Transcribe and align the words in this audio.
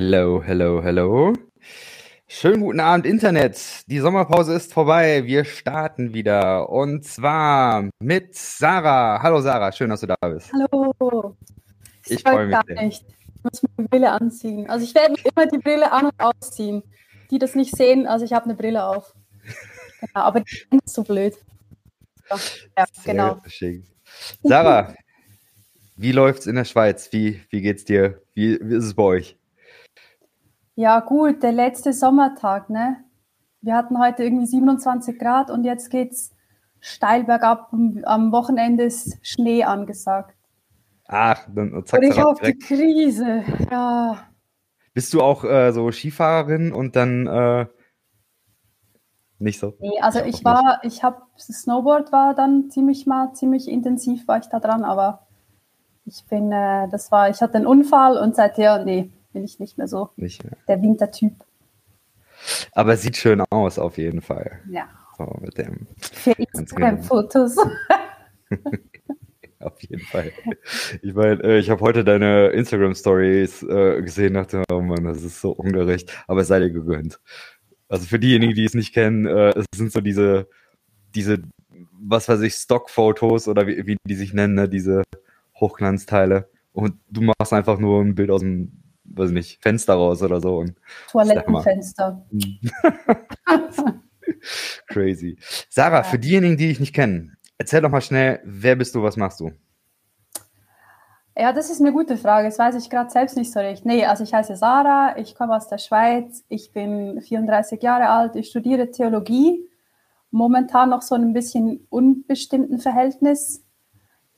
Hello, 0.00 0.40
hello, 0.40 0.80
hello. 0.80 1.32
Schönen 2.28 2.60
guten 2.60 2.78
Abend, 2.78 3.04
Internet. 3.04 3.58
Die 3.88 3.98
Sommerpause 3.98 4.54
ist 4.54 4.72
vorbei. 4.72 5.24
Wir 5.26 5.44
starten 5.44 6.14
wieder. 6.14 6.70
Und 6.70 7.04
zwar 7.04 7.90
mit 7.98 8.32
Sarah. 8.32 9.20
Hallo 9.20 9.40
Sarah, 9.40 9.72
schön, 9.72 9.90
dass 9.90 10.02
du 10.02 10.06
da 10.06 10.14
bist. 10.20 10.52
Hallo. 10.52 11.36
Ich 12.06 12.22
freue 12.22 12.46
mich 12.46 12.54
gar 12.54 12.62
sehr. 12.64 12.80
nicht. 12.80 13.04
Ich 13.08 13.42
muss 13.42 13.60
die 13.60 13.82
Brille 13.88 14.12
anziehen. 14.12 14.70
Also 14.70 14.84
ich 14.84 14.94
werde 14.94 15.14
immer 15.24 15.46
die 15.48 15.58
Brille 15.58 15.90
an 15.90 16.04
und 16.04 16.14
ausziehen. 16.18 16.84
Die 17.32 17.40
das 17.40 17.56
nicht 17.56 17.76
sehen, 17.76 18.06
also 18.06 18.24
ich 18.24 18.32
habe 18.32 18.44
eine 18.44 18.54
Brille 18.54 18.84
auf. 18.84 19.12
Genau, 20.00 20.20
aber 20.20 20.40
die 20.42 20.64
sind 20.70 20.88
so 20.88 21.02
blöd. 21.02 21.34
Ja, 22.30 22.36
ja 22.78 22.84
genau. 23.04 23.40
schick. 23.46 23.82
Sarah, 24.44 24.94
wie 25.96 26.12
läuft's 26.12 26.46
in 26.46 26.54
der 26.54 26.66
Schweiz? 26.66 27.12
Wie, 27.12 27.42
wie 27.50 27.62
geht's 27.62 27.84
dir? 27.84 28.22
Wie, 28.32 28.60
wie 28.62 28.76
ist 28.76 28.84
es 28.84 28.94
bei 28.94 29.02
euch? 29.02 29.38
Ja, 30.78 31.00
gut, 31.00 31.42
der 31.42 31.50
letzte 31.50 31.92
Sommertag, 31.92 32.70
ne? 32.70 32.98
Wir 33.60 33.74
hatten 33.74 33.98
heute 33.98 34.22
irgendwie 34.22 34.46
27 34.46 35.18
Grad 35.18 35.50
und 35.50 35.64
jetzt 35.64 35.90
geht's 35.90 36.30
steil 36.78 37.24
bergab. 37.24 37.72
Am- 37.72 38.30
Wochenende 38.30 38.84
ist 38.84 39.18
Schnee 39.26 39.64
angesagt. 39.64 40.36
Ach, 41.08 41.48
dann 41.52 41.84
zack, 41.84 42.00
Und 42.00 42.06
ich 42.06 42.22
auf 42.22 42.38
die 42.38 42.42
direkt. 42.42 42.62
Krise. 42.62 43.42
Ja, 43.72 44.28
Bist 44.94 45.12
du 45.14 45.20
auch 45.20 45.42
äh, 45.42 45.72
so 45.72 45.90
Skifahrerin 45.90 46.72
und 46.72 46.94
dann 46.94 47.26
äh, 47.26 47.66
nicht 49.40 49.58
so? 49.58 49.74
Nee, 49.80 49.98
also 50.00 50.20
Ich 50.20 50.26
ich 50.26 50.32
nicht. 50.34 50.44
war, 50.44 50.78
ich 50.84 51.02
habe, 51.02 51.22
Snowboard 51.36 52.12
war 52.12 52.34
dann 52.36 52.70
ziemlich 52.70 53.04
mal, 53.04 53.32
ziemlich 53.32 53.66
intensiv 53.68 54.28
war 54.28 54.38
ich 54.38 54.46
da 54.46 54.60
dran, 54.60 54.84
aber 54.84 55.26
ich 56.04 56.24
bin, 56.26 56.52
äh, 56.52 56.88
das 56.88 57.10
war, 57.10 57.30
ich 57.30 57.40
hatte 57.42 57.54
einen 57.56 57.66
Unfall 57.66 58.16
und 58.16 58.36
seither, 58.36 58.84
nee, 58.84 59.10
bin 59.32 59.44
ich 59.44 59.58
nicht 59.58 59.78
mehr 59.78 59.88
so 59.88 60.10
Nicht 60.16 60.44
mehr. 60.44 60.56
der 60.66 60.82
Wintertyp. 60.82 61.32
Aber 62.72 62.92
es 62.92 63.02
sieht 63.02 63.16
schön 63.16 63.42
aus, 63.50 63.78
auf 63.78 63.98
jeden 63.98 64.20
Fall. 64.22 64.60
Ja, 64.70 64.88
So, 65.16 65.24
mit 65.40 65.58
dem, 65.58 65.86
für. 66.00 66.32
Instagram-Fotos. 66.32 67.56
auf 69.60 69.80
jeden 69.82 70.02
Fall. 70.04 70.32
Ich 71.02 71.14
meine, 71.14 71.42
äh, 71.42 71.58
ich 71.58 71.68
habe 71.70 71.80
heute 71.80 72.04
deine 72.04 72.48
Instagram-Stories 72.48 73.62
äh, 73.64 74.02
gesehen, 74.02 74.34
dachte, 74.34 74.62
oh 74.72 74.80
Mann, 74.80 75.04
das 75.04 75.22
ist 75.22 75.40
so 75.40 75.50
ungerecht, 75.50 76.12
aber 76.28 76.42
es 76.42 76.48
sei 76.48 76.60
dir 76.60 76.70
gegönnt. 76.70 77.20
Also 77.88 78.06
für 78.06 78.18
diejenigen, 78.18 78.54
die 78.54 78.64
es 78.64 78.74
nicht 78.74 78.94
kennen, 78.94 79.26
äh, 79.26 79.50
es 79.58 79.64
sind 79.74 79.92
so 79.92 80.00
diese, 80.00 80.48
diese, 81.14 81.38
was 82.00 82.28
weiß 82.28 82.40
ich, 82.42 82.54
Stock-Fotos 82.54 83.48
oder 83.48 83.66
wie, 83.66 83.86
wie 83.86 83.96
die 84.06 84.14
sich 84.14 84.32
nennen, 84.32 84.54
ne? 84.54 84.68
diese 84.68 85.02
Hochglanzteile. 85.58 86.48
Und 86.72 86.94
du 87.10 87.22
machst 87.22 87.52
einfach 87.52 87.78
nur 87.80 88.00
ein 88.02 88.14
Bild 88.14 88.30
aus 88.30 88.42
dem, 88.42 88.77
weiß 89.14 89.28
ich 89.30 89.34
nicht, 89.34 89.62
Fenster 89.62 89.94
raus 89.94 90.22
oder 90.22 90.40
so. 90.40 90.58
Und 90.58 90.74
Toilettenfenster. 91.10 92.24
crazy. 94.86 95.38
Sarah, 95.68 95.98
Ja. 95.98 96.02
für 96.02 96.18
diejenigen, 96.18 96.56
die 96.56 96.68
dich 96.68 96.80
nicht 96.80 96.94
kennen, 96.94 97.36
erzähl 97.56 97.80
doch 97.80 97.90
mal 97.90 98.00
schnell, 98.00 98.40
wer 98.44 98.76
bist 98.76 98.94
du, 98.94 99.02
was 99.02 99.16
machst 99.16 99.40
du? 99.40 99.52
Ja, 101.36 101.52
das 101.52 101.70
ist 101.70 101.80
eine 101.80 101.92
gute 101.92 102.16
Frage. 102.16 102.48
Das 102.48 102.58
weiß 102.58 102.74
ich 102.74 102.90
gerade 102.90 103.10
selbst 103.10 103.36
nicht 103.36 103.52
so 103.52 103.60
recht. 103.60 103.86
Nee, 103.86 104.04
also 104.04 104.24
ich 104.24 104.34
heiße 104.34 104.56
Sarah, 104.56 105.16
ich 105.18 105.36
komme 105.36 105.54
aus 105.54 105.68
der 105.68 105.78
Schweiz, 105.78 106.44
ich 106.48 106.72
bin 106.72 107.20
34 107.20 107.80
Jahre 107.80 108.08
alt, 108.08 108.34
ich 108.34 108.48
studiere 108.48 108.90
Theologie, 108.90 109.64
momentan 110.32 110.90
noch 110.90 111.02
so 111.02 111.14
in 111.14 111.22
ein 111.22 111.32
bisschen 111.32 111.86
unbestimmten 111.90 112.78
Verhältnis. 112.80 113.64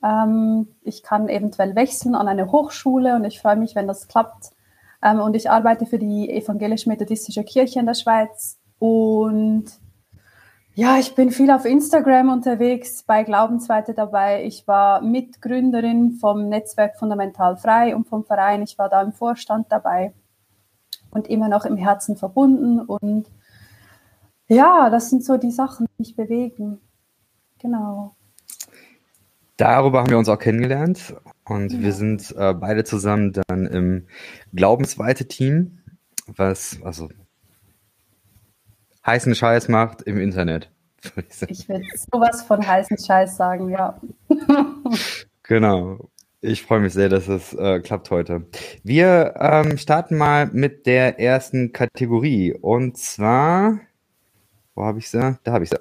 Ähm, 0.03 0.67
ich 0.83 1.01
kann 1.01 1.27
eventuell 1.27 1.75
wechseln 1.75 2.13
an 2.13 2.27
eine 2.27 2.51
Hochschule 2.51 3.15
und 3.15 3.23
ich 3.23 3.39
freue 3.41 3.55
mich, 3.55 3.73
wenn 3.75 3.87
das 3.87 4.07
klappt. 4.07 4.51
Ähm, 5.03 5.19
und 5.19 5.35
ich 5.35 5.49
arbeite 5.49 5.85
für 5.85 5.99
die 5.99 6.29
evangelisch-methodistische 6.29 7.43
Kirche 7.43 7.79
in 7.79 7.85
der 7.85 7.95
Schweiz 7.95 8.59
und 8.79 9.65
ja, 10.73 10.97
ich 10.97 11.15
bin 11.15 11.31
viel 11.31 11.51
auf 11.51 11.65
Instagram 11.65 12.29
unterwegs, 12.29 13.03
bei 13.03 13.23
Glaubensweite 13.23 13.93
dabei. 13.93 14.45
Ich 14.45 14.67
war 14.67 15.01
Mitgründerin 15.01 16.13
vom 16.13 16.47
Netzwerk 16.47 16.97
Fundamental 16.97 17.57
Frei 17.57 17.93
und 17.93 18.07
vom 18.07 18.23
Verein. 18.23 18.63
Ich 18.63 18.77
war 18.77 18.87
da 18.87 19.01
im 19.01 19.11
Vorstand 19.11 19.67
dabei 19.69 20.13
und 21.11 21.27
immer 21.27 21.49
noch 21.49 21.65
im 21.65 21.75
Herzen 21.75 22.15
verbunden. 22.15 22.79
Und 22.79 23.27
ja, 24.47 24.89
das 24.89 25.09
sind 25.09 25.25
so 25.25 25.35
die 25.35 25.51
Sachen, 25.51 25.87
die 25.87 26.03
mich 26.03 26.15
bewegen. 26.15 26.79
Genau. 27.59 28.15
Darüber 29.57 29.99
haben 29.99 30.09
wir 30.09 30.17
uns 30.17 30.29
auch 30.29 30.39
kennengelernt 30.39 31.15
und 31.45 31.71
Ja. 31.73 31.79
wir 31.81 31.93
sind 31.93 32.35
äh, 32.37 32.53
beide 32.53 32.83
zusammen 32.83 33.33
dann 33.47 33.65
im 33.65 34.07
Glaubensweite-Team, 34.53 35.79
was 36.27 36.79
also 36.83 37.09
heißen 39.05 39.35
Scheiß 39.35 39.67
macht 39.67 40.01
im 40.03 40.19
Internet. 40.19 40.71
ich 41.47 41.67
würde 41.67 41.85
sowas 42.11 42.43
von 42.43 42.65
heißen 42.65 42.97
Scheiß 42.97 43.35
sagen, 43.37 43.69
ja. 43.69 43.99
Genau. 45.43 46.09
Ich 46.43 46.63
freue 46.63 46.79
mich 46.79 46.93
sehr, 46.93 47.09
dass 47.09 47.27
es 47.27 47.53
äh, 47.53 47.81
klappt 47.81 48.09
heute. 48.09 48.47
Wir 48.83 49.35
ähm, 49.37 49.77
starten 49.77 50.17
mal 50.17 50.47
mit 50.47 50.85
der 50.87 51.19
ersten 51.19 51.71
Kategorie 51.71 52.53
und 52.53 52.97
zwar, 52.97 53.79
wo 54.73 54.83
habe 54.85 54.99
ich 54.99 55.09
sie? 55.09 55.37
Da 55.43 55.51
habe 55.51 55.65
ich 55.65 55.69
sie. 55.69 55.77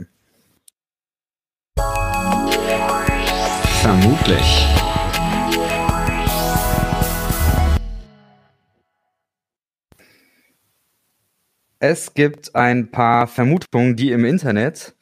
Vermutlich. 3.80 4.66
Es 11.82 12.12
gibt 12.12 12.54
ein 12.54 12.90
paar 12.90 13.26
Vermutungen, 13.26 13.96
die 13.96 14.12
im 14.12 14.26
Internet 14.26 14.94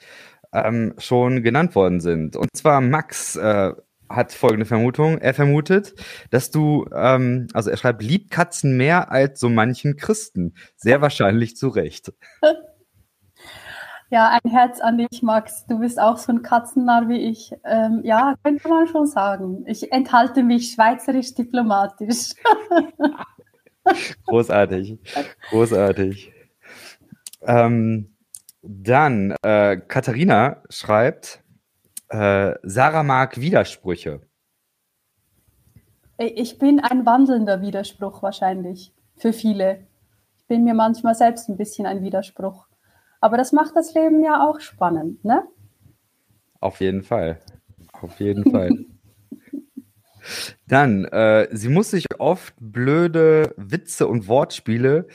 ähm, 0.52 0.94
schon 0.98 1.42
genannt 1.42 1.74
worden 1.74 2.00
sind. 2.00 2.36
Und 2.36 2.48
zwar 2.56 2.80
Max 2.80 3.34
äh, 3.34 3.72
hat 4.08 4.32
folgende 4.32 4.64
Vermutung. 4.64 5.18
Er 5.18 5.34
vermutet, 5.34 5.94
dass 6.30 6.52
du, 6.52 6.86
ähm, 6.94 7.48
also 7.52 7.68
er 7.70 7.76
schreibt, 7.76 8.00
liebt 8.02 8.30
Katzen 8.30 8.76
mehr 8.76 9.10
als 9.10 9.40
so 9.40 9.48
manchen 9.48 9.96
Christen. 9.96 10.54
Sehr 10.76 11.00
wahrscheinlich 11.02 11.56
zu 11.56 11.68
Recht. 11.68 12.12
Ja, 14.10 14.30
ein 14.30 14.50
Herz 14.50 14.80
an 14.80 14.96
dich, 14.96 15.22
Max. 15.22 15.66
Du 15.66 15.80
bist 15.80 16.00
auch 16.00 16.16
so 16.16 16.32
ein 16.32 16.42
Katzennarr 16.42 17.10
wie 17.10 17.28
ich. 17.28 17.52
Ähm, 17.64 18.00
ja, 18.04 18.36
könnte 18.42 18.66
man 18.68 18.86
schon 18.86 19.06
sagen. 19.06 19.64
Ich 19.66 19.92
enthalte 19.92 20.42
mich 20.42 20.72
schweizerisch 20.72 21.34
diplomatisch. 21.34 22.30
Großartig. 24.26 24.98
Großartig. 25.50 26.32
Ähm, 27.42 28.16
dann, 28.62 29.34
äh, 29.42 29.76
Katharina 29.76 30.62
schreibt, 30.68 31.42
äh, 32.08 32.54
Sarah 32.62 33.02
mag 33.02 33.40
Widersprüche. 33.40 34.20
Ich 36.18 36.58
bin 36.58 36.80
ein 36.80 37.06
wandelnder 37.06 37.60
Widerspruch 37.60 38.22
wahrscheinlich 38.22 38.92
für 39.16 39.32
viele. 39.32 39.86
Ich 40.38 40.46
bin 40.46 40.64
mir 40.64 40.74
manchmal 40.74 41.14
selbst 41.14 41.48
ein 41.48 41.56
bisschen 41.56 41.86
ein 41.86 42.02
Widerspruch. 42.02 42.66
Aber 43.20 43.36
das 43.36 43.52
macht 43.52 43.76
das 43.76 43.94
Leben 43.94 44.24
ja 44.24 44.48
auch 44.48 44.60
spannend, 44.60 45.24
ne? 45.24 45.44
Auf 46.60 46.80
jeden 46.80 47.02
Fall. 47.02 47.40
Auf 47.92 48.18
jeden 48.20 48.50
Fall. 48.50 48.70
Dann, 50.66 51.04
äh, 51.06 51.48
sie 51.52 51.68
muss 51.68 51.90
sich 51.90 52.06
oft 52.18 52.54
blöde 52.58 53.54
Witze 53.56 54.08
und 54.08 54.28
Wortspiele 54.28 55.06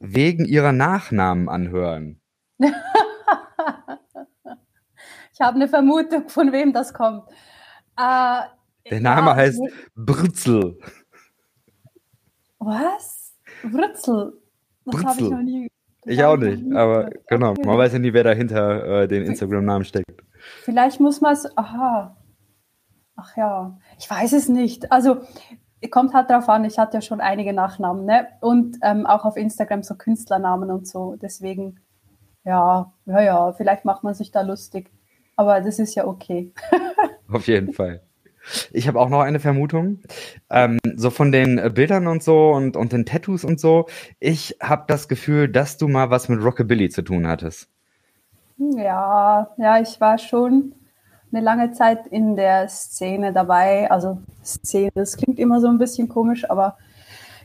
wegen 0.00 0.44
ihrer 0.44 0.72
Nachnamen 0.72 1.48
anhören. 1.48 2.20
Ich 5.32 5.46
habe 5.46 5.56
eine 5.56 5.68
Vermutung, 5.68 6.28
von 6.28 6.52
wem 6.52 6.74
das 6.74 6.92
kommt. 6.92 7.22
Äh, 7.96 8.42
Der 8.90 9.00
Name 9.00 9.30
ja, 9.30 9.36
heißt 9.36 9.62
Britzel. 9.94 10.78
Was? 12.58 13.34
Writzel. 13.62 14.34
Das 14.84 15.02
habe 15.02 15.20
ich 15.22 15.30
noch 15.30 15.40
nie. 15.40 15.70
Ich 16.04 16.22
auch 16.22 16.36
nicht, 16.36 16.62
aber 16.74 17.08
genau, 17.26 17.54
man 17.64 17.78
weiß 17.78 17.94
ja 17.94 17.98
nie, 17.98 18.12
wer 18.12 18.24
dahinter 18.24 19.02
äh, 19.02 19.08
den 19.08 19.24
Instagram-Namen 19.24 19.86
steckt. 19.86 20.22
Vielleicht 20.62 21.00
muss 21.00 21.22
man 21.22 21.32
es. 21.32 21.46
Aha. 21.56 22.18
Ach 23.16 23.36
ja. 23.38 23.78
Ich 23.98 24.10
weiß 24.10 24.34
es 24.34 24.50
nicht. 24.50 24.92
Also, 24.92 25.22
kommt 25.88 26.12
halt 26.12 26.28
drauf 26.28 26.48
an. 26.48 26.64
Ich 26.64 26.78
hatte 26.78 26.98
ja 26.98 27.00
schon 27.00 27.20
einige 27.20 27.52
Nachnamen, 27.52 28.04
ne? 28.04 28.26
Und 28.40 28.76
ähm, 28.82 29.06
auch 29.06 29.24
auf 29.24 29.36
Instagram 29.36 29.82
so 29.82 29.94
Künstlernamen 29.94 30.70
und 30.70 30.86
so. 30.86 31.16
Deswegen, 31.20 31.80
ja, 32.44 32.92
ja, 33.06 33.20
ja, 33.22 33.52
vielleicht 33.52 33.84
macht 33.84 34.04
man 34.04 34.14
sich 34.14 34.30
da 34.30 34.42
lustig. 34.42 34.90
Aber 35.36 35.60
das 35.60 35.78
ist 35.78 35.94
ja 35.94 36.06
okay. 36.06 36.52
Auf 37.32 37.46
jeden 37.46 37.72
Fall. 37.72 38.02
Ich 38.72 38.88
habe 38.88 39.00
auch 39.00 39.08
noch 39.08 39.20
eine 39.20 39.40
Vermutung. 39.40 40.00
Ähm, 40.50 40.78
so 40.96 41.10
von 41.10 41.32
den 41.32 41.58
äh, 41.58 41.70
Bildern 41.72 42.06
und 42.08 42.22
so 42.22 42.50
und, 42.50 42.76
und 42.76 42.92
den 42.92 43.06
Tattoos 43.06 43.44
und 43.44 43.60
so. 43.60 43.86
Ich 44.18 44.56
habe 44.62 44.84
das 44.86 45.08
Gefühl, 45.08 45.48
dass 45.48 45.76
du 45.78 45.88
mal 45.88 46.10
was 46.10 46.28
mit 46.28 46.42
Rockabilly 46.42 46.90
zu 46.90 47.02
tun 47.02 47.26
hattest. 47.26 47.68
Ja, 48.58 49.50
ja, 49.56 49.80
ich 49.80 49.98
war 50.00 50.18
schon 50.18 50.74
eine 51.32 51.42
lange 51.42 51.72
Zeit 51.72 52.06
in 52.08 52.36
der 52.36 52.68
Szene 52.68 53.32
dabei. 53.32 53.90
Also 53.90 54.18
Szene, 54.44 54.90
das 54.94 55.16
klingt 55.16 55.38
immer 55.38 55.60
so 55.60 55.68
ein 55.68 55.78
bisschen 55.78 56.08
komisch, 56.08 56.48
aber 56.50 56.76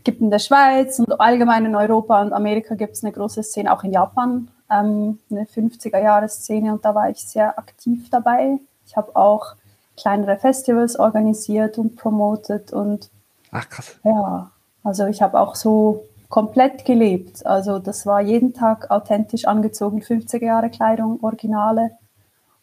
gibt 0.04 0.22
in 0.22 0.30
der 0.30 0.40
Schweiz 0.40 1.00
und 1.00 1.20
allgemein 1.20 1.66
in 1.66 1.76
Europa 1.76 2.22
und 2.22 2.34
Amerika 2.34 2.76
gibt 2.76 2.94
es 2.94 3.04
eine 3.04 3.12
große 3.12 3.44
Szene, 3.44 3.74
auch 3.74 3.84
in 3.84 3.92
Japan, 3.92 4.50
ähm, 4.72 5.20
eine 5.30 5.46
50er-Jahre-Szene 5.46 6.72
und 6.72 6.86
da 6.86 6.96
war 6.96 7.10
ich 7.10 7.26
sehr 7.26 7.58
aktiv 7.58 8.10
dabei. 8.10 8.60
Ich 8.86 8.96
habe 8.96 9.16
auch 9.16 9.56
kleinere 9.98 10.38
Festivals 10.38 10.98
organisiert 10.98 11.78
und 11.78 11.96
promotet 11.96 12.72
und 12.72 13.10
Ach 13.52 13.68
krass. 13.70 13.98
Ja, 14.04 14.52
also 14.84 15.06
ich 15.06 15.22
habe 15.22 15.40
auch 15.40 15.56
so 15.56 16.06
komplett 16.30 16.86
gelebt. 16.86 17.46
Also 17.46 17.80
das 17.80 18.06
war 18.06 18.22
jeden 18.22 18.54
Tag 18.54 18.92
authentisch 18.92 19.46
angezogen, 19.46 20.02
50er 20.02 20.44
Jahre 20.44 20.70
Kleidung, 20.70 21.20
Originale 21.24 21.92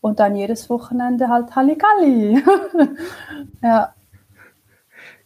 und 0.03 0.19
dann 0.21 0.35
jedes 0.35 0.69
Wochenende 0.69 1.29
halt 1.29 1.55
Halligalli. 1.55 2.43
ja. 3.63 3.95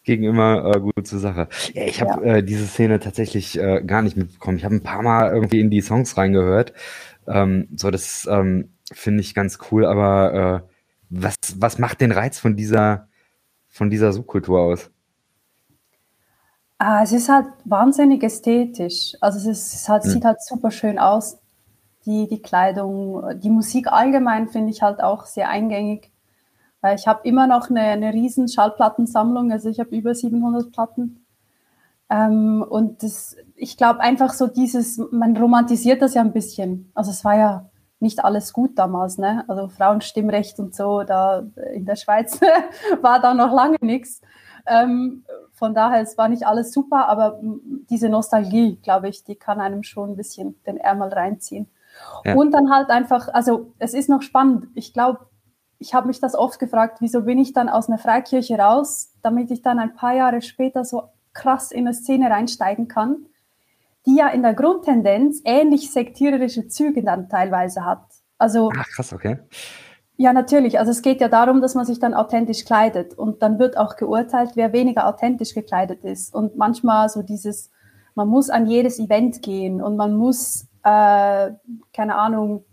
Ging 0.05 0.23
immer 0.23 0.77
äh, 0.77 0.81
gut 0.81 1.07
zur 1.09 1.19
Sache. 1.19 1.49
Ja, 1.73 1.85
ich 1.85 2.01
habe 2.01 2.25
ja. 2.25 2.35
äh, 2.37 2.43
diese 2.45 2.67
Szene 2.67 3.01
tatsächlich 3.01 3.59
äh, 3.59 3.83
gar 3.83 4.03
nicht 4.03 4.17
mitbekommen. 4.17 4.59
Ich 4.59 4.65
habe 4.65 4.77
ein 4.77 4.83
paar 4.83 5.03
Mal 5.03 5.33
irgendwie 5.33 5.61
in 5.61 5.71
die 5.71 5.81
Songs 5.81 6.17
reingehört. 6.17 6.75
Ähm, 7.27 7.69
so, 7.75 7.91
das 7.91 8.29
ähm, 8.31 8.75
finde 8.93 9.23
ich 9.23 9.35
ganz 9.35 9.59
cool, 9.73 9.87
aber 9.87 10.63
äh, 10.63 10.69
was, 11.09 11.37
was 11.57 11.79
macht 11.79 12.03
den 12.03 12.13
Reiz 12.13 12.39
von 12.39 12.55
dieser, 12.55 13.09
von 13.69 13.89
dieser 13.89 14.13
Subkultur 14.13 14.61
aus? 14.61 14.91
Ah, 16.79 17.03
es 17.03 17.13
ist 17.13 17.31
halt 17.31 17.47
wahnsinnig 17.65 18.23
ästhetisch. 18.23 19.15
Also 19.23 19.39
es, 19.39 19.47
ist, 19.47 19.75
es 19.75 19.89
halt, 19.89 20.05
mhm. 20.05 20.11
sieht 20.11 20.25
halt 20.27 20.43
super 20.43 20.71
schön 20.71 20.99
aus, 20.99 21.39
die, 22.07 22.29
die 22.29 22.41
Kleidung. 22.41 23.39
Die 23.41 23.51
Musik 23.51 23.93
allgemein 23.93 24.49
finde 24.49 24.71
ich 24.71 24.83
halt 24.83 25.03
auch 25.03 25.27
sehr 25.27 25.49
eingängig. 25.49 26.11
Ich 26.95 27.07
habe 27.07 27.21
immer 27.25 27.47
noch 27.47 27.69
eine, 27.69 27.81
eine 27.81 28.13
riesen 28.13 28.49
Schallplattensammlung, 28.49 29.51
also 29.51 29.69
ich 29.69 29.81
habe 29.81 29.97
über 29.97 30.15
700 30.15 30.71
Platten. 30.71 31.27
Ähm, 32.09 32.65
und 32.69 33.03
das, 33.03 33.37
ich 33.57 33.77
glaube 33.77 34.01
einfach 34.01 34.33
so 34.33 34.47
dieses, 34.47 35.01
man 35.11 35.37
romantisiert 35.37 36.03
das 36.03 36.15
ja 36.15 36.23
ein 36.23 36.33
bisschen. 36.33 36.91
Also 36.95 37.11
es 37.11 37.25
war 37.25 37.37
ja 37.37 37.71
nicht 37.99 38.25
alles 38.25 38.53
gut 38.53 38.79
damals, 38.79 39.19
ne? 39.19 39.45
Also 39.49 39.69
Frauenstimmrecht 39.69 40.59
und 40.61 40.75
so, 40.75 41.03
da 41.03 41.45
in 41.73 41.87
der 41.87 41.97
Schweiz 41.97 42.41
war 43.01 43.21
da 43.21 43.35
noch 43.35 43.53
lange 43.53 43.79
nichts. 43.81 44.21
Ähm, 44.67 45.25
von 45.55 45.75
daher, 45.75 46.03
es 46.03 46.19
war 46.19 46.29
nicht 46.29 46.47
alles 46.47 46.73
super, 46.73 47.09
aber 47.09 47.41
diese 47.91 48.09
Nostalgie, 48.09 48.77
glaube 48.83 49.09
ich, 49.09 49.25
die 49.25 49.37
kann 49.37 49.61
einem 49.61 49.83
schon 49.83 50.11
ein 50.11 50.17
bisschen 50.17 50.57
den 50.67 50.77
Ärmel 50.77 51.09
reinziehen. 51.09 51.69
Ja. 52.25 52.35
Und 52.35 52.53
dann 52.53 52.71
halt 52.71 52.91
einfach, 52.91 53.29
also 53.33 53.73
es 53.79 53.95
ist 53.95 54.09
noch 54.09 54.23
spannend. 54.23 54.67
Ich 54.75 54.93
glaube, 54.93 55.27
ich 55.79 55.95
habe 55.95 56.07
mich 56.07 56.21
das 56.21 56.35
oft 56.35 56.59
gefragt, 56.59 56.99
wieso 57.01 57.23
bin 57.23 57.39
ich 57.39 57.53
dann 57.53 57.69
aus 57.69 57.89
einer 57.89 57.99
Freikirche 57.99 58.59
raus, 58.59 59.13
damit 59.23 59.51
ich 59.51 59.63
dann 59.63 59.79
ein 59.79 59.95
paar 59.95 60.15
Jahre 60.15 60.43
später 60.43 60.85
so 60.85 61.05
krass 61.33 61.71
in 61.71 61.87
eine 61.87 61.95
Szene 61.95 62.31
reinsteigen 62.31 62.89
kann, 62.89 63.27
die 64.07 64.17
ja 64.17 64.29
in 64.29 64.43
der 64.43 64.55
Grundtendenz 64.55 65.43
ähnlich 65.45 65.93
sektiererische 65.93 66.69
Züge 66.69 67.03
dann 67.03 67.29
teilweise 67.29 67.85
hat. 67.85 68.05
Also, 68.39 68.71
Ach, 68.75 68.89
krass, 68.89 69.13
okay. 69.13 69.39
Ja, 70.19 70.33
natürlich. 70.33 70.79
Also 70.79 70.93
es 70.93 71.03
geht 71.03 71.21
ja 71.21 71.29
darum, 71.29 71.61
dass 71.61 71.75
man 71.75 71.85
sich 71.85 71.99
dann 71.99 72.15
authentisch 72.15 72.65
kleidet 72.65 73.15
und 73.15 73.43
dann 73.43 73.59
wird 73.59 73.77
auch 73.77 73.97
geurteilt, 73.97 74.53
wer 74.55 74.73
weniger 74.73 75.07
authentisch 75.07 75.55
gekleidet 75.55 76.05
ist. 76.05 76.35
Und 76.35 76.57
manchmal 76.57 77.11
so 77.11 77.23
dieses, 77.23 77.71
man 78.15 78.29
muss 78.29 78.49
an 78.49 78.67
jedes 78.67 78.99
Event 78.99 79.43
gehen 79.43 79.83
und 79.83 79.97
man 79.97 80.17
muss, 80.17 80.69
äh, 80.87 81.53
keine 81.93 82.15
Ahnung, 82.15 82.65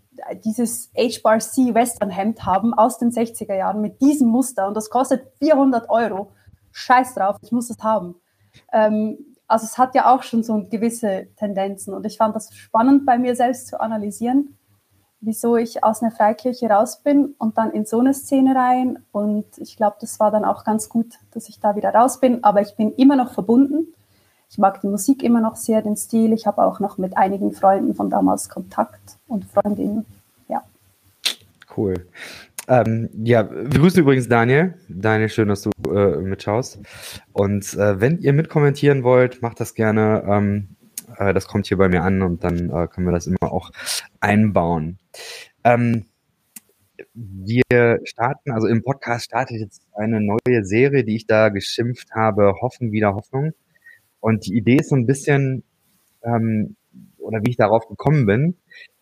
dieses 0.45 0.91
H-Bar-C 0.95 1.73
Western-Hemd 1.73 2.45
haben 2.45 2.73
aus 2.73 2.99
den 2.99 3.11
60er 3.11 3.55
Jahren 3.55 3.81
mit 3.81 3.99
diesem 3.99 4.27
Muster 4.27 4.67
und 4.67 4.75
das 4.75 4.89
kostet 4.89 5.25
400 5.39 5.89
Euro. 5.89 6.31
Scheiß 6.71 7.15
drauf, 7.15 7.37
ich 7.41 7.51
muss 7.51 7.69
es 7.69 7.79
haben. 7.79 8.15
Ähm, 8.71 9.17
also 9.47 9.65
es 9.65 9.77
hat 9.77 9.95
ja 9.95 10.13
auch 10.13 10.23
schon 10.23 10.43
so 10.43 10.63
gewisse 10.69 11.27
Tendenzen 11.37 11.93
und 11.93 12.05
ich 12.05 12.17
fand 12.17 12.35
das 12.35 12.53
spannend 12.55 13.05
bei 13.05 13.17
mir 13.17 13.35
selbst 13.35 13.67
zu 13.67 13.79
analysieren 13.79 14.57
wieso 15.25 15.55
ich 15.55 15.83
aus 15.83 16.01
einer 16.01 16.11
Freikirche 16.11 16.67
raus 16.69 17.01
bin 17.01 17.35
und 17.37 17.57
dann 17.57 17.71
in 17.71 17.85
so 17.85 17.99
eine 17.99 18.13
Szene 18.13 18.55
rein. 18.55 19.05
Und 19.11 19.45
ich 19.57 19.77
glaube, 19.77 19.97
das 19.99 20.19
war 20.19 20.31
dann 20.31 20.45
auch 20.45 20.63
ganz 20.63 20.89
gut, 20.89 21.13
dass 21.31 21.49
ich 21.49 21.59
da 21.59 21.75
wieder 21.75 21.93
raus 21.93 22.19
bin. 22.19 22.43
Aber 22.43 22.61
ich 22.61 22.75
bin 22.75 22.93
immer 22.93 23.15
noch 23.15 23.33
verbunden. 23.33 23.93
Ich 24.53 24.59
mag 24.59 24.81
die 24.81 24.87
Musik 24.87 25.23
immer 25.23 25.41
noch 25.41 25.55
sehr, 25.55 25.81
den 25.81 25.97
Stil. 25.97 26.31
Ich 26.31 26.45
habe 26.45 26.61
auch 26.61 26.79
noch 26.79 26.99
mit 26.99 27.17
einigen 27.17 27.53
Freunden 27.53 27.95
von 27.95 28.11
damals 28.11 28.49
Kontakt 28.49 29.17
und 29.25 29.45
Freundinnen. 29.45 30.05
Ja. 30.47 30.61
Cool. 31.75 31.95
Ähm, 32.67 33.09
ja, 33.15 33.49
wir 33.49 33.79
grüßen 33.79 33.99
übrigens 33.99 34.29
Daniel. 34.29 34.75
Daniel, 34.87 35.29
schön, 35.29 35.47
dass 35.47 35.63
du 35.63 35.71
äh, 35.89 36.17
mitschaust. 36.17 36.77
Und 37.31 37.73
äh, 37.73 37.99
wenn 37.99 38.19
ihr 38.19 38.31
mitkommentieren 38.31 39.03
wollt, 39.03 39.41
macht 39.41 39.59
das 39.59 39.73
gerne. 39.73 40.23
Ähm, 40.27 40.75
äh, 41.17 41.33
das 41.33 41.47
kommt 41.47 41.65
hier 41.65 41.77
bei 41.77 41.89
mir 41.89 42.03
an 42.03 42.21
und 42.21 42.43
dann 42.43 42.69
äh, 42.69 42.87
können 42.87 43.07
wir 43.07 43.11
das 43.11 43.25
immer 43.25 43.51
auch 43.51 43.71
einbauen. 44.19 44.99
Ähm, 45.63 46.05
wir 47.15 47.99
starten, 48.03 48.51
also 48.51 48.67
im 48.67 48.83
Podcast 48.83 49.25
startet 49.25 49.57
jetzt 49.57 49.81
eine 49.93 50.21
neue 50.21 50.63
Serie, 50.63 51.03
die 51.03 51.15
ich 51.15 51.25
da 51.25 51.49
geschimpft 51.49 52.11
habe, 52.11 52.53
Hoffen 52.61 52.91
wieder 52.91 53.15
Hoffnung. 53.15 53.53
Und 54.23 54.45
die 54.45 54.55
Idee 54.55 54.77
ist 54.77 54.87
so 54.87 54.95
ein 54.95 55.05
bisschen, 55.05 55.63
ähm, 56.23 56.77
oder 57.17 57.41
wie 57.43 57.49
ich 57.49 57.57
darauf 57.57 57.89
gekommen 57.89 58.25
bin, 58.25 58.55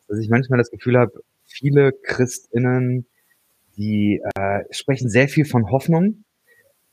dass 0.07 0.18
ich 0.18 0.29
manchmal 0.29 0.57
das 0.57 0.71
Gefühl 0.71 0.97
habe, 0.97 1.12
viele 1.45 1.91
Christinnen, 1.91 3.06
die 3.77 4.19
äh, 4.35 4.63
sprechen 4.71 5.09
sehr 5.09 5.27
viel 5.27 5.45
von 5.45 5.69
Hoffnung, 5.69 6.23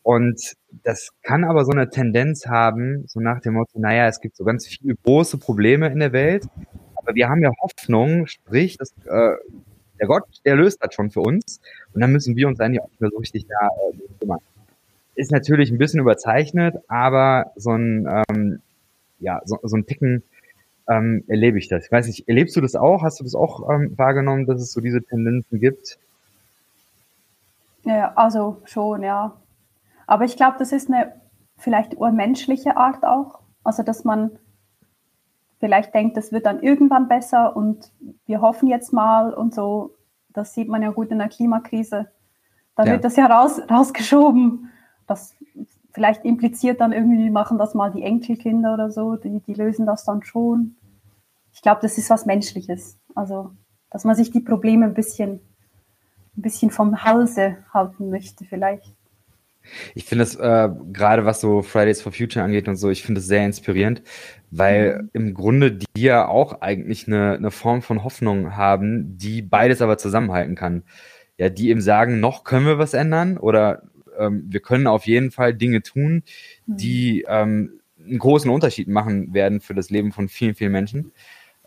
und 0.03 0.55
das 0.85 1.11
kann 1.23 1.43
aber 1.45 1.65
so 1.65 1.73
eine 1.73 1.89
Tendenz 1.89 2.47
haben, 2.47 3.05
so 3.09 3.19
nach 3.19 3.41
dem 3.41 3.55
Motto, 3.55 3.79
naja, 3.79 4.09
es 4.09 4.21
gibt 4.21 4.37
so 4.37 4.45
ganz 4.45 4.67
viele 4.67 4.95
große 4.95 5.39
Probleme 5.39 5.89
in 5.89 5.99
der 5.99 6.13
Welt, 6.13 6.47
aber 6.97 7.15
wir 7.15 7.31
haben 7.31 7.43
ja 7.43 7.51
Hoffnung, 7.63 8.27
sprich, 8.27 8.77
dass, 8.77 8.93
äh, 9.07 9.37
der 9.99 10.07
Gott, 10.07 10.25
der 10.45 10.57
löst 10.57 10.83
das 10.83 10.95
schon 10.95 11.11
für 11.11 11.21
uns. 11.21 11.61
Und 11.95 12.03
dann 12.03 12.13
müssen 12.13 12.37
wir 12.37 12.47
uns 12.47 12.61
eigentlich 12.61 12.83
auch 12.83 12.89
nicht 12.89 13.01
mehr 13.01 13.11
so 13.11 13.19
richtig 13.19 13.47
da 13.49 13.69
äh, 13.69 14.19
kümmern. 14.21 14.39
Ist 15.19 15.33
natürlich 15.33 15.73
ein 15.73 15.79
bisschen 15.79 15.99
überzeichnet, 15.99 16.77
aber 16.87 17.51
so 17.57 17.73
ein, 17.73 18.07
ähm, 18.29 18.63
ja, 19.19 19.41
so, 19.45 19.59
so 19.65 19.77
ein 19.77 19.85
Ticken 19.85 20.23
ähm, 20.89 21.25
erlebe 21.27 21.59
ich 21.59 21.67
das. 21.67 21.87
Ich 21.87 21.91
weiß 21.91 22.07
nicht, 22.07 22.29
erlebst 22.29 22.55
du 22.55 22.61
das 22.61 22.77
auch? 22.77 23.03
Hast 23.03 23.19
du 23.19 23.25
das 23.25 23.35
auch 23.35 23.69
ähm, 23.69 23.99
wahrgenommen, 23.99 24.47
dass 24.47 24.61
es 24.61 24.73
so 24.73 24.81
diese 24.81 25.03
Tendenzen 25.03 25.59
gibt? 25.59 25.99
Ja, 27.83 28.13
also 28.15 28.63
schon, 28.65 29.03
ja. 29.03 29.35
Aber 30.07 30.25
ich 30.25 30.37
glaube, 30.37 30.55
das 30.61 30.71
ist 30.71 30.89
eine 30.89 31.13
vielleicht 31.57 31.97
urmenschliche 31.97 32.77
Art 32.77 33.03
auch. 33.03 33.41
Also, 33.65 33.83
dass 33.83 34.05
man 34.05 34.39
vielleicht 35.59 35.95
denkt, 35.95 36.17
das 36.17 36.31
wird 36.31 36.47
dann 36.47 36.63
irgendwann 36.63 37.09
besser 37.09 37.57
und 37.57 37.91
wir 38.27 38.41
hoffen 38.41 38.69
jetzt 38.69 38.93
mal 38.93 39.35
und 39.35 39.53
so. 39.53 39.97
Das 40.33 40.55
sieht 40.55 40.69
man 40.69 40.81
ja 40.83 40.91
gut 40.91 41.11
in 41.11 41.19
der 41.19 41.29
Klimakrise. 41.29 42.07
Da 42.77 42.85
ja. 42.85 42.93
wird 42.93 43.05
das 43.05 43.17
ja 43.17 43.27
raus, 43.27 43.61
rausgeschoben. 43.69 44.71
Das 45.09 45.35
vielleicht 45.93 46.25
impliziert 46.25 46.81
dann 46.81 46.93
irgendwie, 46.93 47.29
machen 47.31 47.59
das 47.59 47.75
mal 47.75 47.91
die 47.91 48.03
Enkelkinder 48.05 48.75
oder 48.75 48.91
so, 48.91 49.17
die, 49.17 49.41
die 49.41 49.55
lösen 49.55 49.85
das 49.85 50.05
dann 50.05 50.23
schon. 50.23 50.77
Ich 51.53 51.61
glaube, 51.61 51.81
das 51.83 51.99
ist 51.99 52.09
was 52.09 52.25
Menschliches. 52.25 52.99
Also, 53.17 53.51
dass 53.91 54.05
man 54.05 54.15
sich 54.15 54.31
die 54.31 54.41
Probleme 54.41 54.87
ein 54.87 54.95
bisschen, 54.95 55.41
ein 56.37 56.43
bisschen 56.43 56.71
vom 56.71 57.03
Halse 57.03 57.57
halten 57.75 58.11
möchte, 58.11 58.45
vielleicht. 58.45 58.95
Ich 59.95 60.05
finde 60.05 60.25
es 60.25 60.37
äh, 60.37 60.69
gerade 60.93 61.25
was 61.25 61.41
so 61.41 61.63
Fridays 61.63 62.01
for 62.01 62.13
Future 62.13 62.45
angeht 62.45 62.69
und 62.69 62.77
so, 62.77 62.91
ich 62.91 63.03
finde 63.03 63.21
es 63.21 63.27
sehr 63.27 63.45
inspirierend, 63.45 64.03
weil 64.51 65.03
mhm. 65.03 65.11
im 65.13 65.35
Grunde 65.35 65.73
die 65.73 66.03
ja 66.03 66.27
auch 66.27 66.61
eigentlich 66.61 67.07
eine, 67.07 67.35
eine 67.35 67.51
Form 67.51 67.83
von 67.83 68.05
Hoffnung 68.05 68.57
haben, 68.57 69.19
die 69.19 69.43
beides 69.43 69.83
aber 69.83 69.99
zusammenhalten 69.99 70.55
kann. 70.55 70.85
Ja, 71.37 71.49
die 71.51 71.71
eben 71.71 71.81
sagen, 71.81 72.19
noch 72.19 72.45
können 72.45 72.67
wir 72.67 72.79
was 72.79 72.95
ändern 72.95 73.37
oder 73.37 73.83
ähm, 74.19 74.45
wir 74.49 74.61
können 74.61 74.87
auf 74.87 75.07
jeden 75.07 75.31
Fall 75.31 75.55
Dinge 75.55 75.83
tun, 75.83 76.23
mhm. 76.67 76.77
die 76.77 77.27
ähm, 77.29 77.81
einen 78.05 78.19
großen 78.19 78.51
Unterschied 78.51 78.89
machen 78.89 79.35
werden 79.35 79.61
für 79.61 79.75
das 79.75 79.91
Leben 79.91 80.13
von 80.13 80.29
vielen, 80.29 80.55
vielen 80.55 80.73
Menschen. 80.73 81.13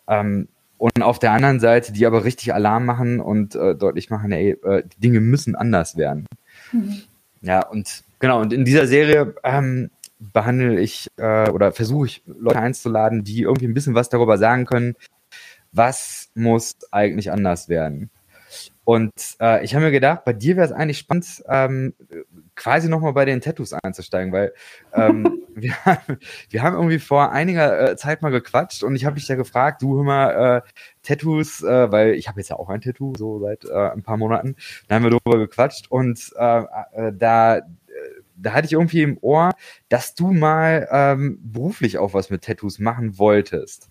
Ähm, 0.08 0.48
und 0.77 1.03
auf 1.03 1.20
der 1.20 1.31
anderen 1.31 1.60
Seite, 1.60 1.93
die 1.93 2.08
aber 2.08 2.24
richtig 2.24 2.53
Alarm 2.53 2.86
machen 2.86 3.20
und 3.20 3.53
äh, 3.55 3.75
deutlich 3.75 4.10
machen, 4.10 4.31
ey, 4.31 4.58
äh, 4.63 4.84
die 4.84 5.00
Dinge 5.00 5.20
müssen 5.20 5.55
anders 5.55 5.96
werden. 5.96 6.25
Mhm. 6.72 7.03
Ja, 7.41 7.67
und 7.67 8.03
genau, 8.20 8.41
und 8.41 8.51
in 8.51 8.65
dieser 8.65 8.88
Serie 8.88 9.36
ähm, 9.43 9.91
behandle 10.20 10.79
ich 10.79 11.08
äh, 11.17 11.50
oder 11.50 11.72
versuche 11.72 12.08
ich 12.08 12.24
Leute 12.25 12.60
einzuladen, 12.60 13.24
die 13.24 13.41
irgendwie 13.41 13.67
ein 13.67 13.74
bisschen 13.74 13.96
was 13.96 14.10
darüber 14.10 14.38
sagen 14.38 14.65
können, 14.65 14.96
was 15.72 16.29
muss 16.36 16.75
eigentlich 16.91 17.31
anders 17.31 17.70
werden. 17.70 18.10
Und 18.84 19.13
äh, 19.39 19.63
ich 19.63 19.74
habe 19.74 19.86
mir 19.86 19.91
gedacht, 19.91 20.25
bei 20.25 20.34
dir 20.34 20.55
wäre 20.55 20.65
es 20.65 20.72
eigentlich 20.72 20.98
spannend, 20.98 21.43
ähm, 21.48 21.93
quasi 22.55 22.89
nochmal 22.89 23.13
bei 23.13 23.25
den 23.25 23.41
Tattoos 23.41 23.74
einzusteigen, 23.74 24.31
weil 24.31 24.53
ähm, 24.93 25.41
wir, 25.55 25.74
wir 26.50 26.63
haben 26.63 26.75
irgendwie 26.75 27.00
vor 27.00 27.31
einiger 27.31 27.91
äh, 27.91 27.96
Zeit 27.96 28.22
mal 28.22 28.31
gequatscht 28.31 28.84
und 28.84 28.96
ich 28.96 29.05
habe 29.05 29.15
dich 29.15 29.27
ja 29.27 29.36
gefragt, 29.36 29.81
du 29.81 29.98
hör 29.98 30.03
mal, 30.03 30.58
äh, 30.58 30.62
Tattoos, 31.03 31.63
äh, 31.63 31.91
weil 31.91 32.13
ich 32.13 32.27
habe 32.27 32.39
jetzt 32.39 32.50
ja 32.50 32.58
auch 32.58 32.70
ein 32.70 32.81
Tattoo, 32.81 33.13
so 33.17 33.39
seit 33.39 33.65
äh, 33.65 33.91
ein 33.91 34.03
paar 34.03 34.17
Monaten, 34.17 34.55
da 34.88 34.96
haben 34.96 35.03
wir 35.03 35.12
darüber 35.12 35.38
gequatscht 35.38 35.89
und 35.89 36.31
äh, 36.38 36.63
äh, 36.93 37.13
da 37.13 37.62
da 38.41 38.53
hatte 38.53 38.65
ich 38.65 38.74
irgendwie 38.74 39.03
im 39.03 39.17
Ohr, 39.22 39.51
dass 39.89 40.15
du 40.15 40.31
mal 40.31 40.88
ähm, 40.91 41.39
beruflich 41.43 41.98
auch 41.98 42.13
was 42.13 42.29
mit 42.29 42.43
Tattoos 42.43 42.79
machen 42.79 43.17
wolltest. 43.17 43.89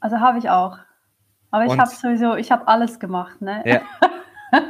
Also 0.00 0.20
habe 0.20 0.38
ich 0.38 0.48
auch. 0.48 0.78
Aber 1.50 1.64
ich 1.64 1.78
habe 1.78 1.90
sowieso, 1.90 2.36
ich 2.36 2.52
habe 2.52 2.68
alles 2.68 3.00
gemacht, 3.00 3.40
ne? 3.40 3.62
Ja. 3.64 3.80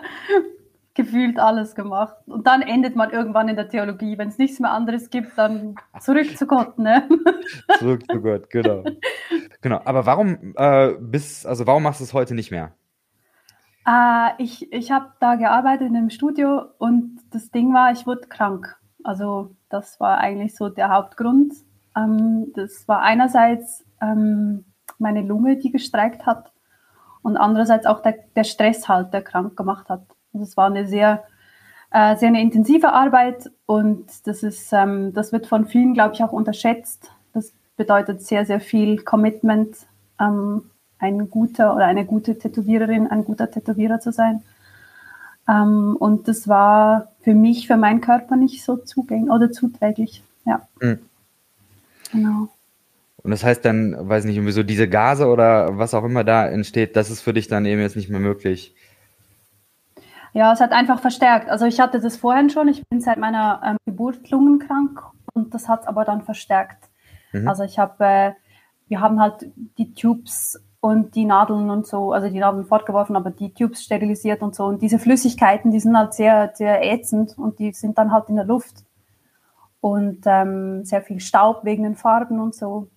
Gefühlt 0.98 1.38
alles 1.38 1.76
gemacht. 1.76 2.16
Und 2.26 2.48
dann 2.48 2.60
endet 2.60 2.96
man 2.96 3.10
irgendwann 3.10 3.48
in 3.48 3.54
der 3.54 3.68
Theologie. 3.68 4.18
Wenn 4.18 4.30
es 4.30 4.38
nichts 4.38 4.58
mehr 4.58 4.72
anderes 4.72 5.10
gibt, 5.10 5.38
dann 5.38 5.76
zurück 6.00 6.36
zu 6.36 6.44
Gott, 6.44 6.76
ne? 6.76 7.08
zurück 7.78 8.02
zu 8.10 8.20
Gott, 8.20 8.50
genau. 8.50 8.82
Genau. 9.60 9.80
Aber 9.84 10.06
warum 10.06 10.54
äh, 10.56 10.94
bist, 10.98 11.46
also 11.46 11.68
warum 11.68 11.84
machst 11.84 12.00
du 12.00 12.04
es 12.04 12.14
heute 12.14 12.34
nicht 12.34 12.50
mehr? 12.50 12.72
Äh, 13.86 14.42
ich 14.42 14.72
ich 14.72 14.90
habe 14.90 15.12
da 15.20 15.36
gearbeitet 15.36 15.86
in 15.86 15.96
einem 15.96 16.10
Studio 16.10 16.62
und 16.78 17.20
das 17.30 17.52
Ding 17.52 17.72
war, 17.72 17.92
ich 17.92 18.04
wurde 18.04 18.26
krank. 18.28 18.76
Also 19.04 19.54
das 19.68 20.00
war 20.00 20.18
eigentlich 20.18 20.56
so 20.56 20.68
der 20.68 20.88
Hauptgrund. 20.88 21.54
Ähm, 21.96 22.52
das 22.56 22.88
war 22.88 23.02
einerseits 23.02 23.84
ähm, 24.02 24.64
meine 24.98 25.22
Lunge, 25.22 25.58
die 25.58 25.70
gestreikt 25.70 26.26
hat 26.26 26.52
und 27.22 27.36
andererseits 27.36 27.86
auch 27.86 28.02
der, 28.02 28.16
der 28.34 28.42
Stress 28.42 28.88
halt, 28.88 29.12
der 29.12 29.22
krank 29.22 29.56
gemacht 29.56 29.88
hat. 29.88 30.02
Also 30.32 30.44
es 30.44 30.56
war 30.56 30.66
eine 30.66 30.86
sehr, 30.86 31.24
äh, 31.90 32.16
sehr 32.16 32.28
eine 32.28 32.40
intensive 32.40 32.92
Arbeit 32.92 33.50
und 33.66 34.26
das 34.26 34.42
ist, 34.42 34.72
ähm, 34.72 35.12
das 35.12 35.32
wird 35.32 35.46
von 35.46 35.66
vielen, 35.66 35.94
glaube 35.94 36.14
ich, 36.14 36.22
auch 36.22 36.32
unterschätzt. 36.32 37.10
Das 37.32 37.52
bedeutet 37.76 38.22
sehr, 38.22 38.44
sehr 38.44 38.60
viel 38.60 39.02
Commitment, 39.02 39.76
ähm, 40.20 40.70
ein 40.98 41.30
guter 41.30 41.74
oder 41.74 41.86
eine 41.86 42.04
gute 42.04 42.38
Tätowiererin, 42.38 43.06
ein 43.06 43.24
guter 43.24 43.50
Tätowierer 43.50 44.00
zu 44.00 44.12
sein. 44.12 44.42
Ähm, 45.48 45.96
und 45.98 46.28
das 46.28 46.48
war 46.48 47.12
für 47.20 47.34
mich, 47.34 47.66
für 47.66 47.76
meinen 47.76 48.00
Körper 48.00 48.36
nicht 48.36 48.64
so 48.64 48.76
zugänglich 48.76 49.30
oder 49.30 49.50
zuträglich. 49.50 50.22
Ja. 50.44 50.68
Mhm. 50.80 50.98
Genau. 52.12 52.48
Und 53.22 53.30
das 53.30 53.44
heißt 53.44 53.64
dann, 53.64 53.96
weiß 53.98 54.24
nicht, 54.24 54.36
irgendwie 54.36 54.52
so 54.52 54.62
diese 54.62 54.88
Gase 54.88 55.26
oder 55.26 55.76
was 55.76 55.94
auch 55.94 56.04
immer 56.04 56.24
da 56.24 56.46
entsteht, 56.46 56.96
das 56.96 57.10
ist 57.10 57.20
für 57.20 57.32
dich 57.32 57.48
dann 57.48 57.66
eben 57.66 57.80
jetzt 57.80 57.96
nicht 57.96 58.08
mehr 58.08 58.20
möglich. 58.20 58.74
Ja, 60.34 60.52
es 60.52 60.60
hat 60.60 60.72
einfach 60.72 61.00
verstärkt. 61.00 61.48
Also 61.48 61.64
ich 61.66 61.80
hatte 61.80 62.00
das 62.00 62.16
vorhin 62.16 62.50
schon, 62.50 62.68
ich 62.68 62.86
bin 62.88 63.00
seit 63.00 63.18
meiner 63.18 63.60
ähm, 63.64 63.76
Geburt 63.86 64.30
lungenkrank 64.30 65.02
und 65.32 65.54
das 65.54 65.68
hat 65.68 65.82
es 65.82 65.86
aber 65.86 66.04
dann 66.04 66.22
verstärkt. 66.22 66.88
Mhm. 67.32 67.48
Also 67.48 67.64
ich 67.64 67.78
habe, 67.78 68.04
äh, 68.04 68.32
wir 68.88 69.00
haben 69.00 69.20
halt 69.20 69.50
die 69.78 69.94
Tubes 69.94 70.62
und 70.80 71.14
die 71.14 71.24
Nadeln 71.24 71.70
und 71.70 71.86
so, 71.86 72.12
also 72.12 72.28
die 72.28 72.38
Nadeln 72.38 72.64
fortgeworfen, 72.64 73.16
aber 73.16 73.30
die 73.30 73.52
Tubes 73.52 73.82
sterilisiert 73.82 74.42
und 74.42 74.54
so. 74.54 74.64
Und 74.64 74.82
diese 74.82 74.98
Flüssigkeiten, 74.98 75.70
die 75.70 75.80
sind 75.80 75.96
halt 75.96 76.14
sehr, 76.14 76.52
sehr 76.54 76.84
ätzend 76.84 77.36
und 77.36 77.58
die 77.58 77.72
sind 77.72 77.98
dann 77.98 78.12
halt 78.12 78.28
in 78.28 78.36
der 78.36 78.44
Luft. 78.44 78.84
Und 79.80 80.22
ähm, 80.26 80.84
sehr 80.84 81.02
viel 81.02 81.20
Staub 81.20 81.64
wegen 81.64 81.84
den 81.84 81.94
Farben 81.94 82.40
und 82.40 82.54
so. 82.54 82.88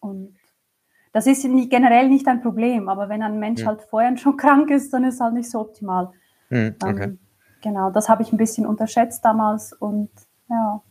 Und 0.00 0.36
das 1.12 1.26
ist 1.26 1.42
generell 1.70 2.08
nicht 2.08 2.26
ein 2.26 2.42
Problem, 2.42 2.88
aber 2.88 3.08
wenn 3.08 3.22
ein 3.22 3.38
Mensch 3.38 3.60
ja. 3.60 3.68
halt 3.68 3.82
vorher 3.82 4.16
schon 4.16 4.36
krank 4.38 4.70
ist, 4.70 4.92
dann 4.92 5.04
ist 5.04 5.14
es 5.14 5.20
halt 5.20 5.34
nicht 5.34 5.50
so 5.50 5.60
optimal. 5.60 6.12
Mhm, 6.54 6.76
okay. 6.82 7.02
ähm, 7.04 7.18
genau, 7.62 7.90
das 7.90 8.08
habe 8.08 8.22
ich 8.22 8.32
ein 8.32 8.36
bisschen 8.36 8.66
unterschätzt 8.66 9.24
damals 9.24 9.72
und 9.72 10.10
ja. 10.48 10.82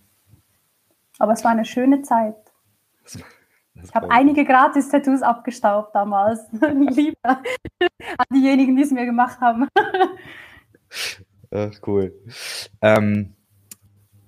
Aber 1.20 1.34
es 1.34 1.44
war 1.44 1.52
eine 1.52 1.66
schöne 1.66 2.02
Zeit. 2.02 2.36
Das, 3.04 3.20
das 3.76 3.90
ich 3.90 3.96
habe 3.96 4.12
einige 4.12 4.44
Gratis-Tattoos 4.44 5.22
abgestaubt 5.22 5.96
damals. 5.96 6.42
Lieber 6.52 7.18
an 7.24 8.26
diejenigen, 8.34 8.76
die 8.76 8.82
es 8.82 8.92
mir 8.92 9.06
gemacht 9.06 9.40
haben. 9.40 9.68
Ach, 11.52 11.72
cool. 11.86 12.14
Ähm, 12.82 13.36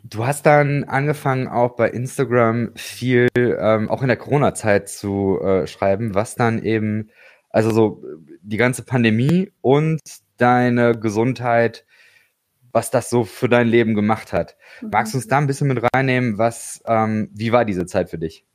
Du 0.08 0.28
hast 0.28 0.46
dann 0.46 0.84
angefangen, 0.84 1.48
auch 1.48 1.76
bei 1.76 1.90
Instagram 1.90 2.72
viel, 2.76 3.28
ähm, 3.36 3.90
auch 3.90 4.04
in 4.04 4.08
der 4.08 4.18
Corona-Zeit 4.18 4.88
zu 4.88 5.40
äh, 5.42 5.66
schreiben, 5.66 6.14
was 6.14 6.36
dann 6.36 6.62
eben, 6.62 7.10
also 7.50 7.72
so 7.72 8.04
die 8.44 8.58
ganze 8.58 8.84
Pandemie 8.84 9.52
und 9.62 10.02
deine 10.38 10.98
Gesundheit, 10.98 11.86
was 12.72 12.92
das 12.92 13.10
so 13.10 13.24
für 13.24 13.50
dein 13.50 13.68
Leben 13.68 13.96
gemacht 13.96 14.34
hat. 14.34 14.58
Mhm. 14.82 14.90
Magst 14.92 15.14
du 15.14 15.18
uns 15.18 15.28
da 15.28 15.38
ein 15.38 15.48
bisschen 15.48 15.68
mit 15.68 15.82
reinnehmen, 15.94 16.38
was, 16.38 16.82
ähm, 16.86 17.30
wie 17.34 17.52
war 17.52 17.66
diese 17.66 17.86
Zeit 17.86 18.10
für 18.10 18.18
dich? 18.18 18.46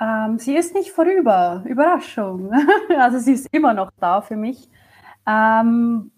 Ähm, 0.00 0.38
sie 0.38 0.56
ist 0.56 0.74
nicht 0.74 0.90
vorüber, 0.90 1.62
Überraschung. 1.66 2.52
also 2.98 3.18
sie 3.18 3.32
ist 3.32 3.48
immer 3.52 3.74
noch 3.74 3.90
da 4.00 4.20
für 4.20 4.36
mich. 4.36 4.68
Ähm, 5.26 6.10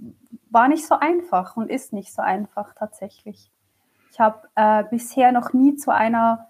war 0.50 0.68
nicht 0.68 0.86
so 0.86 0.98
einfach 0.98 1.56
und 1.56 1.70
ist 1.70 1.92
nicht 1.92 2.12
so 2.12 2.22
einfach 2.22 2.74
tatsächlich. 2.74 3.50
Ich 4.10 4.18
habe 4.18 4.48
äh, 4.54 4.84
bisher 4.90 5.30
noch 5.32 5.52
nie 5.52 5.76
zu 5.76 5.92
einer 5.92 6.48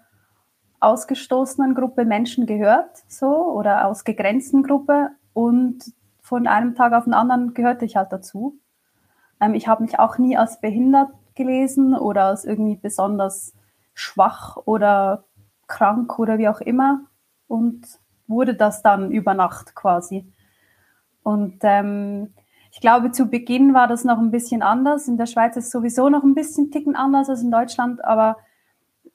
ausgestoßenen 0.79 1.75
Gruppe 1.75 2.05
Menschen 2.05 2.45
gehört, 2.45 3.03
so 3.07 3.27
oder 3.27 3.85
ausgegrenzten 3.85 4.63
Gruppe 4.63 5.09
und 5.33 5.93
von 6.27 6.45
einem 6.45 6.75
Tag 6.75 6.91
auf 6.91 7.05
den 7.05 7.13
anderen 7.13 7.53
gehörte 7.53 7.85
ich 7.85 7.95
halt 7.95 8.11
dazu. 8.11 8.59
Ähm, 9.39 9.53
ich 9.53 9.69
habe 9.69 9.83
mich 9.83 9.97
auch 9.97 10.17
nie 10.17 10.35
als 10.35 10.59
behindert 10.59 11.09
gelesen 11.35 11.95
oder 11.95 12.25
als 12.25 12.43
irgendwie 12.43 12.75
besonders 12.75 13.53
schwach 13.93 14.57
oder 14.65 15.23
krank 15.67 16.19
oder 16.19 16.37
wie 16.37 16.49
auch 16.49 16.59
immer 16.59 16.99
und 17.47 17.87
wurde 18.27 18.55
das 18.55 18.81
dann 18.81 19.09
über 19.09 19.35
Nacht 19.35 19.73
quasi. 19.73 20.29
Und 21.23 21.59
ähm, 21.61 22.33
ich 22.73 22.81
glaube, 22.81 23.11
zu 23.11 23.27
Beginn 23.27 23.73
war 23.73 23.87
das 23.87 24.03
noch 24.03 24.17
ein 24.17 24.31
bisschen 24.31 24.61
anders. 24.61 25.07
In 25.07 25.15
der 25.15 25.27
Schweiz 25.27 25.55
ist 25.55 25.67
es 25.67 25.71
sowieso 25.71 26.09
noch 26.09 26.23
ein 26.23 26.35
bisschen 26.35 26.71
ticken 26.71 26.97
anders 26.97 27.29
als 27.29 27.41
in 27.41 27.51
Deutschland, 27.51 28.03
aber 28.03 28.35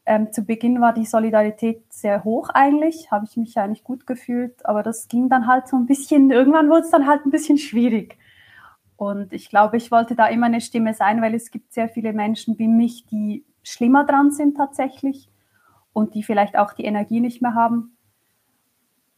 ähm, 0.04 0.32
zu 0.32 0.44
Beginn 0.44 0.80
war 0.80 0.92
die 0.92 1.04
Solidarität 1.04 1.92
sehr 1.92 2.25
hoch 2.25 2.50
eigentlich, 2.50 3.11
habe 3.11 3.25
ich 3.25 3.37
mich 3.37 3.56
eigentlich 3.59 3.85
gut 3.85 4.06
gefühlt, 4.06 4.66
aber 4.66 4.82
das 4.82 5.09
ging 5.09 5.28
dann 5.28 5.47
halt 5.47 5.68
so 5.68 5.76
ein 5.76 5.87
bisschen, 5.87 6.30
irgendwann 6.30 6.68
wurde 6.68 6.82
es 6.82 6.90
dann 6.90 7.06
halt 7.06 7.25
ein 7.25 7.30
bisschen 7.30 7.59
schwierig. 7.59 8.18
Und 8.97 9.32
ich 9.32 9.49
glaube, 9.49 9.76
ich 9.76 9.90
wollte 9.90 10.14
da 10.14 10.26
immer 10.26 10.47
eine 10.47 10.61
Stimme 10.61 10.94
sein, 10.94 11.23
weil 11.23 11.35
es 11.35 11.50
gibt 11.50 11.73
sehr 11.73 11.88
viele 11.88 12.12
Menschen 12.12 12.59
wie 12.59 12.68
mich, 12.68 13.06
die 13.06 13.44
schlimmer 13.62 14.04
dran 14.04 14.30
sind 14.30 14.56
tatsächlich 14.56 15.28
und 15.92 16.14
die 16.14 16.23
vielleicht 16.23 16.56
auch 16.56 16.73
die 16.73 16.85
Energie 16.85 17.21
nicht 17.21 17.42
mehr 17.42 17.54
haben. 17.54 17.97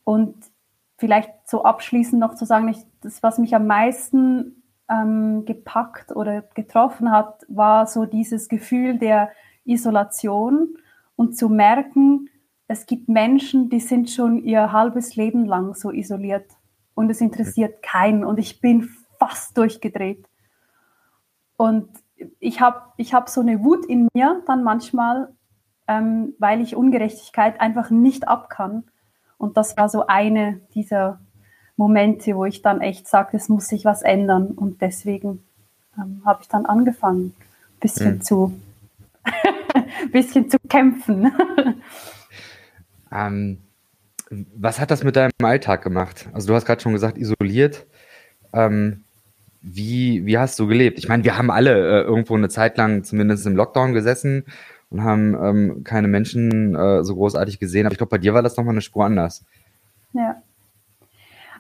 Und 0.05 0.37
vielleicht 0.97 1.31
so 1.47 1.65
abschließend 1.65 2.21
noch 2.21 2.35
zu 2.35 2.45
sagen, 2.45 2.69
ich, 2.69 2.79
das, 3.01 3.23
was 3.23 3.39
mich 3.39 3.55
am 3.55 3.67
meisten 3.67 4.63
ähm, 4.89 5.45
gepackt 5.45 6.15
oder 6.15 6.43
getroffen 6.43 7.11
hat, 7.11 7.45
war 7.49 7.87
so 7.87 8.05
dieses 8.05 8.49
Gefühl 8.49 8.99
der 8.99 9.31
Isolation 9.65 10.77
und 11.17 11.37
zu 11.37 11.49
merken, 11.49 12.29
es 12.67 12.87
gibt 12.87 13.09
Menschen, 13.09 13.69
die 13.69 13.81
sind 13.81 14.11
schon 14.11 14.39
ihr 14.39 14.73
halbes 14.73 15.17
Leben 15.17 15.45
lang 15.45 15.75
so 15.75 15.91
isoliert 15.91 16.51
und 16.95 17.11
es 17.11 17.21
interessiert 17.21 17.83
keinen 17.83 18.25
und 18.25 18.39
ich 18.39 18.61
bin 18.61 18.89
fast 19.19 19.57
durchgedreht. 19.57 20.27
Und 21.57 21.89
ich 22.41 22.61
habe 22.61 22.81
ich 22.97 23.15
hab 23.15 23.29
so 23.29 23.41
eine 23.41 23.63
Wut 23.63 23.85
in 23.87 24.09
mir 24.15 24.43
dann 24.47 24.65
manchmal, 24.65 25.33
ähm, 25.87 26.35
weil 26.39 26.61
ich 26.61 26.77
Ungerechtigkeit 26.77 27.61
einfach 27.61 27.91
nicht 27.91 28.29
ab 28.29 28.49
kann. 28.49 28.85
Und 29.37 29.57
das 29.57 29.77
war 29.77 29.89
so 29.89 30.07
eine 30.07 30.61
dieser 30.75 31.21
Momente, 31.77 32.37
wo 32.37 32.45
ich 32.45 32.63
dann 32.63 32.81
echt 32.81 33.09
sage, 33.09 33.37
es 33.37 33.49
muss 33.49 33.67
sich 33.67 33.85
was 33.85 34.03
ändern. 34.03 34.49
Und 34.49 34.81
deswegen 34.81 35.45
ähm, 35.99 36.23
habe 36.25 36.43
ich 36.43 36.49
dann 36.49 36.67
angefangen, 36.67 37.35
ein 37.37 37.81
bisschen 37.81 38.15
mhm. 38.17 38.23
zu 38.23 38.61
bisschen 40.13 40.51
zu 40.51 40.59
kämpfen. 40.69 41.33
ähm, 43.13 43.59
was 44.57 44.81
hat 44.81 44.91
das 44.91 45.05
mit 45.05 45.17
deinem 45.17 45.31
Alltag 45.43 45.83
gemacht? 45.83 46.29
Also 46.33 46.49
du 46.49 46.55
hast 46.55 46.65
gerade 46.65 46.81
schon 46.81 46.93
gesagt, 46.93 47.19
isoliert. 47.19 47.87
Ähm, 48.53 49.05
wie, 49.61 50.27
wie 50.27 50.39
hast 50.39 50.59
du 50.59 50.67
gelebt? 50.67 50.99
Ich 50.99 51.09
meine, 51.09 51.25
wir 51.25 51.39
haben 51.39 51.51
alle 51.51 51.73
äh, 51.73 52.03
irgendwo 52.03 52.37
eine 52.37 52.49
Zeit 52.49 52.77
lang 52.77 53.05
zumindest 53.05 53.47
im 53.47 53.57
Lockdown 53.57 53.95
gesessen 53.95 54.45
und 54.91 55.03
haben 55.03 55.35
ähm, 55.35 55.85
keine 55.85 56.09
Menschen 56.09 56.75
äh, 56.75 57.03
so 57.03 57.15
großartig 57.15 57.59
gesehen. 57.59 57.87
Aber 57.87 57.93
ich 57.93 57.99
glaube, 57.99 58.11
bei 58.11 58.19
dir 58.19 58.35
war 58.35 58.43
das 58.43 58.57
nochmal 58.57 58.75
eine 58.75 58.83
Spur 58.83 59.05
anders. 59.05 59.45
Ja. 60.13 60.43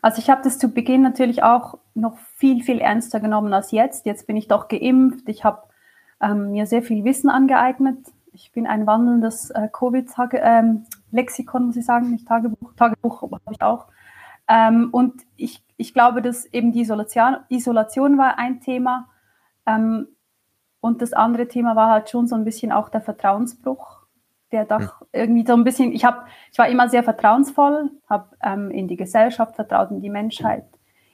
Also 0.02 0.20
ich 0.20 0.28
habe 0.28 0.42
das 0.44 0.58
zu 0.58 0.68
Beginn 0.68 1.00
natürlich 1.00 1.42
auch 1.42 1.78
noch 1.94 2.18
viel, 2.36 2.62
viel 2.62 2.78
ernster 2.78 3.20
genommen 3.20 3.52
als 3.54 3.70
jetzt. 3.70 4.04
Jetzt 4.04 4.26
bin 4.26 4.36
ich 4.36 4.48
doch 4.48 4.68
geimpft. 4.68 5.28
Ich 5.28 5.44
habe 5.44 5.62
ähm, 6.20 6.52
mir 6.52 6.66
sehr 6.66 6.82
viel 6.82 7.04
Wissen 7.04 7.30
angeeignet. 7.30 7.98
Ich 8.32 8.52
bin 8.52 8.66
ein 8.66 8.86
wandelndes 8.86 9.50
äh, 9.50 9.68
Covid-Lexikon, 9.72 11.62
ähm, 11.62 11.66
muss 11.66 11.76
ich 11.76 11.84
sagen, 11.84 12.10
nicht 12.10 12.26
Tagebuch. 12.26 12.72
Tagebuch 12.74 13.22
habe 13.22 13.40
ich 13.50 13.62
auch. 13.62 13.86
Ähm, 14.48 14.88
und 14.92 15.22
ich, 15.36 15.64
ich 15.76 15.94
glaube, 15.94 16.22
dass 16.22 16.44
eben 16.46 16.72
die 16.72 16.80
Isolation, 16.80 17.36
Isolation 17.48 18.18
war 18.18 18.38
ein 18.38 18.60
Thema. 18.60 19.08
Ähm, 19.66 20.08
und 20.80 21.00
das 21.00 21.14
andere 21.14 21.48
Thema 21.48 21.76
war 21.76 21.90
halt 21.90 22.10
schon 22.10 22.26
so 22.26 22.34
ein 22.34 22.44
bisschen 22.44 22.70
auch 22.70 22.90
der 22.90 23.00
Vertrauensbruch, 23.00 24.02
der 24.52 24.66
doch 24.66 24.80
ja. 24.80 25.06
irgendwie 25.12 25.46
so 25.46 25.54
ein 25.54 25.64
bisschen, 25.64 25.92
ich 25.92 26.04
habe, 26.04 26.26
ich 26.52 26.58
war 26.58 26.68
immer 26.68 26.90
sehr 26.90 27.02
vertrauensvoll, 27.02 27.90
habe 28.06 28.36
ähm, 28.42 28.70
in 28.70 28.86
die 28.86 28.96
Gesellschaft 28.96 29.56
vertraut, 29.56 29.90
in 29.90 30.02
die 30.02 30.10
Menschheit, 30.10 30.66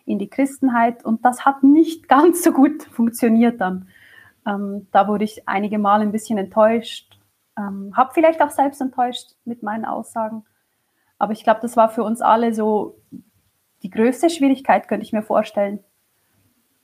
in 0.07 0.19
die 0.19 0.29
Christenheit 0.29 1.05
und 1.05 1.25
das 1.25 1.45
hat 1.45 1.63
nicht 1.63 2.09
ganz 2.09 2.43
so 2.43 2.51
gut 2.51 2.83
funktioniert 2.83 3.61
dann. 3.61 3.87
Ähm, 4.47 4.87
da 4.93 5.09
wurde 5.09 5.25
ich 5.25 5.49
einige 5.49 5.79
Mal 5.79 6.01
ein 6.01 6.13
bisschen 6.13 6.39
enttäuscht, 6.39 7.19
ähm, 7.59 7.93
habe 7.97 8.13
vielleicht 8.15 8.43
auch 8.43 8.51
selbst 8.51 8.81
enttäuscht 8.81 9.35
mit 9.45 9.63
meinen 9.63 9.85
Aussagen. 9.85 10.45
Aber 11.19 11.33
ich 11.33 11.45
glaube, 11.45 11.61
das 11.61 11.77
war 11.77 11.91
für 11.91 12.03
uns 12.03 12.23
alle 12.23 12.55
so 12.55 12.99
die 13.83 13.91
größte 13.91 14.31
Schwierigkeit, 14.31 14.89
könnte 14.89 15.05
ich 15.05 15.13
mir 15.13 15.23
vorstellen. 15.23 15.81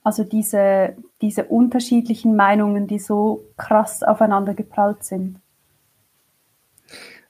Also 0.03 0.23
diese, 0.23 0.95
diese 1.21 1.45
unterschiedlichen 1.45 2.35
Meinungen, 2.35 2.87
die 2.87 2.99
so 2.99 3.49
krass 3.57 4.03
aufeinander 4.03 4.53
geprallt 4.53 5.03
sind. 5.03 5.41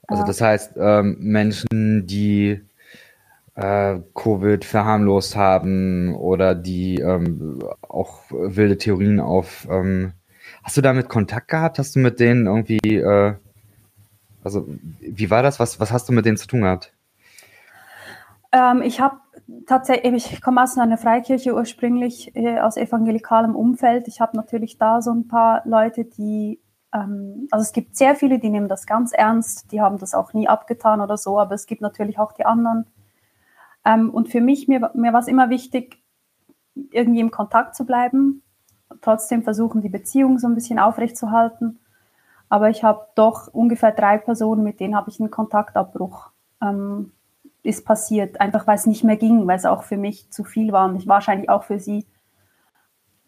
Also 0.06 0.24
das 0.24 0.40
heißt, 0.40 0.76
ähm, 0.76 1.16
Menschen, 1.18 2.06
die 2.06 2.62
äh, 3.54 3.98
Covid 4.14 4.64
verharmlost 4.64 5.36
haben 5.36 6.14
oder 6.14 6.54
die 6.54 7.00
ähm, 7.00 7.58
auch 7.82 8.22
wilde 8.30 8.78
Theorien 8.78 9.20
auf. 9.20 9.66
Ähm, 9.70 10.12
hast 10.68 10.76
du 10.76 10.82
damit 10.82 11.08
Kontakt 11.08 11.48
gehabt? 11.48 11.78
Hast 11.78 11.96
du 11.96 11.98
mit 11.98 12.20
denen 12.20 12.46
irgendwie, 12.46 12.98
äh, 12.98 13.34
also 14.44 14.68
wie 15.00 15.30
war 15.30 15.42
das? 15.42 15.58
Was, 15.58 15.80
was 15.80 15.90
hast 15.90 16.10
du 16.10 16.12
mit 16.12 16.26
denen 16.26 16.36
zu 16.36 16.46
tun 16.46 16.60
gehabt? 16.60 16.92
Ähm, 18.52 18.82
ich 18.82 19.00
habe 19.00 19.16
tatsächlich, 19.66 20.30
ich 20.30 20.42
komme 20.42 20.62
aus 20.62 20.76
einer 20.76 20.98
Freikirche 20.98 21.54
ursprünglich, 21.54 22.36
äh, 22.36 22.60
aus 22.60 22.76
evangelikalem 22.76 23.56
Umfeld. 23.56 24.08
Ich 24.08 24.20
habe 24.20 24.36
natürlich 24.36 24.76
da 24.76 25.00
so 25.00 25.10
ein 25.10 25.26
paar 25.26 25.62
Leute, 25.64 26.04
die, 26.04 26.60
ähm, 26.92 27.48
also 27.50 27.62
es 27.62 27.72
gibt 27.72 27.96
sehr 27.96 28.14
viele, 28.14 28.38
die 28.38 28.50
nehmen 28.50 28.68
das 28.68 28.84
ganz 28.84 29.12
ernst, 29.12 29.72
die 29.72 29.80
haben 29.80 29.96
das 29.96 30.12
auch 30.12 30.34
nie 30.34 30.48
abgetan 30.48 31.00
oder 31.00 31.16
so, 31.16 31.40
aber 31.40 31.54
es 31.54 31.64
gibt 31.64 31.80
natürlich 31.80 32.18
auch 32.18 32.32
die 32.32 32.44
anderen, 32.44 32.84
ähm, 33.86 34.10
und 34.10 34.28
für 34.28 34.42
mich, 34.42 34.68
mir, 34.68 34.90
mir 34.92 35.14
war 35.14 35.20
es 35.20 35.28
immer 35.28 35.48
wichtig, 35.48 36.02
irgendwie 36.90 37.20
im 37.20 37.30
Kontakt 37.30 37.74
zu 37.74 37.86
bleiben, 37.86 38.42
trotzdem 39.00 39.42
versuchen, 39.42 39.82
die 39.82 39.88
Beziehung 39.88 40.38
so 40.38 40.46
ein 40.46 40.54
bisschen 40.54 40.78
aufrechtzuerhalten. 40.78 41.78
Aber 42.48 42.70
ich 42.70 42.82
habe 42.82 43.06
doch 43.14 43.48
ungefähr 43.48 43.92
drei 43.92 44.18
Personen, 44.18 44.62
mit 44.62 44.80
denen 44.80 44.96
habe 44.96 45.10
ich 45.10 45.20
einen 45.20 45.30
Kontaktabbruch. 45.30 46.30
Ähm, 46.62 47.12
ist 47.62 47.84
passiert, 47.84 48.40
einfach 48.40 48.66
weil 48.66 48.76
es 48.76 48.86
nicht 48.86 49.04
mehr 49.04 49.16
ging, 49.16 49.46
weil 49.46 49.56
es 49.56 49.66
auch 49.66 49.82
für 49.82 49.96
mich 49.96 50.30
zu 50.30 50.44
viel 50.44 50.72
war 50.72 50.88
und 50.88 50.96
ich 50.96 51.06
wahrscheinlich 51.06 51.50
auch 51.50 51.64
für 51.64 51.78
sie. 51.78 52.06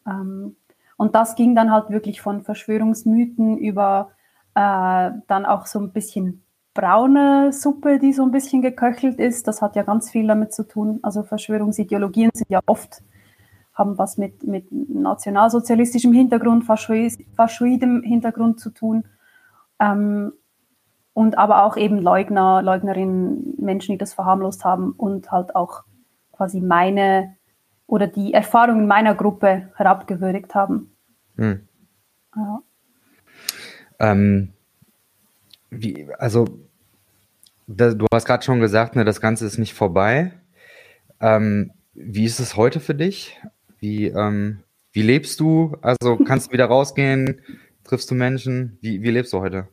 Ähm, 0.07 0.57
und 0.97 1.15
das 1.15 1.35
ging 1.35 1.55
dann 1.55 1.73
halt 1.73 1.91
wirklich 1.91 2.21
von 2.21 2.43
Verschwörungsmythen 2.43 3.59
über 3.59 4.13
äh, 4.55 5.11
dann 5.27 5.47
auch 5.47 5.67
so 5.67 5.79
ein 5.79 5.93
bisschen 5.93 6.43
braune 6.75 7.53
Suppe, 7.53 7.99
die 7.99 8.13
so 8.13 8.23
ein 8.23 8.31
bisschen 8.31 8.63
geköchelt 8.63 9.19
ist. 9.19 9.49
Das 9.49 9.63
hat 9.63 9.77
ja 9.77 9.83
ganz 9.83 10.11
viel 10.11 10.27
damit 10.27 10.55
zu 10.55 10.67
tun. 10.67 11.01
Also 11.03 11.23
Verschwörungsideologien 11.23 12.31
sind 12.33 12.51
ja 12.51 12.61
oft, 12.67 13.03
haben 13.73 13.99
was 13.99 14.19
mit, 14.19 14.43
mit 14.45 14.71
nationalsozialistischem 14.71 16.13
Hintergrund, 16.13 16.65
faschoidem 16.65 18.03
Hintergrund 18.03 18.61
zu 18.61 18.71
tun. 18.71 19.05
Ähm, 19.79 20.33
und 21.13 21.39
aber 21.39 21.65
auch 21.65 21.77
eben 21.77 21.99
Leugner, 21.99 22.63
Leugnerinnen, 22.63 23.55
Menschen, 23.59 23.93
die 23.93 23.99
das 23.99 24.15
verharmlost 24.15 24.65
haben 24.65 24.93
und 24.93 25.31
halt 25.33 25.55
auch 25.57 25.83
quasi 26.33 26.61
meine 26.61 27.37
oder 27.87 28.07
die 28.07 28.33
Erfahrungen 28.33 28.87
meiner 28.87 29.15
Gruppe 29.15 29.71
herabgewürdigt 29.75 30.55
haben. 30.55 30.97
Hm. 31.37 31.67
Ja. 32.37 32.63
Ähm, 33.99 34.53
wie, 35.71 36.09
also, 36.19 36.47
da, 37.67 37.93
du 37.93 38.07
hast 38.13 38.27
gerade 38.27 38.45
schon 38.45 38.61
gesagt, 38.61 38.97
ne, 38.97 39.05
das 39.05 39.21
Ganze 39.21 39.45
ist 39.45 39.59
nicht 39.59 39.75
vorbei. 39.75 40.33
Ähm, 41.21 41.73
wie 41.93 42.25
ist 42.25 42.41
es 42.41 42.57
heute 42.57 42.81
für 42.81 42.95
dich? 42.95 43.41
Wie, 43.81 44.07
ähm, 44.07 44.61
wie 44.93 45.03
lebst 45.03 45.41
du? 45.41 45.77
Also 45.83 46.17
kannst 46.17 46.49
du 46.49 46.53
wieder 46.53 46.67
rausgehen? 46.67 47.41
Triffst 47.85 48.11
du 48.11 48.15
Menschen? 48.15 48.79
Wie, 48.81 49.03
wie 49.03 49.11
lebst 49.11 49.33
du 49.33 49.41
heute? 49.41 49.69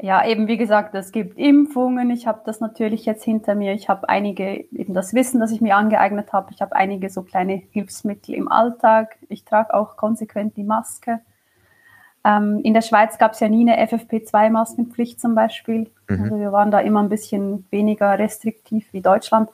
Ja, 0.00 0.26
eben 0.26 0.48
wie 0.48 0.56
gesagt, 0.56 0.96
es 0.96 1.12
gibt 1.12 1.38
Impfungen. 1.38 2.10
Ich 2.10 2.26
habe 2.26 2.42
das 2.44 2.58
natürlich 2.58 3.04
jetzt 3.04 3.22
hinter 3.22 3.54
mir. 3.54 3.72
Ich 3.72 3.88
habe 3.88 4.08
einige, 4.08 4.64
eben 4.72 4.94
das 4.94 5.14
Wissen, 5.14 5.38
das 5.38 5.52
ich 5.52 5.60
mir 5.60 5.76
angeeignet 5.76 6.32
habe. 6.32 6.52
Ich 6.52 6.60
habe 6.60 6.74
einige 6.74 7.08
so 7.08 7.22
kleine 7.22 7.62
Hilfsmittel 7.70 8.34
im 8.34 8.50
Alltag. 8.50 9.16
Ich 9.28 9.44
trage 9.44 9.72
auch 9.72 9.96
konsequent 9.96 10.56
die 10.56 10.64
Maske. 10.64 11.20
Ähm, 12.24 12.60
in 12.64 12.74
der 12.74 12.82
Schweiz 12.82 13.18
gab 13.18 13.34
es 13.34 13.40
ja 13.40 13.48
nie 13.48 13.68
eine 13.68 13.80
FFP2-Maskenpflicht 13.86 15.20
zum 15.20 15.34
Beispiel. 15.34 15.90
Mhm. 16.08 16.22
Also 16.22 16.38
wir 16.40 16.50
waren 16.50 16.70
da 16.70 16.80
immer 16.80 17.00
ein 17.00 17.08
bisschen 17.08 17.66
weniger 17.70 18.18
restriktiv 18.18 18.92
wie 18.92 19.02
Deutschland. 19.02 19.50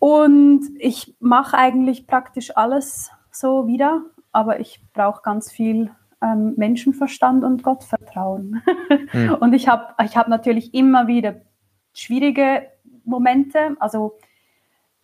Und 0.00 0.62
ich 0.78 1.14
mache 1.20 1.56
eigentlich 1.56 2.06
praktisch 2.06 2.56
alles 2.56 3.10
so 3.30 3.68
wieder, 3.68 4.02
aber 4.32 4.58
ich 4.58 4.80
brauche 4.94 5.22
ganz 5.22 5.52
viel 5.52 5.90
ähm, 6.22 6.54
Menschenverstand 6.56 7.44
und 7.44 7.62
Gottvertrauen. 7.62 8.62
Mhm. 9.12 9.34
Und 9.40 9.52
ich 9.52 9.68
habe 9.68 9.94
ich 10.04 10.16
hab 10.16 10.28
natürlich 10.28 10.74
immer 10.74 11.06
wieder 11.06 11.36
schwierige 11.92 12.66
Momente. 13.04 13.76
Also 13.78 14.18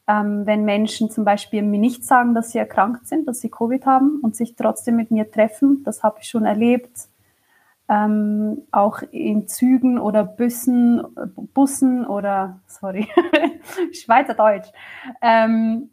ähm, 0.09 0.47
wenn 0.47 0.65
Menschen 0.65 1.11
zum 1.11 1.25
Beispiel 1.25 1.63
mir 1.63 1.81
nicht 1.81 2.05
sagen, 2.05 2.35
dass 2.35 2.53
sie 2.53 2.59
erkrankt 2.59 3.07
sind, 3.07 3.29
dass 3.29 3.41
sie 3.41 3.51
Covid 3.51 3.85
haben 3.87 4.21
und 4.23 4.35
sich 4.35 4.57
trotzdem 4.57 4.97
mit 4.97 5.11
mir 5.11 5.31
treffen. 5.31 5.83
Das 5.85 6.03
habe 6.03 6.19
ich 6.21 6.29
schon 6.29 6.45
erlebt. 6.45 7.09
Ähm, 7.89 8.63
auch 8.73 9.03
in 9.13 9.47
Zügen 9.47 9.99
oder 9.99 10.25
Bussen, 10.25 11.03
Bussen 11.55 12.05
oder, 12.05 12.61
sorry, 12.67 13.09
Schweizerdeutsch. 13.93 14.69
Ähm, 15.23 15.91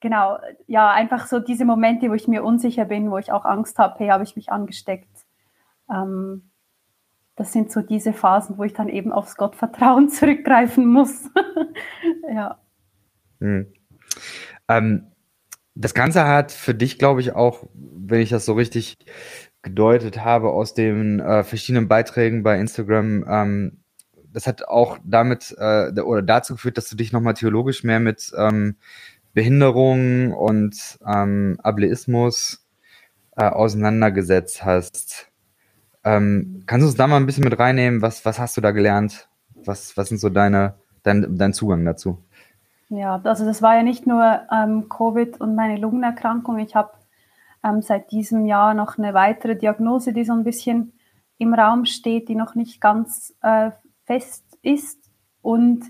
genau, 0.00 0.38
ja, 0.66 0.90
einfach 0.90 1.26
so 1.26 1.38
diese 1.38 1.64
Momente, 1.64 2.10
wo 2.10 2.14
ich 2.14 2.28
mir 2.28 2.44
unsicher 2.44 2.84
bin, 2.84 3.10
wo 3.10 3.16
ich 3.16 3.32
auch 3.32 3.46
Angst 3.46 3.78
habe, 3.78 3.98
hey, 3.98 4.08
habe 4.08 4.24
ich 4.24 4.36
mich 4.36 4.52
angesteckt. 4.52 5.08
Ähm, 5.90 6.50
das 7.36 7.52
sind 7.52 7.72
so 7.72 7.80
diese 7.80 8.12
Phasen, 8.12 8.58
wo 8.58 8.64
ich 8.64 8.74
dann 8.74 8.88
eben 8.88 9.12
aufs 9.12 9.36
Gottvertrauen 9.36 10.08
zurückgreifen 10.10 10.86
muss. 10.86 11.30
ja. 12.28 12.58
Mhm. 13.38 13.72
Ähm, 14.68 15.06
das 15.74 15.94
Ganze 15.94 16.26
hat 16.26 16.52
für 16.52 16.74
dich, 16.74 16.98
glaube 16.98 17.20
ich, 17.20 17.34
auch, 17.34 17.64
wenn 17.74 18.20
ich 18.20 18.28
das 18.28 18.44
so 18.44 18.52
richtig 18.52 18.96
gedeutet 19.62 20.24
habe 20.24 20.50
aus 20.50 20.74
den 20.74 21.20
äh, 21.20 21.44
verschiedenen 21.44 21.88
Beiträgen 21.88 22.42
bei 22.42 22.58
Instagram, 22.58 23.24
ähm, 23.28 23.82
das 24.32 24.46
hat 24.46 24.66
auch 24.66 24.98
damit 25.04 25.54
äh, 25.58 26.00
oder 26.00 26.22
dazu 26.22 26.54
geführt, 26.54 26.78
dass 26.78 26.88
du 26.88 26.96
dich 26.96 27.12
nochmal 27.12 27.34
theologisch 27.34 27.84
mehr 27.84 28.00
mit 28.00 28.32
ähm, 28.36 28.76
Behinderung 29.34 30.32
und 30.32 30.98
ähm, 31.06 31.58
Ableismus 31.62 32.66
äh, 33.36 33.44
auseinandergesetzt 33.44 34.64
hast. 34.64 35.28
Ähm, 36.04 36.62
kannst 36.66 36.82
du 36.82 36.88
uns 36.88 36.96
da 36.96 37.06
mal 37.06 37.16
ein 37.16 37.26
bisschen 37.26 37.44
mit 37.44 37.58
reinnehmen? 37.58 38.02
Was, 38.02 38.24
was 38.24 38.38
hast 38.38 38.56
du 38.56 38.60
da 38.60 38.72
gelernt? 38.72 39.28
Was, 39.54 39.96
was 39.96 40.08
sind 40.08 40.18
so 40.18 40.28
deine, 40.28 40.74
dein, 41.02 41.36
dein 41.36 41.52
Zugang 41.52 41.84
dazu? 41.84 42.18
Ja, 42.88 43.20
also 43.24 43.46
das 43.46 43.62
war 43.62 43.76
ja 43.76 43.82
nicht 43.82 44.06
nur 44.06 44.42
ähm, 44.52 44.88
Covid 44.88 45.40
und 45.40 45.54
meine 45.54 45.78
Lungenerkrankung. 45.78 46.58
Ich 46.58 46.74
habe 46.74 46.90
ähm, 47.64 47.82
seit 47.82 48.10
diesem 48.10 48.46
Jahr 48.46 48.74
noch 48.74 48.98
eine 48.98 49.14
weitere 49.14 49.56
Diagnose, 49.56 50.12
die 50.12 50.24
so 50.24 50.32
ein 50.32 50.44
bisschen 50.44 50.92
im 51.38 51.54
Raum 51.54 51.84
steht, 51.84 52.28
die 52.28 52.34
noch 52.34 52.54
nicht 52.54 52.80
ganz 52.80 53.34
äh, 53.42 53.70
fest 54.04 54.58
ist. 54.62 55.10
Und 55.40 55.84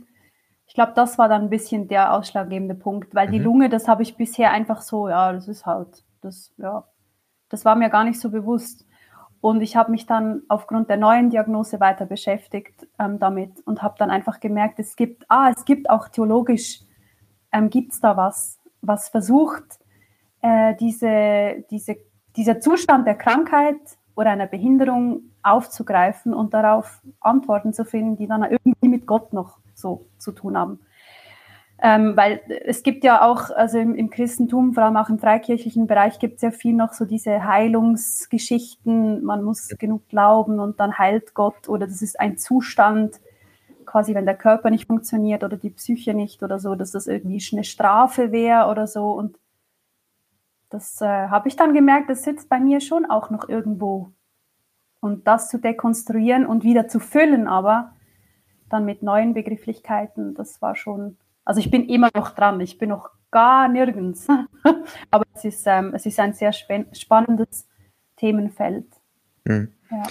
ich 0.67 0.75
glaube, 0.75 0.93
das 0.95 1.19
war 1.19 1.29
dann 1.29 1.43
ein 1.43 1.51
bisschen 1.51 1.89
der 1.89 2.15
ausschlaggebende 2.15 2.75
Punkt, 2.75 3.15
weil 3.15 3.29
mhm. 3.29 3.33
die 3.33 3.39
Lunge, 3.39 3.69
das 3.69 3.89
habe 3.89 4.03
ich 4.03 4.17
bisher 4.17 4.51
einfach 4.51 4.81
so, 4.81 5.09
ja, 5.09 5.33
das 5.33 5.49
ist 5.49 5.67
halt, 5.67 6.05
das, 6.21 6.53
ja, 6.57 6.85
das 7.49 7.65
war 7.65 7.77
mir 7.77 7.91
gar 7.91 8.05
nicht 8.05 8.21
so 8.21 8.31
bewusst. 8.31 8.87
Und 9.41 9.61
ich 9.61 9.75
habe 9.75 9.91
mich 9.91 10.07
dann 10.07 10.43
aufgrund 10.49 10.89
der 10.89 10.97
neuen 10.97 11.29
Diagnose 11.29 11.81
weiter 11.81 12.07
beschäftigt 12.07 12.87
ähm, 12.99 13.19
damit 13.19 13.61
und 13.67 13.83
habe 13.83 13.97
dann 13.99 14.11
einfach 14.11 14.39
gemerkt, 14.39 14.79
es 14.79 14.95
gibt, 14.95 15.25
ah, 15.29 15.53
es 15.55 15.65
gibt 15.65 15.91
auch 15.91 16.09
theologisch 16.09 16.85
ähm, 17.53 17.71
gibt 17.71 17.93
es 17.93 18.01
da 18.01 18.17
was, 18.17 18.59
was 18.81 19.09
versucht, 19.09 19.65
äh, 20.43 20.75
diese, 20.79 21.65
diese, 21.71 21.97
dieser 22.37 22.61
Zustand 22.61 23.07
der 23.07 23.15
Krankheit 23.15 23.81
oder 24.15 24.31
einer 24.31 24.47
Behinderung 24.47 25.23
aufzugreifen 25.43 26.35
und 26.35 26.53
darauf 26.55 27.01
Antworten 27.21 27.73
zu 27.73 27.85
finden, 27.85 28.17
die 28.17 28.27
dann 28.27 28.43
irgendwie 28.43 28.89
mit 28.89 29.07
Gott 29.07 29.33
noch 29.33 29.59
so 29.75 30.05
zu 30.19 30.33
tun 30.33 30.57
haben. 30.57 30.81
Ähm, 31.85 32.17
weil 32.17 32.41
es 32.65 32.85
gibt 32.85 33.03
ja 33.03 33.23
auch, 33.29 33.51
also 33.51 33.79
im, 33.79 33.97
im, 33.97 34.09
Christentum, 34.09 34.73
vor 34.73 34.85
allem 34.85 34.97
auch 34.97 35.09
im 35.09 35.19
freikirchlichen 35.19 35.89
Bereich, 35.89 36.21
gibt 36.21 36.37
es 36.37 36.43
ja 36.43 36.53
viel 36.53 36.75
noch 36.75 36.93
so 36.93 37.05
diese 37.05 37.45
Heilungsgeschichten, 37.45 39.25
man 39.25 39.43
muss 39.43 39.69
genug 39.81 40.09
glauben 40.09 40.61
und 40.61 40.79
dann 40.79 40.97
heilt 40.97 41.35
Gott 41.35 41.69
oder 41.69 41.89
das 41.89 42.01
ist 42.01 42.21
ein 42.21 42.39
Zustand, 42.39 43.21
quasi, 43.85 44.15
wenn 44.15 44.27
der 44.27 44.37
Körper 44.37 44.71
nicht 44.71 44.87
funktioniert 44.87 45.43
oder 45.43 45.57
die 45.57 45.71
Psyche 45.71 46.15
nicht 46.15 46.45
oder 46.45 46.61
so, 46.61 46.77
dass 46.77 46.93
das 46.93 47.09
irgendwie 47.09 47.43
eine 47.53 47.65
Strafe 47.65 48.31
wäre 48.31 48.71
oder 48.71 48.87
so. 48.87 49.11
Und 49.11 49.37
das 50.73 51.01
äh, 51.01 51.07
habe 51.07 51.49
ich 51.49 51.57
dann 51.57 51.75
gemerkt, 51.75 52.09
das 52.09 52.23
sitzt 52.23 52.49
bei 52.49 52.59
mir 52.59 52.81
schon 52.81 53.05
auch 53.05 53.31
noch 53.31 53.49
irgendwo. 53.49 54.13
Und 55.01 55.27
das 55.27 55.49
zu 55.49 55.59
dekonstruieren 55.59 56.47
und 56.47 56.65
wieder 56.65 56.89
zu 56.89 57.01
füllen, 57.01 57.47
aber 57.49 57.93
dann 58.71 58.85
mit 58.85 59.03
neuen 59.03 59.35
Begrifflichkeiten, 59.35 60.35
das 60.35 60.63
war 60.63 60.77
schon, 60.77 61.19
also 61.45 61.61
ich 61.61 61.71
bin 61.71 61.89
immer 61.89 62.09
noch 62.15 62.31
dran, 62.31 62.61
ich 62.61 62.79
bin 62.79 62.89
noch 62.89 63.11
gar 63.31 63.69
nirgends. 63.69 64.29
aber 65.11 65.25
es 65.35 65.45
ist, 65.45 65.67
ähm, 65.67 65.93
es 65.95 66.07
ist 66.07 66.19
ein 66.21 66.33
sehr 66.33 66.53
spannendes 66.53 67.69
Themenfeld. 68.17 68.87
Hm. 69.47 69.73
Ja. 69.91 70.03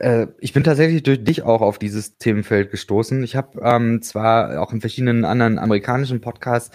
Äh, 0.00 0.28
ich 0.40 0.52
bin 0.52 0.64
tatsächlich 0.64 1.02
durch 1.02 1.22
dich 1.22 1.42
auch 1.42 1.60
auf 1.60 1.78
dieses 1.78 2.16
Themenfeld 2.16 2.70
gestoßen. 2.70 3.22
Ich 3.22 3.36
habe 3.36 3.60
ähm, 3.62 4.00
zwar 4.02 4.60
auch 4.62 4.72
in 4.72 4.80
verschiedenen 4.80 5.24
anderen 5.24 5.58
amerikanischen 5.58 6.20
Podcasts 6.20 6.74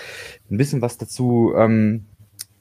ein 0.52 0.58
bisschen 0.58 0.82
was 0.82 0.98
dazu 0.98 1.54
ähm, 1.56 2.06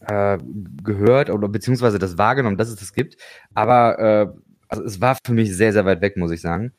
äh, 0.08 0.38
gehört 0.82 1.30
oder 1.30 1.48
beziehungsweise 1.48 1.98
das 1.98 2.18
wahrgenommen, 2.18 2.56
dass 2.56 2.68
es 2.68 2.76
das 2.76 2.92
gibt, 2.92 3.16
aber 3.54 3.98
äh, 3.98 4.26
also 4.68 4.84
es 4.84 5.00
war 5.00 5.16
für 5.24 5.32
mich 5.32 5.54
sehr, 5.54 5.72
sehr 5.72 5.84
weit 5.84 6.00
weg, 6.00 6.16
muss 6.16 6.30
ich 6.30 6.40
sagen. 6.40 6.72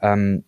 Ähm, 0.00 0.44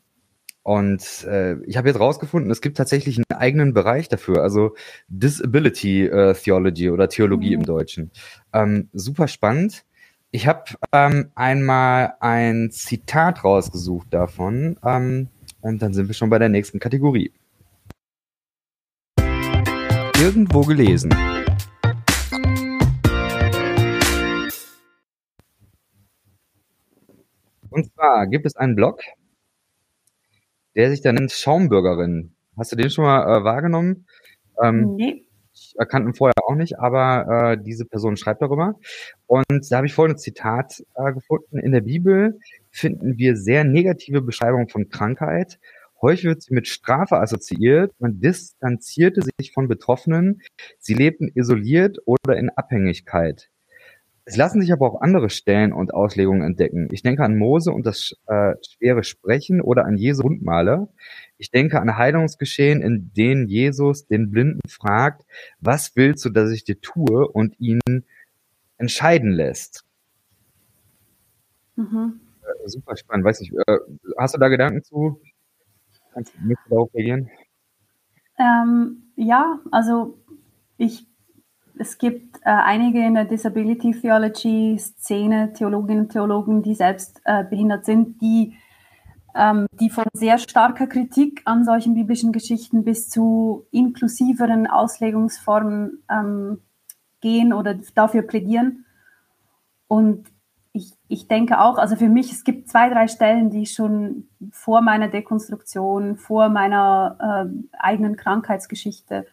und 0.64 1.24
äh, 1.24 1.60
ich 1.64 1.76
habe 1.76 1.88
jetzt 1.88 1.98
rausgefunden, 1.98 2.50
es 2.50 2.60
gibt 2.60 2.76
tatsächlich 2.76 3.18
einen 3.18 3.38
eigenen 3.38 3.74
Bereich 3.74 4.08
dafür, 4.08 4.42
also 4.42 4.76
Disability 5.08 6.06
äh, 6.06 6.34
Theology 6.34 6.90
oder 6.90 7.08
Theologie 7.08 7.56
mhm. 7.56 7.62
im 7.62 7.66
Deutschen. 7.66 8.10
Ähm, 8.52 8.88
super 8.92 9.26
spannend. 9.26 9.84
Ich 10.30 10.46
habe 10.46 10.64
ähm, 10.92 11.30
einmal 11.34 12.14
ein 12.20 12.70
Zitat 12.70 13.44
rausgesucht 13.44 14.06
davon 14.14 14.78
ähm, 14.84 15.28
und 15.60 15.82
dann 15.82 15.92
sind 15.94 16.06
wir 16.06 16.14
schon 16.14 16.30
bei 16.30 16.38
der 16.38 16.48
nächsten 16.48 16.78
Kategorie. 16.78 17.32
Irgendwo 20.20 20.60
gelesen. 20.60 21.10
Und 27.72 27.92
zwar 27.92 28.26
gibt 28.26 28.46
es 28.46 28.56
einen 28.56 28.76
Blog, 28.76 29.00
der 30.76 30.90
sich 30.90 31.00
da 31.00 31.12
nennt 31.12 31.32
Schaumbürgerin. 31.32 32.34
Hast 32.56 32.72
du 32.72 32.76
den 32.76 32.90
schon 32.90 33.04
mal 33.04 33.40
äh, 33.40 33.44
wahrgenommen? 33.44 34.06
Ähm, 34.62 34.94
nee. 34.96 35.26
Ich 35.54 35.74
erkannte 35.78 36.10
ihn 36.10 36.14
vorher 36.14 36.34
auch 36.46 36.54
nicht, 36.54 36.78
aber 36.78 37.52
äh, 37.52 37.62
diese 37.62 37.84
Person 37.84 38.16
schreibt 38.16 38.40
darüber. 38.40 38.78
Und 39.26 39.70
da 39.70 39.76
habe 39.76 39.86
ich 39.86 39.92
vorhin 39.92 40.16
ein 40.16 40.18
Zitat 40.18 40.82
äh, 40.94 41.12
gefunden. 41.12 41.58
In 41.58 41.72
der 41.72 41.82
Bibel 41.82 42.38
finden 42.70 43.18
wir 43.18 43.36
sehr 43.36 43.64
negative 43.64 44.22
Beschreibungen 44.22 44.68
von 44.68 44.88
Krankheit. 44.88 45.58
Häufig 46.00 46.24
wird 46.24 46.42
sie 46.42 46.54
mit 46.54 46.66
Strafe 46.68 47.18
assoziiert. 47.20 47.92
Man 47.98 48.18
distanzierte 48.18 49.22
sich 49.22 49.52
von 49.52 49.68
Betroffenen. 49.68 50.42
Sie 50.78 50.94
lebten 50.94 51.30
isoliert 51.34 51.98
oder 52.06 52.36
in 52.36 52.50
Abhängigkeit. 52.50 53.51
Es 54.24 54.36
lassen 54.36 54.60
sich 54.60 54.72
aber 54.72 54.86
auch 54.86 55.00
andere 55.00 55.30
Stellen 55.30 55.72
und 55.72 55.94
Auslegungen 55.94 56.42
entdecken. 56.42 56.88
Ich 56.92 57.02
denke 57.02 57.24
an 57.24 57.36
Mose 57.36 57.72
und 57.72 57.84
das 57.84 58.14
äh, 58.26 58.54
schwere 58.64 59.02
Sprechen 59.02 59.60
oder 59.60 59.84
an 59.84 59.96
Jesu 59.96 60.22
Wundmale. 60.22 60.88
Ich 61.38 61.50
denke 61.50 61.80
an 61.80 61.96
Heilungsgeschehen, 61.96 62.82
in 62.82 63.12
denen 63.14 63.48
Jesus 63.48 64.06
den 64.06 64.30
Blinden 64.30 64.60
fragt, 64.68 65.26
was 65.60 65.96
willst 65.96 66.24
du, 66.24 66.30
dass 66.30 66.50
ich 66.50 66.62
dir 66.62 66.80
tue 66.80 67.26
und 67.26 67.58
ihn 67.58 67.80
entscheiden 68.78 69.32
lässt. 69.32 69.84
Mhm. 71.74 72.20
Äh, 72.42 72.68
super 72.68 72.96
spannend. 72.96 73.24
Weiß 73.24 73.40
nicht, 73.40 73.52
äh, 73.52 73.78
hast 74.18 74.34
du 74.34 74.38
da 74.38 74.48
Gedanken 74.48 74.84
zu? 74.84 75.20
Kannst 76.12 76.32
du 76.34 76.54
darauf 76.68 76.94
reagieren? 76.94 77.28
Ähm, 78.38 79.02
ja, 79.16 79.60
also 79.72 80.18
ich 80.76 81.06
es 81.82 81.98
gibt 81.98 82.36
äh, 82.38 82.50
einige 82.50 83.04
in 83.04 83.14
der 83.14 83.24
Disability 83.24 83.90
Theology 83.90 84.78
Szene, 84.78 85.52
Theologinnen 85.52 86.04
und 86.04 86.12
Theologen, 86.12 86.62
die 86.62 86.76
selbst 86.76 87.20
äh, 87.24 87.42
behindert 87.42 87.84
sind, 87.84 88.22
die, 88.22 88.54
ähm, 89.34 89.66
die 89.80 89.90
von 89.90 90.04
sehr 90.12 90.38
starker 90.38 90.86
Kritik 90.86 91.42
an 91.44 91.64
solchen 91.64 91.94
biblischen 91.94 92.30
Geschichten 92.30 92.84
bis 92.84 93.08
zu 93.10 93.66
inklusiveren 93.72 94.68
Auslegungsformen 94.68 96.04
ähm, 96.08 96.60
gehen 97.20 97.52
oder 97.52 97.74
dafür 97.96 98.22
plädieren. 98.22 98.86
Und 99.88 100.28
ich, 100.72 100.92
ich 101.08 101.26
denke 101.26 101.60
auch, 101.60 101.78
also 101.78 101.96
für 101.96 102.08
mich, 102.08 102.30
es 102.30 102.44
gibt 102.44 102.68
zwei, 102.68 102.90
drei 102.90 103.08
Stellen, 103.08 103.50
die 103.50 103.66
schon 103.66 104.28
vor 104.52 104.82
meiner 104.82 105.08
Dekonstruktion, 105.08 106.16
vor 106.16 106.48
meiner 106.48 107.48
äh, 107.50 107.76
eigenen 107.76 108.16
Krankheitsgeschichte 108.16 109.26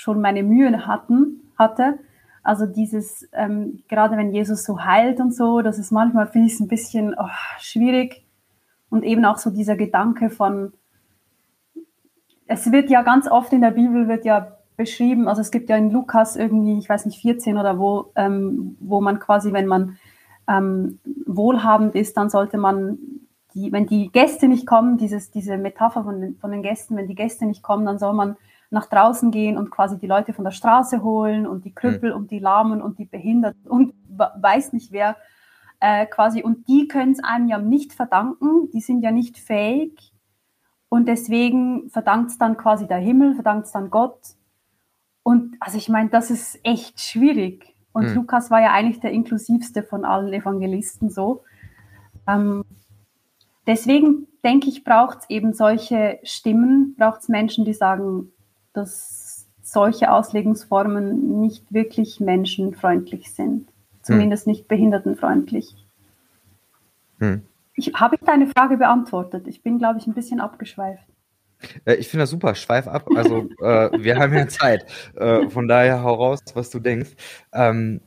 schon 0.00 0.22
meine 0.22 0.42
Mühen 0.42 0.86
hatten 0.86 1.42
hatte. 1.58 1.98
Also 2.42 2.64
dieses, 2.64 3.28
ähm, 3.34 3.82
gerade 3.86 4.16
wenn 4.16 4.32
Jesus 4.32 4.64
so 4.64 4.82
heilt 4.82 5.20
und 5.20 5.34
so, 5.34 5.60
das 5.60 5.78
ist 5.78 5.92
manchmal, 5.92 6.26
finde 6.26 6.48
ich, 6.48 6.58
ein 6.58 6.68
bisschen 6.68 7.14
oh, 7.18 7.28
schwierig. 7.58 8.24
Und 8.88 9.04
eben 9.04 9.26
auch 9.26 9.36
so 9.36 9.50
dieser 9.50 9.76
Gedanke 9.76 10.30
von, 10.30 10.72
es 12.46 12.72
wird 12.72 12.88
ja 12.88 13.02
ganz 13.02 13.30
oft 13.30 13.52
in 13.52 13.60
der 13.60 13.72
Bibel 13.72 14.08
wird 14.08 14.24
ja 14.24 14.56
beschrieben, 14.78 15.28
also 15.28 15.42
es 15.42 15.50
gibt 15.50 15.68
ja 15.68 15.76
in 15.76 15.90
Lukas 15.90 16.34
irgendwie, 16.34 16.78
ich 16.78 16.88
weiß 16.88 17.04
nicht, 17.04 17.20
14 17.20 17.58
oder 17.58 17.78
wo, 17.78 18.10
ähm, 18.16 18.78
wo 18.80 19.02
man 19.02 19.18
quasi, 19.18 19.52
wenn 19.52 19.66
man 19.66 19.98
ähm, 20.48 20.98
wohlhabend 21.26 21.94
ist, 21.94 22.16
dann 22.16 22.30
sollte 22.30 22.56
man, 22.56 22.98
die, 23.52 23.70
wenn 23.70 23.86
die 23.86 24.10
Gäste 24.10 24.48
nicht 24.48 24.66
kommen, 24.66 24.96
dieses, 24.96 25.30
diese 25.30 25.58
Metapher 25.58 26.04
von 26.04 26.22
den, 26.22 26.36
von 26.38 26.50
den 26.50 26.62
Gästen, 26.62 26.96
wenn 26.96 27.06
die 27.06 27.14
Gäste 27.14 27.44
nicht 27.44 27.62
kommen, 27.62 27.84
dann 27.84 27.98
soll 27.98 28.14
man 28.14 28.38
nach 28.70 28.86
draußen 28.86 29.30
gehen 29.30 29.58
und 29.58 29.70
quasi 29.70 29.98
die 29.98 30.06
Leute 30.06 30.32
von 30.32 30.44
der 30.44 30.52
Straße 30.52 31.02
holen 31.02 31.46
und 31.46 31.64
die 31.64 31.74
Krüppel 31.74 32.10
mhm. 32.10 32.16
und 32.16 32.30
die 32.30 32.38
Lahmen 32.38 32.80
und 32.80 32.98
die 32.98 33.04
Behinderten 33.04 33.68
und 33.68 33.92
weiß 34.08 34.72
nicht 34.72 34.92
wer 34.92 35.16
äh, 35.80 36.06
quasi. 36.06 36.42
Und 36.42 36.68
die 36.68 36.86
können 36.86 37.12
es 37.12 37.22
einem 37.22 37.48
ja 37.48 37.58
nicht 37.58 37.92
verdanken, 37.92 38.70
die 38.72 38.80
sind 38.80 39.02
ja 39.02 39.10
nicht 39.10 39.38
fähig. 39.38 40.12
Und 40.88 41.06
deswegen 41.06 41.90
verdankt 41.90 42.30
es 42.30 42.38
dann 42.38 42.56
quasi 42.56 42.86
der 42.86 42.98
Himmel, 42.98 43.34
verdankt 43.34 43.66
es 43.66 43.72
dann 43.72 43.90
Gott. 43.90 44.20
Und 45.22 45.56
also 45.60 45.76
ich 45.76 45.88
meine, 45.88 46.10
das 46.10 46.30
ist 46.30 46.58
echt 46.62 47.00
schwierig. 47.00 47.74
Und 47.92 48.08
mhm. 48.08 48.14
Lukas 48.14 48.50
war 48.50 48.60
ja 48.60 48.72
eigentlich 48.72 49.00
der 49.00 49.10
inklusivste 49.10 49.82
von 49.82 50.04
allen 50.04 50.32
Evangelisten 50.32 51.10
so. 51.10 51.42
Ähm, 52.28 52.64
deswegen 53.66 54.28
denke 54.44 54.68
ich, 54.68 54.84
braucht 54.84 55.18
es 55.18 55.30
eben 55.30 55.52
solche 55.52 56.20
Stimmen, 56.22 56.94
braucht 56.96 57.22
es 57.22 57.28
Menschen, 57.28 57.64
die 57.64 57.74
sagen, 57.74 58.32
dass 58.72 59.46
solche 59.62 60.10
Auslegungsformen 60.10 61.40
nicht 61.40 61.72
wirklich 61.72 62.20
menschenfreundlich 62.20 63.32
sind. 63.32 63.68
Zumindest 64.02 64.46
hm. 64.46 64.52
nicht 64.52 64.68
behindertenfreundlich. 64.68 65.74
Hm. 67.18 67.42
Ich, 67.74 67.92
Habe 67.94 68.16
ich 68.16 68.22
deine 68.22 68.46
Frage 68.46 68.76
beantwortet? 68.76 69.46
Ich 69.46 69.62
bin, 69.62 69.78
glaube 69.78 69.98
ich, 69.98 70.06
ein 70.06 70.14
bisschen 70.14 70.40
abgeschweift. 70.40 71.04
Äh, 71.84 71.94
ich 71.94 72.08
finde 72.08 72.24
das 72.24 72.30
super, 72.30 72.54
schweif 72.54 72.88
ab. 72.88 73.08
Also 73.14 73.48
äh, 73.60 73.90
wir 74.02 74.18
haben 74.18 74.34
ja 74.34 74.48
Zeit. 74.48 74.86
Äh, 75.14 75.48
von 75.50 75.68
daher 75.68 76.02
hau 76.02 76.14
raus, 76.14 76.40
was 76.54 76.70
du 76.70 76.80
denkst. 76.80 77.10
Ähm, 77.52 78.00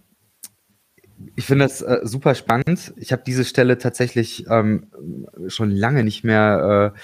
ich 1.35 1.45
finde 1.45 1.65
das 1.65 1.81
äh, 1.81 2.01
super 2.03 2.35
spannend. 2.35 2.93
Ich 2.97 3.11
habe 3.11 3.23
diese 3.25 3.45
Stelle 3.45 3.77
tatsächlich 3.77 4.45
ähm, 4.49 4.87
schon 5.47 5.71
lange 5.71 6.03
nicht 6.03 6.23
mehr 6.23 6.93
äh, 6.95 6.99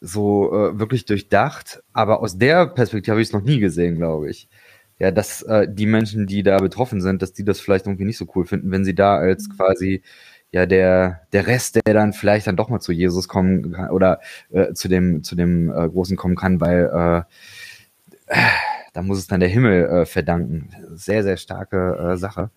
so 0.00 0.52
äh, 0.52 0.78
wirklich 0.78 1.04
durchdacht, 1.04 1.82
aber 1.92 2.20
aus 2.20 2.38
der 2.38 2.66
Perspektive 2.66 3.12
habe 3.12 3.22
ich 3.22 3.28
es 3.28 3.32
noch 3.32 3.42
nie 3.42 3.58
gesehen, 3.60 3.96
glaube 3.96 4.30
ich. 4.30 4.48
Ja, 4.98 5.10
dass 5.10 5.42
äh, 5.42 5.66
die 5.70 5.86
Menschen, 5.86 6.26
die 6.26 6.42
da 6.42 6.56
betroffen 6.58 7.00
sind, 7.02 7.20
dass 7.20 7.32
die 7.32 7.44
das 7.44 7.60
vielleicht 7.60 7.86
irgendwie 7.86 8.04
nicht 8.06 8.16
so 8.16 8.26
cool 8.34 8.46
finden, 8.46 8.70
wenn 8.70 8.84
sie 8.84 8.94
da 8.94 9.16
als 9.16 9.48
mhm. 9.48 9.52
quasi 9.52 10.02
ja 10.52 10.64
der 10.66 11.22
der 11.32 11.46
Rest, 11.46 11.76
der 11.76 11.94
dann 11.94 12.12
vielleicht 12.12 12.46
dann 12.46 12.56
doch 12.56 12.70
mal 12.70 12.80
zu 12.80 12.92
Jesus 12.92 13.28
kommen 13.28 13.72
kann 13.72 13.90
oder 13.90 14.20
äh, 14.50 14.72
zu 14.72 14.88
dem 14.88 15.22
zu 15.22 15.34
dem 15.34 15.70
äh, 15.70 15.88
Großen 15.88 16.16
kommen 16.16 16.36
kann, 16.36 16.60
weil 16.60 17.26
äh, 18.28 18.36
da 18.94 19.02
muss 19.02 19.18
es 19.18 19.26
dann 19.26 19.40
der 19.40 19.48
Himmel 19.50 19.84
äh, 19.86 20.06
verdanken. 20.06 20.70
Sehr 20.94 21.22
sehr 21.22 21.36
starke 21.36 22.12
äh, 22.12 22.16
Sache. 22.16 22.50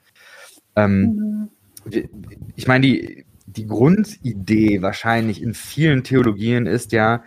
Ähm, 0.75 1.49
mhm. 1.91 2.09
Ich 2.55 2.67
meine 2.67 2.85
die 2.85 3.25
die 3.55 3.67
Grundidee 3.67 4.81
wahrscheinlich 4.81 5.41
in 5.41 5.53
vielen 5.53 6.03
Theologien 6.03 6.65
ist 6.65 6.91
ja, 6.91 7.23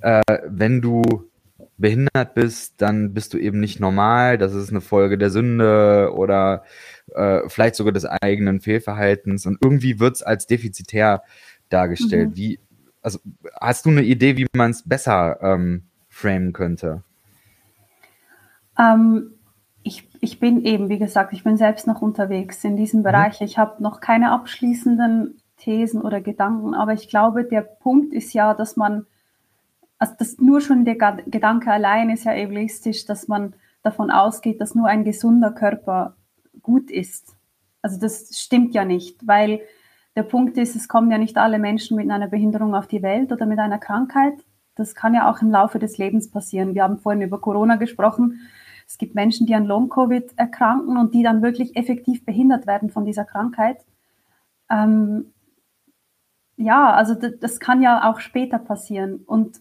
äh, 0.00 0.22
wenn 0.46 0.80
du 0.80 1.02
behindert 1.76 2.34
bist, 2.34 2.80
dann 2.80 3.14
bist 3.14 3.34
du 3.34 3.38
eben 3.38 3.60
nicht 3.60 3.78
normal, 3.78 4.38
das 4.38 4.54
ist 4.54 4.70
eine 4.70 4.80
Folge 4.80 5.18
der 5.18 5.30
Sünde 5.30 6.12
oder 6.14 6.64
äh, 7.14 7.40
vielleicht 7.48 7.76
sogar 7.76 7.92
des 7.92 8.04
eigenen 8.04 8.60
Fehlverhaltens 8.60 9.46
und 9.46 9.58
irgendwie 9.62 10.00
wird 10.00 10.16
es 10.16 10.22
als 10.22 10.46
defizitär 10.46 11.22
dargestellt. 11.68 12.30
Mhm. 12.30 12.36
Wie, 12.36 12.60
also 13.02 13.20
hast 13.60 13.86
du 13.86 13.90
eine 13.90 14.02
Idee, 14.02 14.36
wie 14.36 14.46
man 14.54 14.72
es 14.72 14.82
besser 14.82 15.38
ähm, 15.40 15.84
framen 16.08 16.52
könnte? 16.52 17.04
Ähm, 18.78 19.34
ich, 19.82 20.08
ich 20.20 20.40
bin 20.40 20.64
eben, 20.64 20.88
wie 20.88 20.98
gesagt, 20.98 21.32
ich 21.32 21.44
bin 21.44 21.56
selbst 21.56 21.86
noch 21.86 22.02
unterwegs 22.02 22.64
in 22.64 22.76
diesem 22.76 23.00
mhm. 23.00 23.04
Bereich. 23.04 23.40
Mhm. 23.40 23.46
Ich 23.46 23.58
habe 23.58 23.82
noch 23.82 24.00
keine 24.00 24.32
abschließenden 24.32 25.37
Thesen 25.58 26.02
oder 26.02 26.20
Gedanken, 26.20 26.74
aber 26.74 26.94
ich 26.94 27.08
glaube, 27.08 27.44
der 27.44 27.62
Punkt 27.62 28.12
ist 28.12 28.32
ja, 28.32 28.54
dass 28.54 28.76
man, 28.76 29.06
also 29.98 30.14
das 30.18 30.38
nur 30.38 30.60
schon 30.60 30.84
der 30.84 30.96
Gedanke 30.96 31.70
allein 31.70 32.10
ist 32.10 32.24
ja 32.24 32.34
egoistisch, 32.34 33.04
dass 33.04 33.28
man 33.28 33.54
davon 33.82 34.10
ausgeht, 34.10 34.60
dass 34.60 34.74
nur 34.74 34.86
ein 34.86 35.04
gesunder 35.04 35.52
Körper 35.52 36.16
gut 36.62 36.90
ist. 36.90 37.36
Also 37.82 37.98
das 38.00 38.38
stimmt 38.38 38.74
ja 38.74 38.84
nicht, 38.84 39.26
weil 39.26 39.60
der 40.16 40.22
Punkt 40.24 40.56
ist, 40.58 40.74
es 40.74 40.88
kommen 40.88 41.10
ja 41.10 41.18
nicht 41.18 41.38
alle 41.38 41.58
Menschen 41.58 41.96
mit 41.96 42.10
einer 42.10 42.28
Behinderung 42.28 42.74
auf 42.74 42.86
die 42.86 43.02
Welt 43.02 43.30
oder 43.30 43.46
mit 43.46 43.58
einer 43.58 43.78
Krankheit. 43.78 44.34
Das 44.74 44.94
kann 44.94 45.14
ja 45.14 45.30
auch 45.30 45.42
im 45.42 45.50
Laufe 45.50 45.78
des 45.78 45.98
Lebens 45.98 46.30
passieren. 46.30 46.74
Wir 46.74 46.82
haben 46.82 46.98
vorhin 46.98 47.22
über 47.22 47.40
Corona 47.40 47.76
gesprochen. 47.76 48.40
Es 48.86 48.98
gibt 48.98 49.14
Menschen, 49.14 49.46
die 49.46 49.54
an 49.54 49.64
Long-Covid 49.64 50.32
erkranken 50.36 50.96
und 50.96 51.14
die 51.14 51.22
dann 51.22 51.42
wirklich 51.42 51.76
effektiv 51.76 52.24
behindert 52.24 52.66
werden 52.66 52.90
von 52.90 53.04
dieser 53.04 53.24
Krankheit 53.24 53.84
ähm, 54.70 55.32
ja, 56.58 56.92
also 56.92 57.14
das, 57.14 57.60
kann 57.60 57.82
ja 57.82 58.10
auch 58.10 58.18
später 58.20 58.58
passieren. 58.58 59.22
Und 59.26 59.60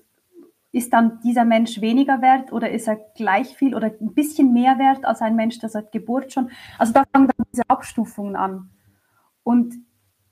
ist 0.72 0.94
dann 0.94 1.20
dieser 1.24 1.46
Mensch 1.46 1.80
weniger 1.80 2.22
wert 2.22 2.52
oder 2.52 2.70
ist 2.72 2.88
er 2.88 2.98
gleich 3.16 3.56
viel 3.56 3.76
oder 3.76 3.92
ein 4.02 4.14
bisschen 4.14 4.52
mehr 4.52 4.78
wert 4.78 5.06
als 5.06 5.22
ein 5.22 5.36
Mensch, 5.36 5.60
der 5.60 5.70
seit 5.70 5.92
Geburt 5.92 6.34
schon? 6.34 6.50
Also 6.78 6.94
da 6.94 7.04
fangen 7.14 7.28
dann 7.28 7.46
diese 7.52 7.64
Abstufungen 7.68 8.36
an. 8.36 8.72
Und 9.44 9.76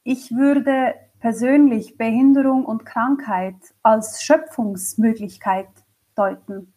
ich 0.03 0.35
würde 0.35 0.95
persönlich 1.19 1.97
Behinderung 1.97 2.65
und 2.65 2.85
Krankheit 2.85 3.55
als 3.81 4.21
Schöpfungsmöglichkeit 4.23 5.69
deuten. 6.15 6.73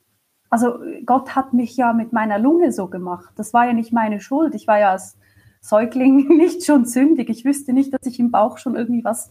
Also 0.50 0.78
Gott 1.04 1.34
hat 1.34 1.52
mich 1.52 1.76
ja 1.76 1.92
mit 1.92 2.12
meiner 2.12 2.38
Lunge 2.38 2.72
so 2.72 2.88
gemacht. 2.88 3.32
Das 3.36 3.52
war 3.52 3.66
ja 3.66 3.72
nicht 3.72 3.92
meine 3.92 4.20
Schuld. 4.20 4.54
Ich 4.54 4.66
war 4.66 4.78
ja 4.78 4.92
als 4.92 5.18
Säugling 5.60 6.28
nicht 6.36 6.64
schon 6.64 6.84
sündig. 6.84 7.28
Ich 7.30 7.44
wüsste 7.44 7.72
nicht, 7.72 7.92
dass 7.92 8.06
ich 8.06 8.20
im 8.20 8.30
Bauch 8.30 8.58
schon 8.58 8.76
irgendwie 8.76 9.04
was 9.04 9.30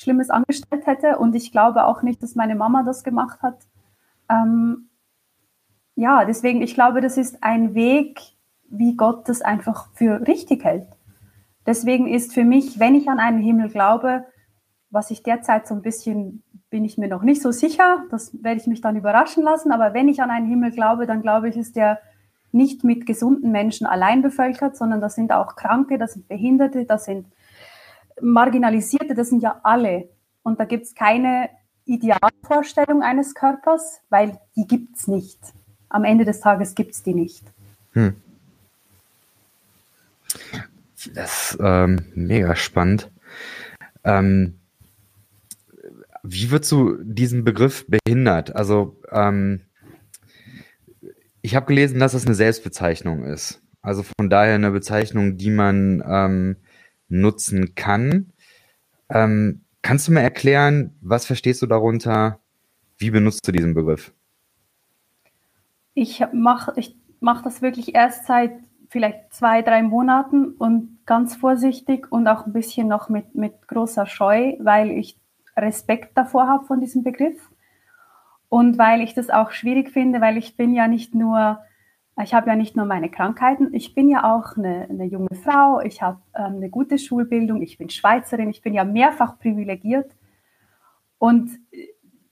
Schlimmes 0.00 0.30
angestellt 0.30 0.86
hätte. 0.86 1.18
Und 1.18 1.34
ich 1.34 1.52
glaube 1.52 1.84
auch 1.84 2.02
nicht, 2.02 2.22
dass 2.22 2.34
meine 2.34 2.54
Mama 2.54 2.82
das 2.82 3.04
gemacht 3.04 3.42
hat. 3.42 3.58
Ähm, 4.28 4.88
ja, 5.94 6.24
deswegen, 6.24 6.62
ich 6.62 6.74
glaube, 6.74 7.00
das 7.00 7.18
ist 7.18 7.42
ein 7.42 7.74
Weg, 7.74 8.20
wie 8.70 8.96
Gott 8.96 9.28
das 9.28 9.42
einfach 9.42 9.88
für 9.94 10.26
richtig 10.26 10.64
hält. 10.64 10.86
Deswegen 11.66 12.06
ist 12.08 12.32
für 12.32 12.44
mich, 12.44 12.80
wenn 12.80 12.94
ich 12.94 13.08
an 13.08 13.18
einen 13.18 13.42
Himmel 13.42 13.68
glaube, 13.68 14.24
was 14.88 15.10
ich 15.10 15.22
derzeit 15.22 15.66
so 15.66 15.74
ein 15.74 15.82
bisschen, 15.82 16.42
bin 16.70 16.84
ich 16.84 16.96
mir 16.96 17.08
noch 17.08 17.22
nicht 17.22 17.42
so 17.42 17.50
sicher, 17.52 18.04
das 18.10 18.42
werde 18.42 18.60
ich 18.60 18.66
mich 18.66 18.80
dann 18.80 18.96
überraschen 18.96 19.42
lassen, 19.42 19.70
aber 19.70 19.92
wenn 19.92 20.08
ich 20.08 20.22
an 20.22 20.30
einen 20.30 20.46
Himmel 20.46 20.70
glaube, 20.70 21.06
dann 21.06 21.20
glaube 21.20 21.48
ich, 21.48 21.56
ist 21.56 21.76
der 21.76 22.00
nicht 22.52 22.82
mit 22.82 23.06
gesunden 23.06 23.52
Menschen 23.52 23.86
allein 23.86 24.22
bevölkert, 24.22 24.76
sondern 24.76 25.00
das 25.00 25.14
sind 25.14 25.32
auch 25.32 25.54
Kranke, 25.54 25.98
das 25.98 26.14
sind 26.14 26.26
Behinderte, 26.26 26.86
das 26.86 27.04
sind 27.04 27.26
Marginalisierte, 28.22 29.14
das 29.14 29.28
sind 29.28 29.42
ja 29.42 29.60
alle. 29.62 30.08
Und 30.42 30.60
da 30.60 30.64
gibt 30.64 30.84
es 30.84 30.94
keine 30.94 31.50
Idealvorstellung 31.84 33.02
eines 33.02 33.34
Körpers, 33.34 34.00
weil 34.10 34.38
die 34.56 34.66
gibt 34.66 34.96
es 34.96 35.08
nicht. 35.08 35.38
Am 35.88 36.04
Ende 36.04 36.24
des 36.24 36.40
Tages 36.40 36.74
gibt 36.74 36.92
es 36.92 37.02
die 37.02 37.14
nicht. 37.14 37.44
Hm. 37.92 38.14
Das 41.14 41.52
ist 41.52 41.58
ähm, 41.60 42.04
mega 42.14 42.54
spannend. 42.54 43.10
Ähm, 44.04 44.60
wie 46.22 46.50
würdest 46.50 46.70
du 46.70 46.98
diesen 47.02 47.44
Begriff 47.44 47.86
behindert? 47.88 48.54
Also 48.54 48.96
ähm, 49.10 49.62
ich 51.42 51.56
habe 51.56 51.66
gelesen, 51.66 51.98
dass 51.98 52.14
es 52.14 52.26
eine 52.26 52.34
Selbstbezeichnung 52.34 53.24
ist. 53.24 53.62
Also 53.82 54.02
von 54.02 54.28
daher 54.28 54.54
eine 54.54 54.70
Bezeichnung, 54.70 55.38
die 55.38 55.50
man 55.50 56.04
ähm, 56.06 56.56
nutzen 57.10 57.74
kann. 57.74 58.32
Ähm, 59.10 59.64
kannst 59.82 60.08
du 60.08 60.12
mir 60.12 60.22
erklären, 60.22 60.96
was 61.00 61.26
verstehst 61.26 61.60
du 61.62 61.66
darunter? 61.66 62.40
Wie 62.96 63.10
benutzt 63.10 63.46
du 63.46 63.52
diesen 63.52 63.74
Begriff? 63.74 64.12
Ich 65.94 66.24
mache 66.32 66.72
ich 66.76 66.96
mach 67.20 67.42
das 67.42 67.60
wirklich 67.60 67.94
erst 67.94 68.26
seit 68.26 68.52
vielleicht 68.88 69.32
zwei, 69.32 69.62
drei 69.62 69.82
Monaten 69.82 70.52
und 70.52 70.98
ganz 71.06 71.36
vorsichtig 71.36 72.10
und 72.10 72.26
auch 72.26 72.46
ein 72.46 72.52
bisschen 72.52 72.88
noch 72.88 73.08
mit, 73.08 73.34
mit 73.34 73.68
großer 73.68 74.06
Scheu, 74.06 74.54
weil 74.58 74.90
ich 74.90 75.18
Respekt 75.56 76.16
davor 76.16 76.48
habe 76.48 76.64
von 76.64 76.80
diesem 76.80 77.02
Begriff 77.02 77.50
und 78.48 78.78
weil 78.78 79.00
ich 79.00 79.14
das 79.14 79.30
auch 79.30 79.52
schwierig 79.52 79.90
finde, 79.90 80.20
weil 80.20 80.36
ich 80.36 80.56
bin 80.56 80.74
ja 80.74 80.88
nicht 80.88 81.14
nur 81.14 81.60
ich 82.22 82.34
habe 82.34 82.48
ja 82.48 82.56
nicht 82.56 82.76
nur 82.76 82.86
meine 82.86 83.10
Krankheiten, 83.10 83.72
ich 83.72 83.94
bin 83.94 84.08
ja 84.08 84.36
auch 84.36 84.56
eine, 84.56 84.86
eine 84.88 85.04
junge 85.04 85.34
Frau, 85.42 85.80
ich 85.80 86.02
habe 86.02 86.20
ähm, 86.34 86.56
eine 86.56 86.70
gute 86.70 86.98
Schulbildung, 86.98 87.62
ich 87.62 87.78
bin 87.78 87.90
Schweizerin, 87.90 88.50
ich 88.50 88.62
bin 88.62 88.74
ja 88.74 88.84
mehrfach 88.84 89.38
privilegiert. 89.38 90.10
Und 91.18 91.50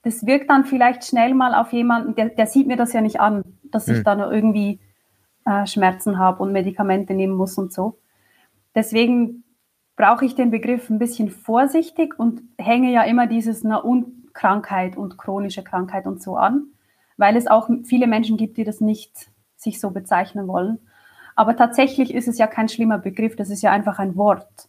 das 0.02 0.26
wirkt 0.26 0.50
dann 0.50 0.64
vielleicht 0.64 1.04
schnell 1.04 1.34
mal 1.34 1.54
auf 1.54 1.72
jemanden, 1.72 2.14
der, 2.14 2.30
der 2.30 2.46
sieht 2.46 2.66
mir 2.66 2.76
das 2.76 2.92
ja 2.92 3.00
nicht 3.00 3.20
an, 3.20 3.44
dass 3.64 3.86
mhm. 3.86 3.92
ich 3.92 3.98
hm. 3.98 4.04
da 4.04 4.14
noch 4.14 4.30
irgendwie 4.30 4.80
äh, 5.44 5.66
Schmerzen 5.66 6.18
habe 6.18 6.42
und 6.42 6.52
Medikamente 6.52 7.14
nehmen 7.14 7.34
muss 7.34 7.58
und 7.58 7.72
so. 7.72 7.98
Deswegen 8.74 9.44
brauche 9.96 10.24
ich 10.24 10.34
den 10.34 10.50
Begriff 10.50 10.88
ein 10.90 10.98
bisschen 10.98 11.28
vorsichtig 11.28 12.18
und 12.18 12.42
hänge 12.56 12.92
ja 12.92 13.02
immer 13.02 13.26
dieses 13.26 13.64
na, 13.64 13.76
und 13.76 14.32
Krankheit 14.32 14.96
und 14.96 15.18
chronische 15.18 15.64
Krankheit 15.64 16.06
und 16.06 16.22
so 16.22 16.36
an, 16.36 16.68
weil 17.16 17.36
es 17.36 17.48
auch 17.48 17.68
viele 17.84 18.06
Menschen 18.06 18.36
gibt, 18.36 18.56
die 18.56 18.64
das 18.64 18.80
nicht 18.80 19.30
sich 19.58 19.80
so 19.80 19.90
bezeichnen 19.90 20.48
wollen. 20.48 20.78
Aber 21.36 21.56
tatsächlich 21.56 22.14
ist 22.14 22.28
es 22.28 22.38
ja 22.38 22.46
kein 22.46 22.68
schlimmer 22.68 22.98
Begriff, 22.98 23.36
das 23.36 23.50
ist 23.50 23.62
ja 23.62 23.70
einfach 23.70 23.98
ein 23.98 24.16
Wort 24.16 24.68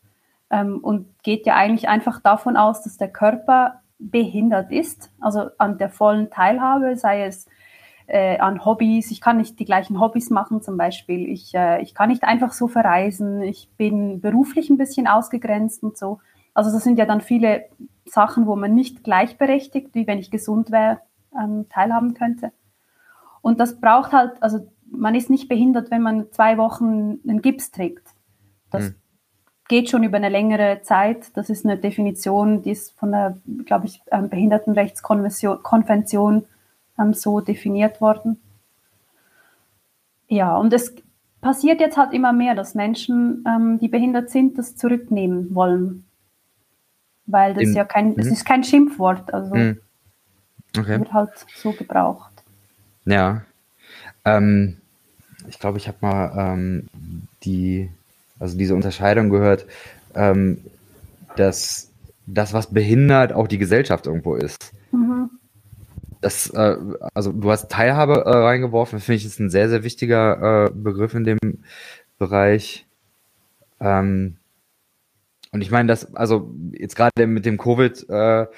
ähm, 0.49 0.79
und 0.79 1.07
geht 1.23 1.45
ja 1.45 1.55
eigentlich 1.55 1.87
einfach 1.89 2.19
davon 2.19 2.57
aus, 2.57 2.83
dass 2.83 2.97
der 2.97 3.09
Körper 3.09 3.81
behindert 3.97 4.71
ist, 4.71 5.11
also 5.19 5.49
an 5.57 5.77
der 5.77 5.89
vollen 5.89 6.29
Teilhabe, 6.29 6.95
sei 6.95 7.25
es 7.25 7.47
äh, 8.07 8.39
an 8.39 8.65
Hobbys. 8.65 9.11
Ich 9.11 9.21
kann 9.21 9.37
nicht 9.37 9.59
die 9.59 9.65
gleichen 9.65 9.99
Hobbys 9.99 10.29
machen, 10.29 10.61
zum 10.61 10.77
Beispiel. 10.77 11.29
Ich, 11.29 11.53
äh, 11.53 11.81
ich 11.81 11.93
kann 11.93 12.09
nicht 12.09 12.23
einfach 12.23 12.53
so 12.53 12.67
verreisen. 12.67 13.41
Ich 13.41 13.69
bin 13.77 14.19
beruflich 14.19 14.69
ein 14.69 14.77
bisschen 14.77 15.07
ausgegrenzt 15.07 15.83
und 15.83 15.97
so. 15.97 16.19
Also 16.53 16.71
das 16.71 16.83
sind 16.83 16.97
ja 16.97 17.05
dann 17.05 17.21
viele 17.21 17.65
Sachen, 18.05 18.47
wo 18.47 18.55
man 18.55 18.73
nicht 18.73 19.03
gleichberechtigt, 19.03 19.93
wie 19.93 20.07
wenn 20.07 20.17
ich 20.17 20.31
gesund 20.31 20.71
wäre, 20.71 21.01
ähm, 21.39 21.67
teilhaben 21.69 22.15
könnte. 22.15 22.51
Und 23.41 23.59
das 23.59 23.79
braucht 23.79 24.11
halt, 24.11 24.41
also 24.41 24.67
man 24.91 25.15
ist 25.15 25.29
nicht 25.29 25.47
behindert, 25.47 25.91
wenn 25.91 26.01
man 26.01 26.31
zwei 26.31 26.57
Wochen 26.57 27.19
einen 27.27 27.41
Gips 27.41 27.71
trägt. 27.71 28.07
Das 28.71 28.85
hm. 28.85 28.95
geht 29.67 29.89
schon 29.89 30.03
über 30.03 30.17
eine 30.17 30.29
längere 30.29 30.81
Zeit. 30.83 31.35
Das 31.35 31.49
ist 31.49 31.65
eine 31.65 31.77
Definition, 31.77 32.61
die 32.61 32.71
ist 32.71 32.97
von 32.97 33.11
der, 33.11 33.37
glaube 33.65 33.87
ich, 33.87 34.01
ähm, 34.11 34.29
Behindertenrechtskonvention 34.29 36.45
ähm, 36.99 37.13
so 37.13 37.39
definiert 37.39 38.01
worden. 38.01 38.39
Ja, 40.27 40.57
und 40.57 40.73
es 40.73 40.93
passiert 41.41 41.79
jetzt 41.79 41.97
halt 41.97 42.13
immer 42.13 42.33
mehr, 42.33 42.55
dass 42.55 42.75
Menschen, 42.75 43.43
ähm, 43.47 43.79
die 43.79 43.87
behindert 43.87 44.29
sind, 44.29 44.57
das 44.57 44.75
zurücknehmen 44.75 45.55
wollen. 45.55 46.05
Weil 47.25 47.53
das 47.53 47.63
In, 47.63 47.73
ja 47.73 47.85
kein, 47.85 48.17
es 48.17 48.27
hm. 48.27 48.33
ist 48.33 48.45
kein 48.45 48.63
Schimpfwort, 48.63 49.33
also 49.33 49.53
hm. 49.53 49.79
okay. 50.77 50.99
wird 50.99 51.13
halt 51.13 51.31
so 51.55 51.71
gebraucht. 51.71 52.31
Ja. 53.05 53.43
Ähm, 54.37 54.77
ich 55.47 55.59
glaube, 55.59 55.77
ich 55.77 55.87
habe 55.87 55.97
mal 56.01 56.33
ähm, 56.37 56.89
die, 57.43 57.89
also 58.39 58.57
diese 58.57 58.75
Unterscheidung 58.75 59.29
gehört, 59.29 59.65
ähm, 60.15 60.63
dass 61.35 61.89
das, 62.25 62.53
was 62.53 62.67
behindert, 62.67 63.33
auch 63.33 63.47
die 63.47 63.57
Gesellschaft 63.57 64.05
irgendwo 64.05 64.35
ist. 64.35 64.73
Mhm. 64.91 65.29
Das, 66.21 66.49
äh, 66.49 66.75
also 67.13 67.31
du 67.31 67.49
hast 67.49 67.71
Teilhabe 67.71 68.25
äh, 68.25 68.29
reingeworfen, 68.29 68.99
finde 68.99 69.17
ich, 69.17 69.25
ist 69.25 69.39
ein 69.39 69.49
sehr, 69.49 69.69
sehr 69.69 69.83
wichtiger 69.83 70.65
äh, 70.65 70.71
Begriff 70.71 71.13
in 71.13 71.23
dem 71.23 71.39
Bereich. 72.17 72.85
Ähm, 73.79 74.35
und 75.51 75.61
ich 75.61 75.71
meine, 75.71 75.87
das, 75.87 76.13
also 76.15 76.53
jetzt 76.73 76.95
gerade 76.95 77.25
mit 77.25 77.45
dem 77.45 77.57
Covid-Thema, 77.57 78.49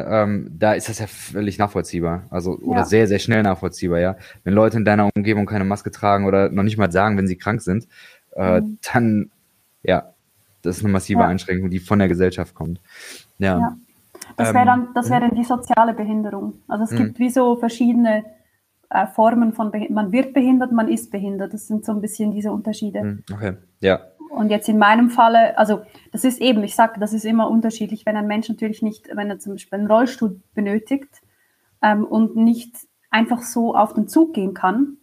äh, 0.00 0.26
mhm. 0.26 0.46
ähm, 0.46 0.50
da 0.58 0.72
ist 0.72 0.88
das 0.88 0.98
ja 0.98 1.06
völlig 1.06 1.58
nachvollziehbar. 1.58 2.24
Also, 2.30 2.58
oder 2.58 2.80
ja. 2.80 2.84
sehr, 2.86 3.06
sehr 3.06 3.18
schnell 3.18 3.42
nachvollziehbar, 3.42 3.98
ja. 3.98 4.16
Wenn 4.42 4.54
Leute 4.54 4.78
in 4.78 4.86
deiner 4.86 5.10
Umgebung 5.14 5.44
keine 5.44 5.64
Maske 5.64 5.90
tragen 5.90 6.24
oder 6.24 6.48
noch 6.48 6.62
nicht 6.62 6.78
mal 6.78 6.90
sagen, 6.90 7.18
wenn 7.18 7.26
sie 7.26 7.36
krank 7.36 7.60
sind, 7.60 7.86
äh, 8.34 8.62
mhm. 8.62 8.78
dann, 8.92 9.30
ja, 9.82 10.14
das 10.62 10.78
ist 10.78 10.84
eine 10.84 10.92
massive 10.92 11.20
ja. 11.20 11.28
Einschränkung, 11.28 11.68
die 11.68 11.78
von 11.80 11.98
der 11.98 12.08
Gesellschaft 12.08 12.54
kommt. 12.54 12.80
Ja. 13.38 13.58
ja. 13.58 13.76
Das 14.36 14.54
wäre 14.54 14.64
dann, 14.64 14.88
das 14.94 15.10
wäre 15.10 15.20
dann 15.20 15.34
die 15.34 15.44
soziale 15.44 15.92
Behinderung. 15.92 16.54
Also 16.66 16.84
es 16.84 16.92
mhm. 16.92 16.96
gibt 16.96 17.18
wie 17.18 17.30
so 17.30 17.56
verschiedene 17.56 18.24
äh, 18.88 19.06
Formen 19.06 19.52
von 19.52 19.70
Behinderung. 19.70 19.94
Man 19.96 20.12
wird 20.12 20.32
behindert, 20.32 20.72
man 20.72 20.88
ist 20.88 21.10
behindert. 21.10 21.52
Das 21.52 21.66
sind 21.66 21.84
so 21.84 21.92
ein 21.92 22.00
bisschen 22.00 22.32
diese 22.32 22.52
Unterschiede. 22.52 23.02
Mhm. 23.02 23.24
Okay, 23.30 23.54
ja. 23.80 24.00
Und 24.30 24.50
jetzt 24.50 24.68
in 24.68 24.78
meinem 24.78 25.10
Falle, 25.10 25.58
also 25.58 25.82
das 26.12 26.24
ist 26.24 26.40
eben, 26.40 26.62
ich 26.62 26.76
sage, 26.76 27.00
das 27.00 27.12
ist 27.12 27.24
immer 27.24 27.50
unterschiedlich, 27.50 28.06
wenn 28.06 28.16
ein 28.16 28.28
Mensch 28.28 28.48
natürlich 28.48 28.80
nicht, 28.80 29.08
wenn 29.12 29.28
er 29.28 29.40
zum 29.40 29.54
Beispiel 29.54 29.78
einen 29.78 29.90
Rollstuhl 29.90 30.40
benötigt 30.54 31.20
ähm, 31.82 32.04
und 32.04 32.36
nicht 32.36 32.76
einfach 33.10 33.42
so 33.42 33.74
auf 33.74 33.92
den 33.92 34.06
Zug 34.06 34.32
gehen 34.32 34.54
kann, 34.54 34.98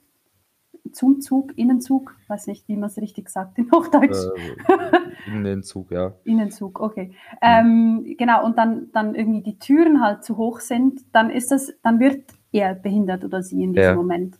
zum 0.94 1.20
Zug, 1.20 1.58
Innenzug, 1.58 2.16
weiß 2.28 2.48
nicht, 2.48 2.68
wie 2.70 2.78
man 2.78 2.90
es 2.90 2.98
richtig 2.98 3.30
sagt 3.30 3.58
in 3.58 3.70
Hochdeutsch. 3.72 4.18
Äh, 4.18 5.36
Innenzug, 5.36 5.92
ja. 5.92 6.14
Innenzug, 6.24 6.80
okay. 6.80 7.12
Ähm, 7.42 8.16
genau, 8.18 8.46
und 8.46 8.58
dann, 8.58 8.92
dann 8.94 9.14
irgendwie 9.14 9.44
die 9.44 9.60
Türen 9.60 10.02
halt 10.02 10.24
zu 10.24 10.38
hoch 10.38 10.62
sind, 10.62 11.02
dann 11.12 11.30
ist 11.30 11.52
das, 11.52 11.74
dann 11.84 12.00
wird 12.00 12.24
er 12.52 12.76
behindert 12.76 13.26
oder 13.26 13.44
sie 13.44 13.62
in 13.62 13.74
diesem 13.74 13.90
ja. 13.90 13.96
Moment. 13.96 14.38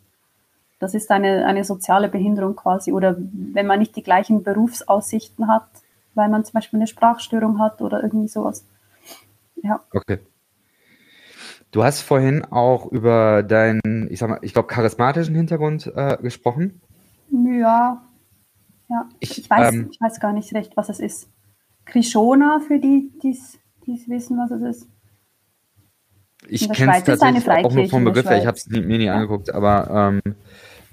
Das 0.78 0.94
ist 0.94 1.10
eine, 1.10 1.44
eine 1.46 1.64
soziale 1.64 2.08
Behinderung 2.08 2.54
quasi. 2.56 2.92
Oder 2.92 3.16
wenn 3.18 3.66
man 3.66 3.78
nicht 3.78 3.96
die 3.96 4.02
gleichen 4.02 4.42
Berufsaussichten 4.42 5.48
hat, 5.48 5.68
weil 6.14 6.28
man 6.28 6.44
zum 6.44 6.54
Beispiel 6.54 6.78
eine 6.78 6.86
Sprachstörung 6.86 7.58
hat 7.58 7.80
oder 7.80 8.02
irgendwie 8.02 8.28
sowas. 8.28 8.64
Ja. 9.62 9.80
Okay. 9.92 10.18
Du 11.70 11.84
hast 11.84 12.00
vorhin 12.00 12.44
auch 12.44 12.86
über 12.86 13.42
deinen, 13.42 14.08
ich 14.10 14.18
sag 14.20 14.30
mal, 14.30 14.38
ich 14.42 14.52
glaube, 14.52 14.68
charismatischen 14.68 15.34
Hintergrund 15.34 15.92
äh, 15.94 16.16
gesprochen. 16.20 16.80
Ja. 17.30 18.02
Ja. 18.88 19.08
Ich, 19.20 19.38
ich 19.38 19.50
weiß, 19.50 19.74
ähm, 19.74 19.88
ich 19.90 20.00
weiß 20.00 20.18
gar 20.20 20.32
nicht 20.32 20.54
recht, 20.54 20.76
was 20.76 20.88
es 20.88 20.98
ist. 20.98 21.28
Krishona, 21.84 22.60
für 22.66 22.78
die, 22.78 23.12
die 23.22 23.30
es 23.30 23.58
wissen, 24.08 24.38
was 24.38 24.50
es 24.50 24.62
ist. 24.62 24.88
Ich 26.46 26.70
kenne 26.70 26.96
es 26.96 27.04
tatsächlich 27.04 27.48
auch 27.48 27.72
nur 27.72 27.88
vom 27.88 28.04
Begriff 28.04 28.28
her. 28.28 28.38
Ich 28.38 28.46
habe 28.46 28.56
es 28.56 28.66
mir 28.68 28.80
nie 28.80 29.04
ja. 29.04 29.14
angeguckt, 29.14 29.52
aber 29.52 30.12
ähm, 30.24 30.34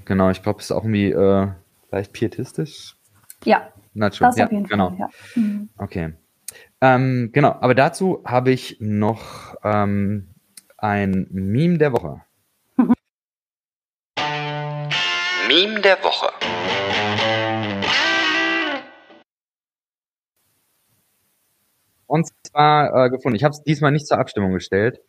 genau, 0.05 0.29
ich 0.29 0.41
glaube, 0.41 0.59
es 0.59 0.65
ist 0.65 0.71
auch 0.71 0.83
irgendwie 0.83 1.11
äh, 1.11 1.47
leicht 1.91 2.13
pietistisch. 2.13 2.95
Ja, 3.43 3.71
Nacho. 3.93 4.23
das 4.25 4.37
ja, 4.37 4.45
auf 4.45 4.51
jeden 4.51 4.65
genau. 4.65 4.89
Fall. 4.89 4.99
Ja. 4.99 5.09
Mhm. 5.35 5.69
Okay. 5.77 6.13
Ähm, 6.81 7.31
genau, 7.33 7.55
aber 7.59 7.75
dazu 7.75 8.21
habe 8.25 8.51
ich 8.51 8.77
noch 8.79 9.55
ähm, 9.63 10.35
ein 10.77 11.27
Meme 11.31 11.77
der 11.77 11.91
Woche. 11.93 12.21
Meme 15.47 15.81
der 15.81 15.97
Woche. 16.03 16.29
Und 22.07 22.27
zwar 22.43 23.05
äh, 23.05 23.09
gefunden. 23.09 23.35
Ich 23.35 23.43
habe 23.43 23.53
es 23.53 23.63
diesmal 23.63 23.91
nicht 23.91 24.07
zur 24.07 24.19
Abstimmung 24.19 24.53
gestellt, 24.53 24.99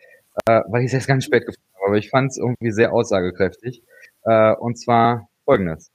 äh, 0.46 0.62
weil 0.68 0.82
ich 0.82 0.86
es 0.88 0.94
erst 0.94 1.08
ganz 1.08 1.24
spät 1.24 1.46
gefunden 1.46 1.68
habe, 1.74 1.86
aber 1.88 1.96
ich 1.98 2.10
fand 2.10 2.30
es 2.30 2.38
irgendwie 2.38 2.70
sehr 2.70 2.92
aussagekräftig. 2.92 3.82
Äh, 4.26 4.54
und 4.56 4.76
zwar 4.76 5.28
folgendes. 5.44 5.90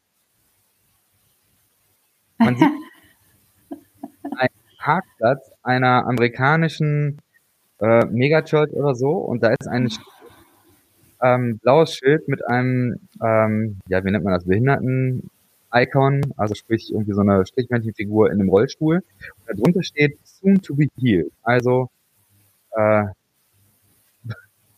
Man 2.38 2.56
sieht 2.56 2.72
einen 4.38 4.50
Parkplatz 4.80 5.52
einer 5.62 6.08
amerikanischen 6.08 7.20
äh, 7.80 8.06
Megachurch 8.06 8.72
oder 8.72 8.96
so 8.96 9.12
und 9.12 9.44
da 9.44 9.50
ist 9.50 9.68
ein 9.68 9.90
ähm, 11.22 11.60
blaues 11.60 11.96
Schild 11.96 12.28
mit 12.28 12.48
einem, 12.48 13.00
ähm, 13.22 13.80
ja, 13.88 14.04
wie 14.04 14.12
nennt 14.12 14.24
man 14.24 14.34
das, 14.34 14.46
Behinderten-Icon, 14.46 16.34
also 16.38 16.56
sprich 16.56 16.92
irgendwie 16.92 17.14
so 17.14 17.22
eine 17.22 17.46
Strichmännchenfigur 17.46 18.32
in 18.32 18.40
einem 18.40 18.50
Rollstuhl. 18.50 19.04
Und 19.48 19.60
darunter 19.60 19.84
steht 19.84 20.18
soon 20.24 20.62
to 20.62 20.74
be 20.74 20.88
healed, 20.98 21.32
also 21.44 21.90
äh, 22.72 23.06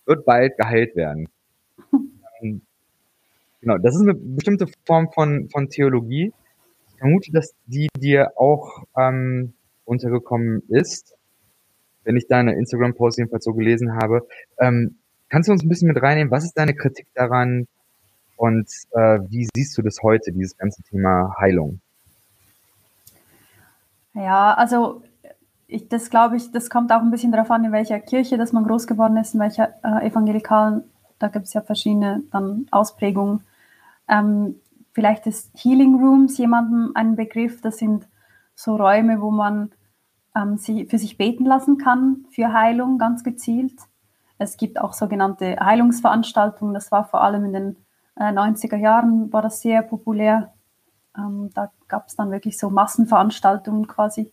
wird 0.06 0.26
bald 0.26 0.58
geheilt 0.58 0.96
werden. 0.96 1.28
Genau, 3.64 3.78
das 3.78 3.96
ist 3.96 4.02
eine 4.02 4.14
bestimmte 4.14 4.68
Form 4.86 5.10
von, 5.14 5.48
von 5.50 5.70
Theologie. 5.70 6.34
Ich 6.90 7.00
vermute, 7.00 7.32
dass 7.32 7.56
die 7.66 7.88
dir 7.98 8.34
auch 8.36 8.84
ähm, 8.98 9.54
untergekommen 9.86 10.64
ist, 10.68 11.16
wenn 12.04 12.18
ich 12.18 12.28
deine 12.28 12.56
Instagram-Post 12.56 13.20
jedenfalls 13.20 13.46
so 13.46 13.54
gelesen 13.54 13.96
habe. 13.96 14.28
Ähm, 14.60 14.98
kannst 15.30 15.48
du 15.48 15.54
uns 15.54 15.64
ein 15.64 15.70
bisschen 15.70 15.88
mit 15.88 16.02
reinnehmen? 16.02 16.30
Was 16.30 16.44
ist 16.44 16.58
deine 16.58 16.74
Kritik 16.74 17.08
daran 17.14 17.68
und 18.36 18.68
äh, 18.92 19.20
wie 19.30 19.48
siehst 19.56 19.78
du 19.78 19.82
das 19.82 20.00
heute, 20.04 20.34
dieses 20.34 20.58
ganze 20.58 20.84
Thema 20.84 21.34
Heilung? 21.40 21.80
Ja, 24.14 24.56
also 24.56 25.04
ich, 25.68 25.88
das 25.88 26.10
glaube 26.10 26.36
ich, 26.36 26.52
das 26.52 26.70
kommt 26.70 26.92
auch 26.92 27.02
ein 27.02 27.12
bisschen 27.12 27.32
darauf 27.32 27.50
an, 27.50 27.64
in 27.64 27.72
welcher 27.72 28.02
Kirche 28.02 28.38
dass 28.38 28.52
man 28.52 28.66
groß 28.66 28.88
geworden 28.88 29.16
ist, 29.16 29.36
in 29.36 29.40
welcher 29.40 29.74
äh, 29.86 30.06
evangelikalen, 30.06 30.84
da 31.18 31.30
gibt 31.30 31.46
es 31.46 31.54
ja 31.54 31.62
verschiedene 31.62 32.24
dann 32.30 32.68
Ausprägungen. 32.70 33.46
Ähm, 34.08 34.56
vielleicht 34.92 35.28
ist 35.28 35.52
Healing 35.56 35.96
Rooms 35.96 36.38
jemandem 36.38 36.92
ein 36.96 37.16
Begriff, 37.16 37.62
das 37.62 37.78
sind 37.78 38.08
so 38.56 38.76
Räume, 38.76 39.22
wo 39.22 39.32
man 39.32 39.72
ähm, 40.36 40.58
sie, 40.58 40.86
für 40.86 40.98
sich 40.98 41.18
beten 41.18 41.46
lassen 41.46 41.78
kann, 41.78 42.26
für 42.32 42.54
Heilung 42.54 42.98
ganz 42.98 43.24
gezielt. 43.24 43.80
Es 44.38 44.58
gibt 44.58 44.80
auch 44.80 44.94
sogenannte 44.94 45.58
Heilungsveranstaltungen, 45.60 46.74
das 46.74 46.92
war 46.92 47.06
vor 47.06 47.22
allem 47.22 47.46
in 47.46 47.54
den 47.54 47.76
äh, 48.16 48.32
90er 48.32 48.78
Jahren, 48.78 49.32
war 49.32 49.42
das 49.42 49.62
sehr 49.62 49.82
populär. 49.82 50.54
Ähm, 51.18 51.50
da 51.54 51.72
gab 51.88 52.08
es 52.08 52.16
dann 52.16 52.32
wirklich 52.32 52.58
so 52.58 52.70
Massenveranstaltungen 52.70 53.88
quasi 53.88 54.32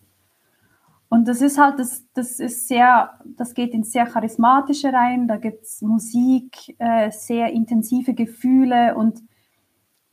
und 1.11 1.27
das 1.27 1.43
ist 1.43 1.59
halt, 1.59 1.81
das, 1.81 2.05
das 2.15 2.39
ist 2.39 2.69
sehr, 2.69 3.11
das 3.25 3.55
geht 3.55 3.75
in 3.75 3.83
sehr 3.83 4.07
charismatische 4.07 4.93
rein, 4.93 5.27
da 5.27 5.39
gibt's 5.39 5.83
Musik, 5.83 6.77
äh, 6.79 7.11
sehr 7.11 7.53
intensive 7.53 8.15
Gefühle 8.15 8.95
und 8.95 9.21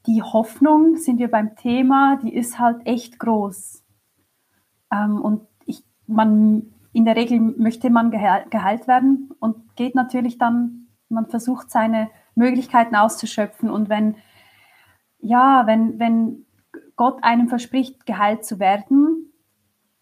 die 0.07 0.23
Hoffnung, 0.23 0.95
sind 0.95 1.19
wir 1.19 1.29
beim 1.29 1.55
Thema, 1.55 2.17
die 2.23 2.33
ist 2.33 2.59
halt 2.59 2.87
echt 2.87 3.19
groß. 3.19 3.83
Ähm, 4.91 5.21
und 5.21 5.41
ich, 5.65 5.83
man, 6.07 6.73
in 6.93 7.05
der 7.05 7.17
Regel 7.17 7.39
möchte 7.39 7.89
man 7.89 8.09
geheilt 8.09 8.87
werden 8.87 9.29
und 9.39 9.75
geht 9.75 9.95
natürlich 9.95 10.37
dann, 10.37 10.87
man 11.09 11.27
versucht 11.27 11.69
seine 11.69 12.09
Möglichkeiten 12.35 12.95
auszuschöpfen 12.95 13.69
und 13.69 13.89
wenn, 13.89 14.15
ja, 15.19 15.67
wenn, 15.67 15.99
wenn 15.99 16.45
Gott 16.95 17.23
einem 17.23 17.49
verspricht, 17.49 18.05
geheilt 18.05 18.45
zu 18.45 18.59
werden, 18.59 19.26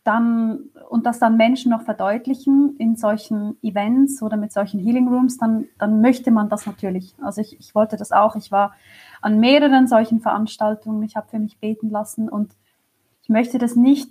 dann 0.05 0.69
und 0.89 1.05
das 1.07 1.17
dann 1.17 1.35
Menschen 1.35 1.71
noch 1.71 1.81
verdeutlichen 1.81 2.77
in 2.77 2.95
solchen 2.95 3.57
Events 3.63 4.21
oder 4.21 4.37
mit 4.37 4.53
solchen 4.53 4.79
Healing 4.79 5.07
Rooms, 5.07 5.37
dann, 5.37 5.65
dann 5.79 5.99
möchte 5.99 6.29
man 6.29 6.47
das 6.47 6.67
natürlich. 6.67 7.15
Also 7.21 7.41
ich, 7.41 7.59
ich 7.59 7.73
wollte 7.73 7.97
das 7.97 8.11
auch. 8.11 8.35
Ich 8.35 8.51
war 8.51 8.75
an 9.21 9.39
mehreren 9.39 9.87
solchen 9.87 10.21
Veranstaltungen. 10.21 11.01
Ich 11.01 11.15
habe 11.15 11.27
für 11.27 11.39
mich 11.39 11.59
beten 11.59 11.89
lassen 11.89 12.29
und 12.29 12.55
ich 13.23 13.29
möchte 13.29 13.57
das 13.57 13.75
nicht 13.75 14.09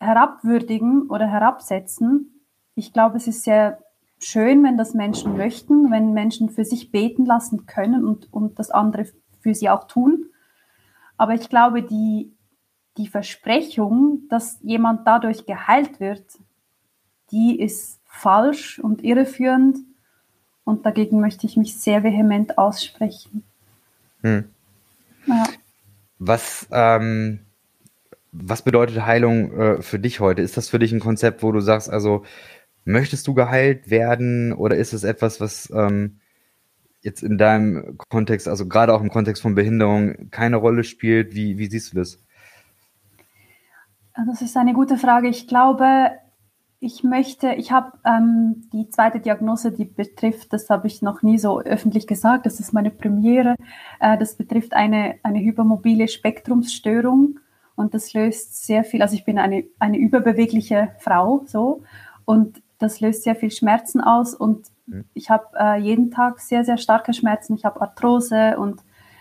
herabwürdigen 0.00 1.08
oder 1.08 1.28
herabsetzen. 1.28 2.42
Ich 2.74 2.92
glaube, 2.92 3.16
es 3.16 3.28
ist 3.28 3.44
sehr 3.44 3.78
schön, 4.18 4.64
wenn 4.64 4.76
das 4.76 4.94
Menschen 4.94 5.36
möchten, 5.36 5.92
wenn 5.92 6.12
Menschen 6.12 6.50
für 6.50 6.64
sich 6.64 6.90
beten 6.90 7.24
lassen 7.24 7.66
können 7.66 8.04
und, 8.04 8.32
und 8.32 8.58
das 8.58 8.72
andere 8.72 9.06
für 9.38 9.54
sie 9.54 9.70
auch 9.70 9.84
tun. 9.84 10.26
Aber 11.16 11.34
ich 11.34 11.48
glaube, 11.48 11.84
die, 11.84 12.32
die 13.00 13.08
Versprechung, 13.08 14.22
dass 14.28 14.58
jemand 14.62 15.06
dadurch 15.06 15.46
geheilt 15.46 16.00
wird, 16.00 16.24
die 17.30 17.58
ist 17.58 17.98
falsch 18.04 18.78
und 18.78 19.02
irreführend 19.02 19.78
und 20.64 20.84
dagegen 20.84 21.20
möchte 21.20 21.46
ich 21.46 21.56
mich 21.56 21.80
sehr 21.80 22.04
vehement 22.04 22.58
aussprechen. 22.58 23.42
Hm. 24.22 24.44
Ja. 25.26 25.44
Was, 26.18 26.68
ähm, 26.70 27.40
was 28.32 28.62
bedeutet 28.62 29.06
Heilung 29.06 29.52
äh, 29.58 29.82
für 29.82 29.98
dich 29.98 30.20
heute? 30.20 30.42
Ist 30.42 30.58
das 30.58 30.68
für 30.68 30.78
dich 30.78 30.92
ein 30.92 31.00
Konzept, 31.00 31.42
wo 31.42 31.50
du 31.52 31.60
sagst, 31.60 31.88
also 31.88 32.24
möchtest 32.84 33.26
du 33.26 33.32
geheilt 33.32 33.88
werden 33.88 34.52
oder 34.52 34.76
ist 34.76 34.92
es 34.92 35.04
etwas, 35.04 35.40
was 35.40 35.70
ähm, 35.74 36.20
jetzt 37.00 37.22
in 37.22 37.38
deinem 37.38 37.96
Kontext, 38.10 38.46
also 38.46 38.68
gerade 38.68 38.92
auch 38.92 39.00
im 39.00 39.08
Kontext 39.08 39.40
von 39.40 39.54
Behinderung, 39.54 40.30
keine 40.30 40.56
Rolle 40.56 40.84
spielt? 40.84 41.34
Wie, 41.34 41.56
wie 41.56 41.70
siehst 41.70 41.92
du 41.92 41.96
das? 41.96 42.18
Das 44.26 44.42
ist 44.42 44.56
eine 44.56 44.74
gute 44.74 44.98
Frage. 44.98 45.28
Ich 45.28 45.46
glaube, 45.46 46.10
ich 46.80 47.04
möchte, 47.04 47.52
ich 47.52 47.72
habe 47.72 47.92
ähm, 48.04 48.68
die 48.72 48.88
zweite 48.88 49.20
Diagnose, 49.20 49.70
die 49.70 49.84
betrifft, 49.84 50.52
das 50.52 50.70
habe 50.70 50.86
ich 50.86 51.02
noch 51.02 51.22
nie 51.22 51.38
so 51.38 51.60
öffentlich 51.60 52.06
gesagt, 52.06 52.46
das 52.46 52.58
ist 52.58 52.72
meine 52.72 52.90
Premiere, 52.90 53.54
äh, 54.00 54.16
das 54.16 54.34
betrifft 54.34 54.72
eine, 54.72 55.16
eine 55.22 55.40
hypermobile 55.40 56.08
Spektrumsstörung 56.08 57.38
und 57.76 57.92
das 57.94 58.14
löst 58.14 58.64
sehr 58.64 58.82
viel, 58.82 59.02
also 59.02 59.14
ich 59.14 59.26
bin 59.26 59.38
eine, 59.38 59.64
eine 59.78 59.98
überbewegliche 59.98 60.92
Frau 60.98 61.42
so 61.46 61.82
und 62.24 62.62
das 62.78 63.00
löst 63.00 63.24
sehr 63.24 63.36
viel 63.36 63.50
Schmerzen 63.50 64.00
aus 64.00 64.34
und 64.34 64.66
mhm. 64.86 65.04
ich 65.12 65.28
habe 65.28 65.48
äh, 65.58 65.78
jeden 65.78 66.10
Tag 66.10 66.40
sehr, 66.40 66.64
sehr 66.64 66.78
starke 66.78 67.12
Schmerzen. 67.12 67.54
Ich 67.54 67.66
habe 67.66 67.82
Arthrose 67.82 68.56
und 68.58 68.80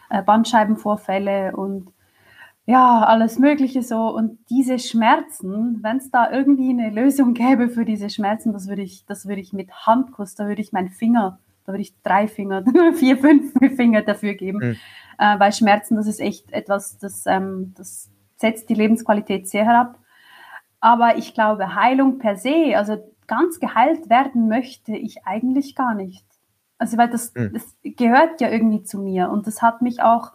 äh, 0.09 0.23
Bandscheibenvorfälle 0.23 1.55
und 1.57 1.91
ja, 2.69 3.03
alles 3.03 3.39
Mögliche 3.39 3.81
so. 3.81 4.15
Und 4.15 4.37
diese 4.51 4.77
Schmerzen, 4.77 5.79
wenn 5.81 5.97
es 5.97 6.11
da 6.11 6.31
irgendwie 6.31 6.69
eine 6.69 6.91
Lösung 6.91 7.33
gäbe 7.33 7.67
für 7.67 7.83
diese 7.83 8.11
Schmerzen, 8.11 8.53
das 8.53 8.67
würde 8.67 8.83
ich, 8.83 9.07
das 9.07 9.27
würde 9.27 9.41
ich 9.41 9.53
mit 9.53 9.71
Handkuss, 9.71 10.35
da 10.35 10.45
würde 10.45 10.61
ich 10.61 10.71
meinen 10.71 10.91
Finger, 10.91 11.39
da 11.65 11.73
würde 11.73 11.81
ich 11.81 11.99
drei 12.03 12.27
Finger, 12.27 12.63
vier, 12.93 13.17
fünf 13.17 13.53
Finger 13.75 14.03
dafür 14.03 14.35
geben. 14.35 14.59
Mhm. 14.59 14.75
Äh, 15.17 15.39
weil 15.39 15.51
Schmerzen, 15.51 15.95
das 15.95 16.05
ist 16.05 16.19
echt 16.19 16.51
etwas, 16.51 16.99
das, 16.99 17.25
ähm, 17.25 17.73
das 17.75 18.11
setzt 18.35 18.69
die 18.69 18.75
Lebensqualität 18.75 19.49
sehr 19.49 19.65
herab. 19.65 19.97
Aber 20.79 21.17
ich 21.17 21.33
glaube, 21.33 21.73
Heilung 21.73 22.19
per 22.19 22.35
se, 22.35 22.77
also 22.77 22.97
ganz 23.25 23.59
geheilt 23.59 24.11
werden 24.11 24.47
möchte 24.47 24.95
ich 24.95 25.25
eigentlich 25.25 25.73
gar 25.73 25.95
nicht. 25.95 26.23
Also, 26.77 26.99
weil 26.99 27.09
das, 27.09 27.33
mhm. 27.33 27.51
das 27.51 27.75
gehört 27.81 28.41
ja 28.41 28.49
irgendwie 28.49 28.83
zu 28.83 28.99
mir 28.99 29.31
und 29.31 29.47
das 29.47 29.63
hat 29.63 29.81
mich 29.81 30.03
auch 30.03 30.33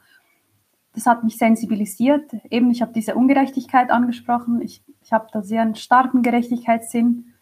das 0.94 1.06
hat 1.06 1.24
mich 1.24 1.36
sensibilisiert. 1.36 2.32
Eben, 2.50 2.70
ich 2.70 2.80
habe 2.80 2.92
diese 2.92 3.14
Ungerechtigkeit 3.14 3.90
angesprochen. 3.90 4.62
Ich, 4.62 4.82
ich 5.02 5.12
habe 5.12 5.26
da 5.32 5.42
sehr 5.42 5.62
einen 5.62 5.74
starken 5.74 6.22
Gerechtigkeitssinn 6.22 7.34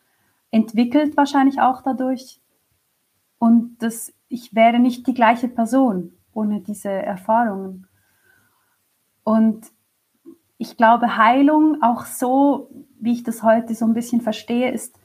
entwickelt, 0.51 1.17
wahrscheinlich 1.17 1.61
auch 1.61 1.83
dadurch. 1.83 2.41
Und 3.39 3.77
das, 3.83 4.13
ich 4.29 4.55
wäre 4.55 4.79
nicht 4.79 5.07
die 5.07 5.15
gleiche 5.15 5.49
Person 5.49 6.13
ohne 6.33 6.61
diese 6.61 6.91
Erfahrungen. 6.91 7.87
Und 9.25 9.71
ich 10.57 10.77
glaube, 10.77 11.17
Heilung, 11.17 11.83
auch 11.83 12.07
so, 12.07 12.71
wie 13.01 13.13
ich 13.13 13.23
das 13.23 13.43
heute 13.43 13.75
so 13.75 13.85
ein 13.85 13.95
bisschen 13.95 14.21
verstehe, 14.21 14.71
ist 14.71 14.99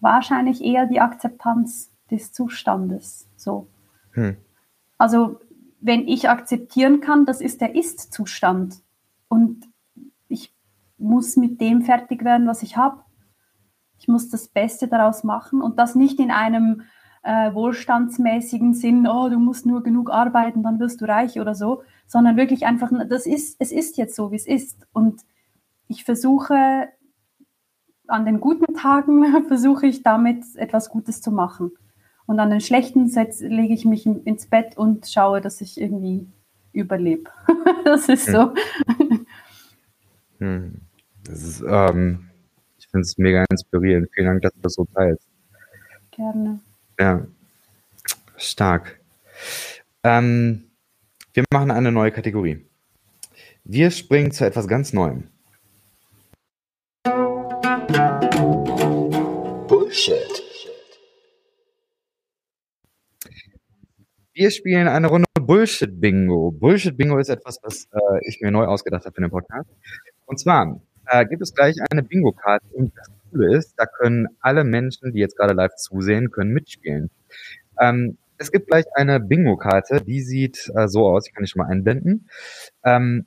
wahrscheinlich 0.00 0.62
eher 0.62 0.86
die 0.86 1.00
Akzeptanz 1.00 1.92
des 2.10 2.32
Zustandes. 2.32 3.28
So. 3.36 3.68
Hm. 4.12 4.36
Also 4.96 5.40
wenn 5.80 6.06
ich 6.06 6.28
akzeptieren 6.28 7.00
kann, 7.00 7.24
das 7.26 7.40
ist 7.40 7.60
der 7.60 7.74
Ist-Zustand 7.74 8.76
und 9.28 9.66
ich 10.28 10.54
muss 10.98 11.36
mit 11.36 11.60
dem 11.60 11.82
fertig 11.82 12.24
werden, 12.24 12.46
was 12.46 12.62
ich 12.62 12.76
habe. 12.76 13.02
Ich 13.98 14.08
muss 14.08 14.28
das 14.28 14.48
Beste 14.48 14.88
daraus 14.88 15.24
machen 15.24 15.62
und 15.62 15.78
das 15.78 15.94
nicht 15.94 16.20
in 16.20 16.30
einem 16.30 16.82
äh, 17.22 17.52
wohlstandsmäßigen 17.52 18.74
Sinn, 18.74 19.06
oh, 19.06 19.28
du 19.28 19.38
musst 19.38 19.66
nur 19.66 19.82
genug 19.82 20.10
arbeiten, 20.10 20.62
dann 20.62 20.78
wirst 20.78 21.00
du 21.00 21.06
reich 21.06 21.40
oder 21.40 21.54
so, 21.54 21.82
sondern 22.06 22.36
wirklich 22.36 22.66
einfach, 22.66 22.90
das 23.08 23.26
ist, 23.26 23.56
es 23.58 23.72
ist 23.72 23.96
jetzt 23.98 24.14
so, 24.14 24.32
wie 24.32 24.36
es 24.36 24.46
ist. 24.46 24.86
Und 24.92 25.22
ich 25.86 26.04
versuche, 26.04 26.88
an 28.06 28.24
den 28.24 28.40
guten 28.40 28.74
Tagen 28.74 29.44
versuche 29.48 29.86
ich 29.86 30.02
damit 30.02 30.44
etwas 30.56 30.88
Gutes 30.88 31.20
zu 31.20 31.30
machen. 31.30 31.72
Und 32.30 32.38
an 32.38 32.50
den 32.50 32.60
schlechten 32.60 33.08
setz, 33.08 33.40
lege 33.40 33.74
ich 33.74 33.84
mich 33.84 34.06
ins 34.06 34.46
Bett 34.46 34.76
und 34.76 35.04
schaue, 35.08 35.40
dass 35.40 35.60
ich 35.60 35.80
irgendwie 35.80 36.28
überlebe. 36.72 37.28
das 37.84 38.08
ist 38.08 38.26
so. 38.26 38.54
Hm. 40.38 40.80
Das 41.24 41.42
ist, 41.42 41.64
ähm, 41.66 42.30
ich 42.78 42.86
finde 42.86 43.02
es 43.02 43.18
mega 43.18 43.44
inspirierend. 43.50 44.10
Vielen 44.14 44.26
Dank, 44.26 44.42
dass 44.42 44.54
du 44.54 44.60
das 44.60 44.74
so 44.74 44.84
teilst. 44.94 45.26
Gerne. 46.12 46.60
Ja, 47.00 47.26
stark. 48.36 49.00
Ähm, 50.04 50.70
wir 51.34 51.42
machen 51.52 51.72
eine 51.72 51.90
neue 51.90 52.12
Kategorie. 52.12 52.64
Wir 53.64 53.90
springen 53.90 54.30
zu 54.30 54.46
etwas 54.46 54.68
ganz 54.68 54.92
Neuem. 54.92 55.24
Bullshit. 59.66 60.49
Wir 64.32 64.52
spielen 64.52 64.86
eine 64.86 65.08
Runde 65.08 65.26
Bullshit-Bingo. 65.40 66.52
Bullshit-Bingo 66.52 67.18
ist 67.18 67.30
etwas, 67.30 67.58
was 67.62 67.88
äh, 67.92 68.28
ich 68.28 68.40
mir 68.40 68.52
neu 68.52 68.64
ausgedacht 68.64 69.04
habe 69.04 69.14
für 69.14 69.22
den 69.22 69.30
Podcast. 69.30 69.68
Und 70.24 70.38
zwar 70.38 70.80
äh, 71.06 71.26
gibt 71.26 71.42
es 71.42 71.52
gleich 71.52 71.74
eine 71.90 72.04
Bingo-Karte. 72.04 72.64
Und 72.72 72.92
das 72.96 73.10
Coole 73.30 73.56
ist, 73.56 73.74
da 73.76 73.86
können 73.86 74.28
alle 74.40 74.62
Menschen, 74.62 75.12
die 75.12 75.18
jetzt 75.18 75.36
gerade 75.36 75.52
live 75.52 75.74
zusehen, 75.74 76.30
können 76.30 76.52
mitspielen. 76.52 77.10
Ähm, 77.80 78.18
es 78.38 78.52
gibt 78.52 78.68
gleich 78.68 78.84
eine 78.94 79.18
Bingo-Karte, 79.18 80.00
die 80.00 80.22
sieht 80.22 80.70
äh, 80.76 80.86
so 80.86 81.08
aus, 81.08 81.26
ich 81.26 81.34
kann 81.34 81.42
ich 81.42 81.50
schon 81.50 81.62
mal 81.62 81.68
einblenden. 81.68 82.28
Ähm, 82.84 83.26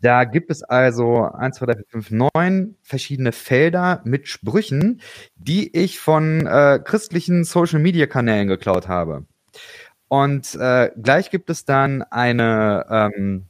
da 0.00 0.24
gibt 0.24 0.50
es 0.50 0.64
also 0.64 1.22
1, 1.22 1.58
2, 1.58 1.66
3, 1.66 1.74
4, 1.74 1.84
5, 1.88 2.10
9 2.34 2.76
verschiedene 2.82 3.30
Felder 3.30 4.02
mit 4.04 4.26
Sprüchen, 4.26 5.00
die 5.36 5.74
ich 5.76 6.00
von 6.00 6.44
äh, 6.44 6.80
christlichen 6.84 7.44
Social-Media-Kanälen 7.44 8.48
geklaut 8.48 8.88
habe. 8.88 9.26
Und 10.08 10.54
äh, 10.54 10.90
gleich 11.00 11.30
gibt 11.30 11.50
es 11.50 11.64
dann 11.64 12.02
eine 12.04 12.86
ähm, 12.88 13.46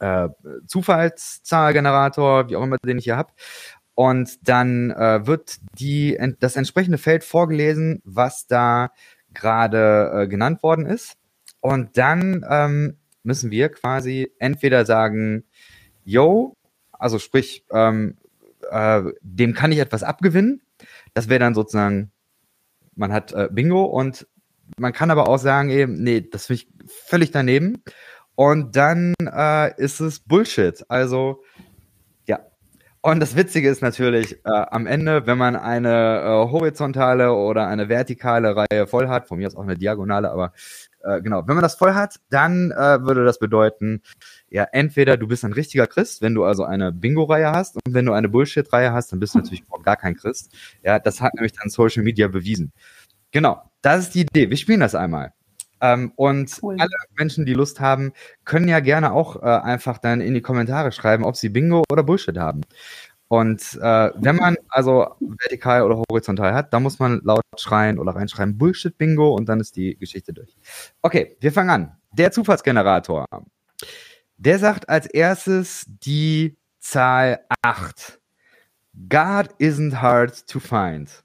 äh, 0.00 0.28
Zufallszahlgenerator, 0.66 2.48
wie 2.48 2.56
auch 2.56 2.62
immer 2.62 2.78
den 2.78 2.98
ich 2.98 3.04
hier 3.04 3.16
habe. 3.16 3.32
Und 3.94 4.48
dann 4.48 4.90
äh, 4.90 5.26
wird 5.26 5.58
die, 5.78 6.18
das 6.40 6.56
entsprechende 6.56 6.98
Feld 6.98 7.22
vorgelesen, 7.22 8.00
was 8.04 8.46
da 8.46 8.92
gerade 9.34 10.10
äh, 10.14 10.26
genannt 10.26 10.62
worden 10.62 10.86
ist. 10.86 11.16
Und 11.60 11.98
dann 11.98 12.44
ähm, 12.48 12.96
müssen 13.22 13.50
wir 13.50 13.68
quasi 13.68 14.32
entweder 14.38 14.86
sagen, 14.86 15.44
yo, 16.04 16.56
also 16.92 17.18
sprich, 17.18 17.64
ähm, 17.70 18.16
äh, 18.70 19.02
dem 19.20 19.54
kann 19.54 19.72
ich 19.72 19.78
etwas 19.78 20.02
abgewinnen. 20.02 20.62
Das 21.14 21.28
wäre 21.28 21.40
dann 21.40 21.54
sozusagen, 21.54 22.10
man 22.94 23.12
hat 23.12 23.32
äh, 23.32 23.48
Bingo 23.50 23.84
und 23.84 24.26
man 24.78 24.92
kann 24.92 25.10
aber 25.10 25.28
auch 25.28 25.38
sagen, 25.38 25.70
eben, 25.70 26.02
nee, 26.02 26.20
das 26.20 26.46
finde 26.46 26.62
ich 26.62 26.68
völlig 26.86 27.30
daneben. 27.30 27.82
Und 28.34 28.76
dann 28.76 29.14
äh, 29.20 29.74
ist 29.82 30.00
es 30.00 30.20
Bullshit. 30.20 30.84
Also, 30.88 31.42
ja. 32.26 32.40
Und 33.02 33.20
das 33.20 33.36
Witzige 33.36 33.68
ist 33.68 33.82
natürlich, 33.82 34.44
äh, 34.44 34.50
am 34.70 34.86
Ende, 34.86 35.26
wenn 35.26 35.38
man 35.38 35.56
eine 35.56 36.20
äh, 36.20 36.50
horizontale 36.50 37.32
oder 37.32 37.66
eine 37.66 37.88
vertikale 37.88 38.56
Reihe 38.56 38.86
voll 38.86 39.08
hat, 39.08 39.28
von 39.28 39.38
mir 39.38 39.46
aus 39.46 39.56
auch 39.56 39.62
eine 39.62 39.76
diagonale, 39.76 40.30
aber 40.30 40.52
äh, 41.02 41.20
genau, 41.22 41.46
wenn 41.46 41.54
man 41.54 41.62
das 41.62 41.74
voll 41.74 41.94
hat, 41.94 42.16
dann 42.30 42.70
äh, 42.72 43.02
würde 43.02 43.24
das 43.24 43.38
bedeuten, 43.38 44.02
ja, 44.50 44.64
entweder 44.72 45.16
du 45.16 45.26
bist 45.28 45.44
ein 45.44 45.52
richtiger 45.52 45.86
Christ, 45.86 46.22
wenn 46.22 46.34
du 46.34 46.44
also 46.44 46.64
eine 46.64 46.92
Bingo-Reihe 46.92 47.52
hast, 47.52 47.76
und 47.76 47.94
wenn 47.94 48.06
du 48.06 48.12
eine 48.12 48.28
Bullshit-Reihe 48.28 48.92
hast, 48.92 49.12
dann 49.12 49.20
bist 49.20 49.34
du 49.34 49.38
natürlich 49.38 49.64
auch 49.70 49.82
gar 49.82 49.96
kein 49.96 50.16
Christ. 50.16 50.54
Ja, 50.82 50.98
das 50.98 51.20
hat 51.20 51.34
nämlich 51.34 51.52
dann 51.52 51.70
Social 51.70 52.02
Media 52.02 52.28
bewiesen. 52.28 52.72
Genau, 53.32 53.69
das 53.82 54.04
ist 54.04 54.14
die 54.14 54.22
Idee. 54.22 54.50
Wir 54.50 54.56
spielen 54.56 54.80
das 54.80 54.94
einmal. 54.94 55.32
Ähm, 55.80 56.12
und 56.16 56.58
cool. 56.62 56.76
alle 56.78 56.90
Menschen, 57.16 57.46
die 57.46 57.54
Lust 57.54 57.80
haben, 57.80 58.12
können 58.44 58.68
ja 58.68 58.80
gerne 58.80 59.12
auch 59.12 59.36
äh, 59.36 59.46
einfach 59.46 59.98
dann 59.98 60.20
in 60.20 60.34
die 60.34 60.42
Kommentare 60.42 60.92
schreiben, 60.92 61.24
ob 61.24 61.36
sie 61.36 61.48
Bingo 61.48 61.84
oder 61.90 62.02
Bullshit 62.02 62.36
haben. 62.36 62.60
Und 63.28 63.78
äh, 63.80 64.10
wenn 64.16 64.36
man 64.36 64.56
also 64.68 65.14
vertikal 65.20 65.82
oder 65.82 66.02
horizontal 66.10 66.52
hat, 66.52 66.74
dann 66.74 66.82
muss 66.82 66.98
man 66.98 67.20
laut 67.22 67.42
schreien 67.56 67.98
oder 67.98 68.14
reinschreiben 68.14 68.58
Bullshit 68.58 68.98
Bingo 68.98 69.34
und 69.34 69.48
dann 69.48 69.60
ist 69.60 69.76
die 69.76 69.96
Geschichte 69.96 70.32
durch. 70.32 70.56
Okay, 71.00 71.36
wir 71.40 71.52
fangen 71.52 71.70
an. 71.70 71.96
Der 72.12 72.32
Zufallsgenerator. 72.32 73.26
Der 74.36 74.58
sagt 74.58 74.88
als 74.88 75.06
erstes 75.06 75.84
die 75.86 76.56
Zahl 76.80 77.40
8. 77.62 78.20
God 79.08 79.48
isn't 79.60 80.02
hard 80.02 80.46
to 80.48 80.58
find. 80.58 81.22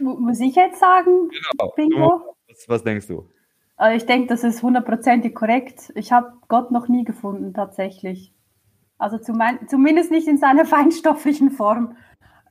Muss 0.00 0.40
ich 0.40 0.54
jetzt 0.54 0.80
sagen? 0.80 1.28
Genau. 1.28 1.72
Bingo? 1.76 2.36
Was, 2.48 2.68
was 2.68 2.84
denkst 2.84 3.06
du? 3.06 3.28
Also 3.76 3.96
ich 3.96 4.06
denke, 4.06 4.26
das 4.28 4.42
ist 4.44 4.62
hundertprozentig 4.62 5.34
korrekt. 5.34 5.92
Ich 5.94 6.12
habe 6.12 6.32
Gott 6.48 6.70
noch 6.70 6.88
nie 6.88 7.04
gefunden, 7.04 7.54
tatsächlich. 7.54 8.32
Also 8.98 9.18
zumindest 9.18 10.10
nicht 10.10 10.26
in 10.26 10.38
seiner 10.38 10.64
feinstofflichen 10.66 11.50
Form. 11.50 11.96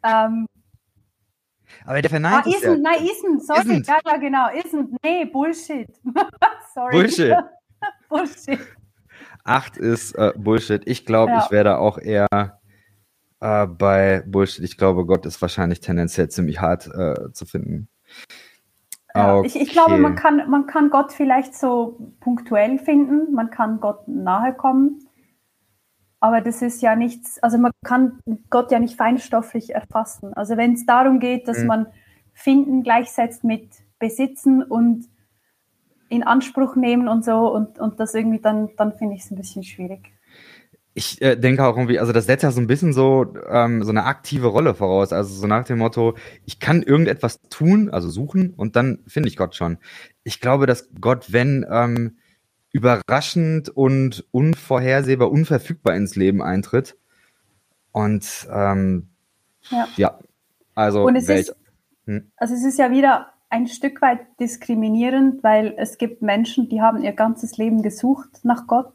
Ähm, 0.03 0.47
aber 1.85 2.01
der 2.01 2.09
verneint 2.09 2.45
ah, 2.45 2.49
isn't, 2.49 2.63
ja. 2.63 2.91
Nein, 2.91 3.05
isn't, 3.05 3.45
sorry. 3.45 3.61
Isn't. 3.61 3.87
Ja, 3.87 3.99
ja, 4.05 4.17
genau. 4.17 4.47
Isn't, 4.49 4.95
nee, 5.03 5.25
Bullshit. 5.25 5.89
sorry. 6.73 6.91
Bullshit. 6.91 7.35
Bullshit. 8.09 8.59
Acht 9.43 9.77
ist 9.77 10.13
äh, 10.13 10.33
Bullshit. 10.35 10.81
Ich 10.85 11.05
glaube, 11.05 11.31
ja. 11.31 11.43
ich 11.43 11.51
werde 11.51 11.77
auch 11.77 11.97
eher 11.97 12.27
äh, 13.39 13.67
bei 13.67 14.23
Bullshit. 14.25 14.63
Ich 14.63 14.77
glaube, 14.77 15.05
Gott 15.05 15.25
ist 15.25 15.41
wahrscheinlich 15.41 15.79
tendenziell 15.79 16.29
ziemlich 16.29 16.61
hart 16.61 16.87
äh, 16.87 17.31
zu 17.33 17.45
finden. 17.45 17.87
Okay. 19.13 19.47
ich, 19.47 19.55
ich, 19.55 19.69
glaube, 19.69 19.97
man 19.97 20.15
kann, 20.15 20.47
man 20.49 20.67
kann 20.67 20.89
Gott 20.91 21.11
vielleicht 21.11 21.55
so 21.55 22.13
punktuell 22.19 22.77
finden, 22.77 23.33
man 23.33 23.49
kann 23.49 23.79
Gott 23.79 24.07
nahe 24.07 24.53
kommen, 24.53 25.07
aber 26.19 26.41
das 26.41 26.61
ist 26.61 26.83
ja 26.83 26.95
nichts, 26.95 27.41
also 27.41 27.57
man 27.57 27.71
kann 27.83 28.19
Gott 28.51 28.71
ja 28.71 28.77
nicht 28.77 28.95
feinstofflich 28.95 29.73
erfassen. 29.73 30.33
Also 30.35 30.55
wenn 30.55 30.73
es 30.73 30.85
darum 30.85 31.19
geht, 31.19 31.47
dass 31.47 31.59
mhm. 31.59 31.67
man 31.67 31.87
Finden 32.33 32.83
gleichsetzt 32.83 33.43
mit 33.43 33.69
Besitzen 33.97 34.61
und 34.61 35.07
in 36.09 36.21
Anspruch 36.21 36.75
nehmen 36.75 37.07
und 37.07 37.25
so 37.25 37.51
und, 37.51 37.79
und 37.79 37.99
das 37.99 38.13
irgendwie, 38.13 38.39
dann, 38.39 38.69
dann 38.77 38.93
finde 38.93 39.15
ich 39.15 39.23
es 39.23 39.31
ein 39.31 39.35
bisschen 39.35 39.63
schwierig 39.63 40.16
ich 40.97 41.21
äh, 41.21 41.35
denke 41.35 41.63
auch 41.63 41.77
irgendwie, 41.77 41.99
also 41.99 42.11
das 42.11 42.25
setzt 42.25 42.41
ja 42.41 42.49
so 42.49 42.59
ein 42.59 42.65
bisschen 42.65 42.91
so, 42.91 43.31
ähm, 43.47 43.83
so 43.83 43.91
eine 43.91 44.05
aktive 44.05 44.47
Rolle 44.47 44.73
voraus. 44.73 45.13
Also 45.13 45.31
so 45.35 45.45
nach 45.45 45.63
dem 45.63 45.77
Motto, 45.77 46.15
ich 46.43 46.59
kann 46.59 46.81
irgendetwas 46.81 47.39
tun, 47.51 47.91
also 47.91 48.09
suchen, 48.09 48.55
und 48.55 48.75
dann 48.75 49.03
finde 49.05 49.29
ich 49.29 49.37
Gott 49.37 49.53
schon. 49.53 49.77
Ich 50.23 50.41
glaube, 50.41 50.65
dass 50.65 50.89
Gott, 50.99 51.31
wenn 51.31 51.63
ähm, 51.69 52.17
überraschend 52.71 53.69
und 53.69 54.25
unvorhersehbar, 54.31 55.29
unverfügbar 55.29 55.95
ins 55.95 56.15
Leben 56.15 56.41
eintritt. 56.41 56.97
Und 57.91 58.47
ähm, 58.51 59.09
ja. 59.69 59.87
ja. 59.97 60.19
also 60.73 61.05
und 61.05 61.15
es 61.15 61.29
ist, 61.29 61.55
hm? 62.05 62.31
also 62.37 62.55
es 62.55 62.65
ist 62.65 62.79
ja 62.79 62.89
wieder 62.89 63.33
ein 63.51 63.67
Stück 63.67 64.01
weit 64.01 64.21
diskriminierend, 64.39 65.43
weil 65.43 65.75
es 65.77 65.99
gibt 65.99 66.23
Menschen, 66.23 66.69
die 66.69 66.81
haben 66.81 67.03
ihr 67.03 67.13
ganzes 67.13 67.57
Leben 67.57 67.83
gesucht 67.83 68.39
nach 68.41 68.65
Gott 68.65 68.93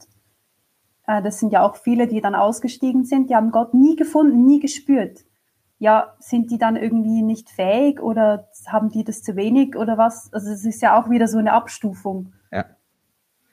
äh, 1.07 1.23
das 1.23 1.39
sind 1.41 1.53
ja 1.53 1.63
auch 1.63 1.77
viele, 1.77 2.07
die 2.07 2.21
dann 2.21 2.35
ausgestiegen 2.35 3.05
sind, 3.05 3.31
die 3.31 3.37
haben 3.37 3.51
Gott 3.51 3.75
nie 3.75 3.97
gefunden, 3.97 4.45
nie 4.45 4.61
gespürt. 4.61 5.25
Ja, 5.79 6.15
sind 6.21 6.51
die 6.53 6.59
dann 6.59 6.77
irgendwie 6.77 7.23
nicht 7.23 7.51
fähig 7.51 8.01
oder 8.01 8.49
haben 8.67 8.91
die 8.91 9.03
das 9.03 9.23
zu 9.23 9.35
wenig 9.35 9.75
oder 9.77 9.99
was? 9.99 10.33
Also 10.33 10.51
es 10.51 10.65
ist 10.65 10.81
ja 10.81 11.01
auch 11.01 11.11
wieder 11.11 11.27
so 11.27 11.39
eine 11.39 11.53
Abstufung. 11.53 12.33
Ja. 12.53 12.67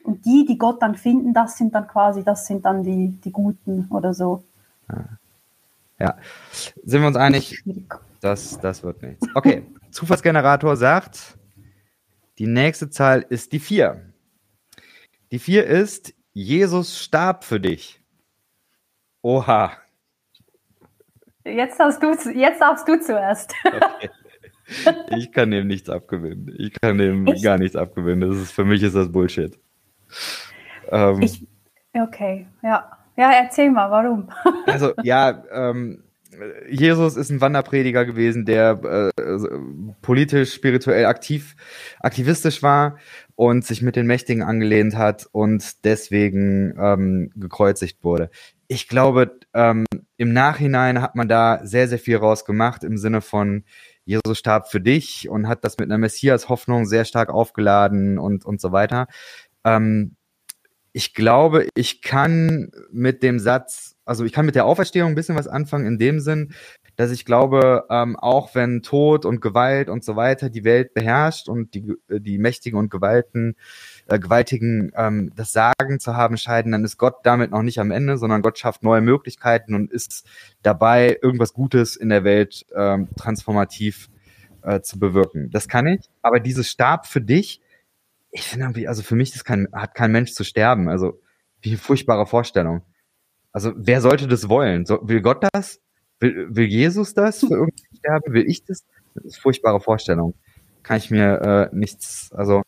Und 0.04 0.24
die, 0.24 0.46
die 0.46 0.56
Gott 0.56 0.80
dann 0.80 0.94
finden, 0.94 1.34
das 1.34 1.58
sind 1.58 1.74
dann 1.74 1.88
quasi, 1.88 2.22
das 2.22 2.46
sind 2.46 2.64
dann 2.64 2.84
die, 2.84 3.08
die 3.24 3.32
Guten 3.32 3.88
oder 3.90 4.14
so. 4.14 4.44
Ja. 4.88 5.04
ja. 5.98 6.16
Sind 6.84 7.00
wir 7.00 7.08
uns 7.08 7.16
einig? 7.16 7.64
Das, 8.20 8.60
das 8.60 8.84
wird 8.84 9.02
nichts. 9.02 9.26
Okay. 9.34 9.66
Zufallsgenerator 9.90 10.76
sagt, 10.76 11.36
die 12.38 12.46
nächste 12.46 12.90
Zahl 12.90 13.26
ist 13.28 13.52
die 13.52 13.58
4. 13.58 14.00
Die 15.32 15.38
4 15.40 15.66
ist, 15.66 16.14
Jesus 16.32 16.98
starb 16.98 17.44
für 17.44 17.60
dich. 17.60 18.00
Oha. 19.22 19.72
Jetzt, 21.44 21.78
hast 21.78 22.02
du, 22.02 22.12
jetzt 22.30 22.60
darfst 22.60 22.86
du 22.88 23.00
zuerst. 23.00 23.54
Okay. 24.72 25.16
Ich 25.16 25.32
kann 25.32 25.50
dem 25.50 25.66
nichts 25.66 25.90
abgewinnen. 25.90 26.54
Ich 26.56 26.72
kann 26.80 26.96
dem 26.96 27.26
ich? 27.26 27.42
gar 27.42 27.58
nichts 27.58 27.74
abgewinnen. 27.74 28.30
Das 28.30 28.38
ist, 28.38 28.52
für 28.52 28.64
mich 28.64 28.80
ist 28.84 28.94
das 28.94 29.10
Bullshit. 29.10 29.58
Ähm, 30.90 31.20
ich, 31.22 31.44
okay, 31.92 32.46
ja. 32.62 32.88
Ja, 33.16 33.32
erzähl 33.32 33.72
mal, 33.72 33.90
warum? 33.90 34.30
Also, 34.66 34.92
ja, 35.02 35.42
ähm, 35.50 36.04
Jesus 36.68 37.16
ist 37.16 37.30
ein 37.30 37.40
Wanderprediger 37.40 38.04
gewesen, 38.04 38.44
der 38.44 39.10
äh, 39.18 39.36
politisch, 40.02 40.54
spirituell 40.54 41.06
aktiv, 41.06 41.56
aktivistisch 41.98 42.62
war 42.62 42.96
und 43.40 43.64
sich 43.64 43.80
mit 43.80 43.96
den 43.96 44.06
Mächtigen 44.06 44.42
angelehnt 44.42 44.98
hat 44.98 45.26
und 45.32 45.86
deswegen 45.86 46.74
ähm, 46.78 47.30
gekreuzigt 47.34 48.04
wurde. 48.04 48.28
Ich 48.68 48.86
glaube, 48.86 49.38
ähm, 49.54 49.86
im 50.18 50.34
Nachhinein 50.34 51.00
hat 51.00 51.14
man 51.16 51.26
da 51.26 51.60
sehr, 51.64 51.88
sehr 51.88 51.98
viel 51.98 52.18
rausgemacht 52.18 52.84
im 52.84 52.98
Sinne 52.98 53.22
von, 53.22 53.64
Jesus 54.04 54.38
starb 54.38 54.70
für 54.70 54.82
dich 54.82 55.30
und 55.30 55.48
hat 55.48 55.64
das 55.64 55.78
mit 55.78 55.88
einer 55.88 55.96
Messias-Hoffnung 55.96 56.84
sehr 56.84 57.06
stark 57.06 57.30
aufgeladen 57.30 58.18
und, 58.18 58.44
und 58.44 58.60
so 58.60 58.72
weiter. 58.72 59.06
Ähm, 59.64 60.16
ich 60.92 61.14
glaube, 61.14 61.66
ich 61.74 62.02
kann 62.02 62.70
mit 62.92 63.22
dem 63.22 63.38
Satz, 63.38 63.96
also 64.04 64.26
ich 64.26 64.34
kann 64.34 64.44
mit 64.44 64.54
der 64.54 64.66
Auferstehung 64.66 65.12
ein 65.12 65.14
bisschen 65.14 65.36
was 65.36 65.48
anfangen 65.48 65.86
in 65.86 65.98
dem 65.98 66.20
Sinn, 66.20 66.52
dass 67.00 67.10
ich 67.10 67.24
glaube, 67.24 67.86
ähm, 67.88 68.14
auch 68.16 68.54
wenn 68.54 68.82
Tod 68.82 69.24
und 69.24 69.40
Gewalt 69.40 69.88
und 69.88 70.04
so 70.04 70.16
weiter 70.16 70.50
die 70.50 70.64
Welt 70.64 70.92
beherrscht 70.92 71.48
und 71.48 71.72
die, 71.72 71.94
die 72.10 72.36
Mächtigen 72.36 72.78
und 72.78 72.90
Gewalten, 72.90 73.56
äh, 74.06 74.18
Gewaltigen 74.18 74.92
ähm, 74.94 75.32
das 75.34 75.52
Sagen 75.52 75.98
zu 75.98 76.14
haben 76.14 76.36
scheiden, 76.36 76.72
dann 76.72 76.84
ist 76.84 76.98
Gott 76.98 77.20
damit 77.22 77.52
noch 77.52 77.62
nicht 77.62 77.78
am 77.78 77.90
Ende, 77.90 78.18
sondern 78.18 78.42
Gott 78.42 78.58
schafft 78.58 78.82
neue 78.82 79.00
Möglichkeiten 79.00 79.74
und 79.74 79.90
ist 79.90 80.28
dabei, 80.62 81.18
irgendwas 81.22 81.54
Gutes 81.54 81.96
in 81.96 82.10
der 82.10 82.22
Welt 82.22 82.66
ähm, 82.76 83.08
transformativ 83.16 84.10
äh, 84.62 84.82
zu 84.82 84.98
bewirken. 84.98 85.50
Das 85.50 85.68
kann 85.68 85.86
ich, 85.86 86.00
aber 86.20 86.38
dieses 86.38 86.68
Stab 86.68 87.06
für 87.06 87.22
dich, 87.22 87.62
ich 88.30 88.42
finde 88.42 88.66
irgendwie, 88.66 88.88
also 88.88 89.02
für 89.02 89.16
mich 89.16 89.32
das 89.32 89.44
kann, 89.44 89.68
hat 89.72 89.94
kein 89.94 90.12
Mensch 90.12 90.32
zu 90.32 90.44
sterben. 90.44 90.90
Also 90.90 91.18
wie 91.62 91.70
eine 91.70 91.78
furchtbare 91.78 92.26
Vorstellung. 92.26 92.82
Also 93.52 93.72
wer 93.74 94.02
sollte 94.02 94.28
das 94.28 94.50
wollen? 94.50 94.84
So, 94.84 95.00
will 95.02 95.22
Gott 95.22 95.46
das? 95.54 95.80
Will, 96.20 96.54
will 96.54 96.66
Jesus 96.66 97.14
das 97.14 97.40
für 97.40 97.46
irgendwie 97.50 97.96
sterben? 97.96 98.32
Will 98.32 98.48
ich 98.48 98.64
das? 98.64 98.84
Das 99.14 99.24
ist 99.24 99.34
eine 99.34 99.42
furchtbare 99.42 99.80
Vorstellung. 99.80 100.34
Kann 100.82 100.98
ich 100.98 101.10
mir 101.10 101.70
äh, 101.72 101.76
nichts, 101.76 102.30
also 102.32 102.62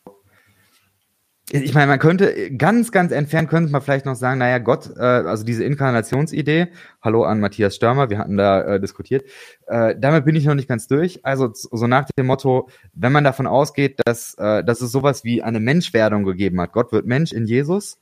ich 1.51 1.73
meine, 1.73 1.87
man 1.87 1.99
könnte 1.99 2.55
ganz, 2.55 2.91
ganz 2.91 3.11
entfernt 3.11 3.49
könnte 3.49 3.71
man 3.71 3.81
vielleicht 3.81 4.05
noch 4.05 4.15
sagen, 4.15 4.39
naja, 4.39 4.59
Gott, 4.59 4.89
äh, 4.95 5.01
also 5.01 5.43
diese 5.43 5.63
Inkarnationsidee, 5.65 6.69
hallo 7.01 7.25
an 7.25 7.41
Matthias 7.41 7.75
Störmer, 7.75 8.09
wir 8.09 8.17
hatten 8.17 8.37
da 8.37 8.61
äh, 8.61 8.79
diskutiert, 8.79 9.25
äh, 9.67 9.93
damit 9.99 10.25
bin 10.25 10.35
ich 10.35 10.45
noch 10.45 10.55
nicht 10.55 10.69
ganz 10.69 10.87
durch. 10.87 11.23
Also 11.25 11.51
so 11.53 11.85
nach 11.85 12.05
dem 12.17 12.27
Motto, 12.27 12.69
wenn 12.93 13.11
man 13.11 13.25
davon 13.25 13.45
ausgeht, 13.45 13.99
dass, 14.05 14.35
äh, 14.35 14.63
dass 14.63 14.81
es 14.81 14.91
sowas 14.91 15.25
wie 15.25 15.43
eine 15.43 15.59
Menschwerdung 15.59 16.23
gegeben 16.23 16.61
hat, 16.61 16.71
Gott 16.71 16.91
wird 16.93 17.05
Mensch 17.05 17.33
in 17.33 17.45
Jesus. 17.45 17.99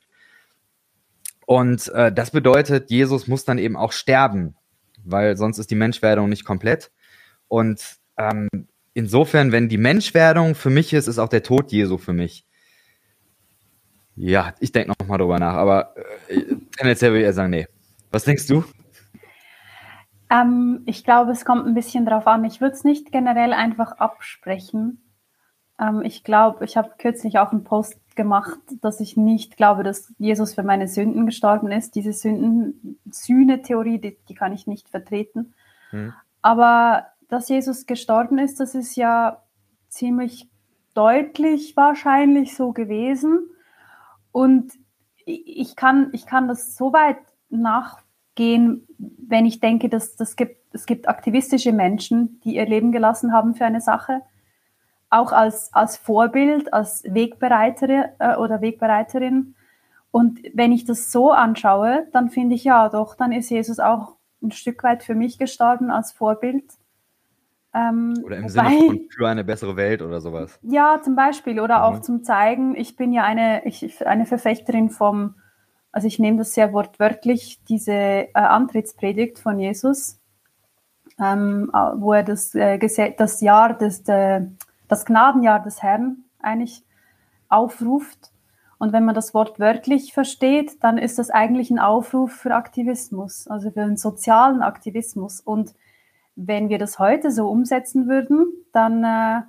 Und 1.47 1.89
äh, 1.89 2.14
das 2.14 2.32
bedeutet, 2.32 2.91
Jesus 2.91 3.28
muss 3.28 3.43
dann 3.43 3.58
eben 3.58 3.76
auch 3.76 3.91
sterben, 3.91 4.56
weil 5.04 5.38
sonst 5.38 5.58
ist 5.58 5.72
die 5.72 5.76
Menschwerdung 5.76 6.30
nicht 6.30 6.45
komplett. 6.45 6.91
Und 7.47 7.97
ähm, 8.18 8.47
insofern, 8.93 9.52
wenn 9.52 9.70
die 9.70 9.78
Menschwerdung 9.78 10.56
für 10.56 10.70
mich 10.70 10.93
ist, 10.93 11.08
ist 11.08 11.20
auch 11.20 11.30
der 11.30 11.43
Tod 11.43 11.72
Jesu 11.72 11.97
für 11.97 12.14
mich. 12.14 12.45
Ja, 14.16 14.54
ich 14.60 14.72
denke 14.72 14.93
noch 14.99 15.08
mal 15.08 15.18
drüber 15.18 15.39
nach, 15.39 15.54
aber 15.54 15.95
äh, 16.28 16.43
tendenziell 16.78 17.12
würde 17.12 17.22
ich 17.22 17.26
eher 17.26 17.34
sagen, 17.34 17.52
nee. 17.52 17.68
Was 18.12 18.26
denkst 18.26 18.47
du? 18.47 18.64
Ähm, 20.30 20.84
ich 20.86 21.04
glaube, 21.04 21.32
es 21.32 21.45
kommt 21.45 21.66
ein 21.66 21.74
bisschen 21.74 22.06
drauf 22.06 22.28
an. 22.28 22.43
Ich 22.45 22.62
würde 22.62 22.76
es 22.76 22.84
nicht 22.84 23.12
generell 23.12 23.54
einfach 23.54 23.93
absprechen. 23.93 25.02
Ähm, 25.80 26.02
ich 26.04 26.24
glaube, 26.24 26.66
ich 26.66 26.78
habe 26.78 26.91
kürzlich 26.97 27.39
auch 27.39 27.52
einen 27.52 27.64
Post 27.64 28.01
gemacht, 28.16 28.59
dass 28.82 28.99
ich 28.99 29.18
nicht 29.18 29.57
glaube, 29.57 29.84
dass 29.84 30.14
Jesus 30.18 30.53
für 30.53 30.64
meine 30.64 30.88
Sünden 30.88 31.26
gestorben 31.26 31.72
ist. 31.72 31.95
Diese 31.95 32.14
Sünden-Sühne-Theorie, 32.14 33.99
die, 33.99 34.18
die, 34.28 34.36
kann 34.36 34.53
ich 34.53 34.68
nicht 34.68 34.89
vertreten. 34.89 35.53
Hm. 35.91 36.14
Aber 36.41 37.07
dass 37.30 37.49
Jesus 37.49 37.86
gestorben 37.86 38.38
ist, 38.38 38.59
das 38.59 38.76
ist 38.76 38.95
ja 38.95 39.41
ziemlich 39.89 40.49
deutlich 40.93 41.76
wahrscheinlich 41.78 42.55
so 42.55 42.72
gewesen. 42.74 43.47
Und 44.32 44.74
ich 45.26 45.76
kann, 45.76 46.09
ich 46.14 46.26
kann 46.26 46.47
das 46.47 46.76
so 46.76 46.93
weit 46.93 47.18
nachgehen, 47.49 48.88
wenn 48.97 49.45
ich 49.45 49.59
denke, 49.59 49.89
dass 49.89 50.16
das 50.16 50.36
gibt, 50.36 50.57
es 50.74 50.86
gibt 50.86 51.07
aktivistische 51.07 51.72
Menschen, 51.72 52.39
die 52.41 52.55
ihr 52.55 52.66
Leben 52.66 52.91
gelassen 52.91 53.34
haben 53.34 53.55
für 53.55 53.66
eine 53.66 53.82
Sache, 53.82 54.22
auch 55.12 55.34
als, 55.34 55.72
als 55.74 55.97
Vorbild, 55.97 56.74
als 56.74 57.03
Wegbereiterin 57.03 58.05
äh, 58.18 58.36
oder 58.38 58.62
Wegbereiterin. 58.62 59.55
Und 60.09 60.39
wenn 60.53 60.72
ich 60.72 60.86
das 60.86 61.12
so 61.12 61.32
anschaue, 61.32 62.07
dann 62.12 62.30
finde 62.30 62.55
ich 62.55 62.64
ja 62.64 62.89
doch, 62.89 63.16
dann 63.16 63.32
ist 63.32 63.49
Jesus 63.49 63.80
auch 63.80 64.16
ein 64.41 64.51
Stück 64.51 64.84
weit 64.84 65.03
für 65.03 65.14
mich 65.14 65.38
gestorben 65.38 65.91
als 65.91 66.14
Vorbild. 66.14 66.64
Ähm, 67.74 68.14
oder 68.26 68.38
im 68.38 68.49
Sinne 68.49 68.70
von 68.88 69.09
für 69.09 69.28
eine 69.28 69.43
bessere 69.43 69.76
Welt 69.76 70.01
oder 70.01 70.20
sowas. 70.20 70.57
Ja, 70.62 70.99
zum 71.01 71.16
Beispiel. 71.16 71.59
Oder 71.59 71.78
mhm. 71.78 71.84
auch 71.84 72.01
zum 72.01 72.24
Zeigen, 72.24 72.76
ich 72.76 72.95
bin 72.95 73.14
ja 73.14 73.24
eine, 73.24 73.66
ich, 73.66 74.05
eine 74.05 74.26
Verfechterin 74.26 74.89
vom, 74.89 75.36
also 75.91 76.07
ich 76.07 76.20
nehme 76.20 76.38
das 76.38 76.53
sehr 76.53 76.72
wortwörtlich, 76.72 77.62
diese 77.68 77.93
äh, 77.93 78.30
Antrittspredigt 78.34 79.39
von 79.39 79.59
Jesus, 79.59 80.20
ähm, 81.20 81.70
wo 81.95 82.14
er 82.14 82.24
das, 82.24 82.55
äh, 82.55 82.78
das 83.18 83.41
Jahr 83.41 83.78
des, 83.78 84.07
äh, 84.07 84.41
das 84.91 85.05
Gnadenjahr 85.05 85.61
des 85.61 85.81
Herrn 85.81 86.25
eigentlich 86.39 86.83
aufruft. 87.47 88.31
Und 88.77 88.93
wenn 88.93 89.05
man 89.05 89.15
das 89.15 89.33
Wort 89.33 89.59
wörtlich 89.59 90.13
versteht, 90.13 90.83
dann 90.83 90.97
ist 90.97 91.17
das 91.17 91.29
eigentlich 91.29 91.71
ein 91.71 91.79
Aufruf 91.79 92.33
für 92.33 92.55
Aktivismus, 92.55 93.47
also 93.47 93.71
für 93.71 93.83
einen 93.83 93.95
sozialen 93.95 94.61
Aktivismus. 94.61 95.39
Und 95.39 95.75
wenn 96.35 96.69
wir 96.69 96.77
das 96.77 96.99
heute 96.99 97.31
so 97.31 97.47
umsetzen 97.47 98.09
würden, 98.09 98.47
dann 98.73 99.03
äh, 99.03 99.41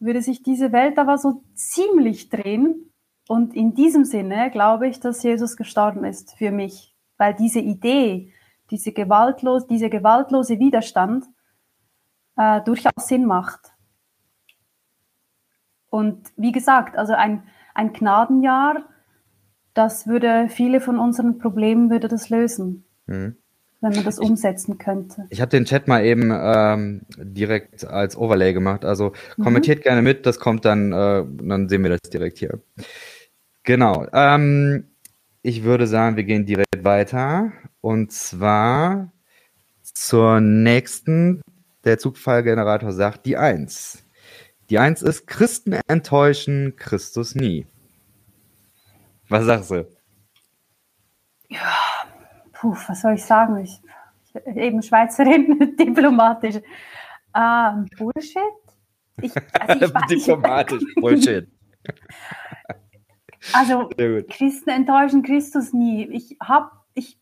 würde 0.00 0.22
sich 0.22 0.42
diese 0.42 0.72
Welt 0.72 0.98
aber 0.98 1.18
so 1.18 1.42
ziemlich 1.54 2.28
drehen. 2.28 2.92
Und 3.28 3.54
in 3.54 3.74
diesem 3.74 4.04
Sinne 4.04 4.50
glaube 4.50 4.88
ich, 4.88 4.98
dass 4.98 5.22
Jesus 5.22 5.56
gestorben 5.56 6.04
ist 6.04 6.34
für 6.36 6.50
mich, 6.50 6.96
weil 7.16 7.34
diese 7.34 7.60
Idee, 7.60 8.32
diese 8.70 8.92
gewaltlos, 8.92 9.66
diese 9.66 9.90
gewaltlose 9.90 10.58
Widerstand 10.58 11.26
äh, 12.36 12.60
durchaus 12.62 13.06
Sinn 13.06 13.26
macht. 13.26 13.69
Und 15.90 16.28
wie 16.36 16.52
gesagt, 16.52 16.96
also 16.96 17.12
ein, 17.12 17.42
ein 17.74 17.92
Gnadenjahr, 17.92 18.84
das 19.74 20.06
würde 20.06 20.48
viele 20.48 20.80
von 20.80 20.98
unseren 20.98 21.38
Problemen 21.38 21.90
würde 21.90 22.08
das 22.08 22.30
lösen. 22.30 22.84
Mhm 23.06 23.36
wenn 23.80 23.94
man 23.94 24.04
das 24.04 24.18
umsetzen 24.18 24.78
könnte. 24.78 25.26
Ich 25.30 25.40
habe 25.40 25.50
den 25.50 25.64
Chat 25.64 25.88
mal 25.88 26.04
eben 26.04 26.30
ähm, 26.32 27.02
direkt 27.16 27.86
als 27.86 28.16
Overlay 28.16 28.52
gemacht. 28.52 28.84
Also 28.84 29.12
mhm. 29.36 29.42
kommentiert 29.42 29.82
gerne 29.82 30.02
mit, 30.02 30.26
das 30.26 30.38
kommt 30.38 30.64
dann, 30.64 30.92
äh, 30.92 31.24
dann 31.42 31.68
sehen 31.68 31.82
wir 31.82 31.90
das 31.90 32.10
direkt 32.10 32.38
hier. 32.38 32.60
Genau. 33.62 34.06
Ähm, 34.12 34.88
ich 35.42 35.64
würde 35.64 35.86
sagen, 35.86 36.16
wir 36.16 36.24
gehen 36.24 36.44
direkt 36.44 36.84
weiter. 36.84 37.52
Und 37.80 38.12
zwar 38.12 39.12
zur 39.82 40.40
nächsten. 40.40 41.40
Der 41.84 41.98
Zugfallgenerator 41.98 42.92
sagt 42.92 43.24
die 43.24 43.38
Eins. 43.38 44.04
Die 44.70 44.78
Eins 44.78 45.02
ist 45.02 45.26
Christen 45.26 45.72
enttäuschen, 45.88 46.76
Christus 46.76 47.34
nie. 47.34 47.66
Was 49.28 49.44
sagst 49.44 49.72
du? 49.72 49.88
Ja, 51.48 51.74
puh, 52.52 52.76
was 52.86 53.00
soll 53.00 53.14
ich 53.14 53.24
sagen? 53.24 53.58
Ich, 53.58 53.82
ich 54.22 54.56
eben 54.56 54.80
Schweizerin, 54.80 55.76
diplomatisch. 55.78 56.56
Ähm, 57.34 57.86
Bullshit? 57.98 58.40
Ich, 59.20 59.32
also 59.58 59.86
ich 59.86 59.92
diplomatisch, 60.08 60.82
Bullshit. 60.96 61.48
Also 63.54 63.88
Christen 64.28 64.68
enttäuschen 64.68 65.22
Christus 65.22 65.72
nie. 65.72 66.06
Ich 66.08 66.36
habe, 66.42 66.72
ich 66.92 67.18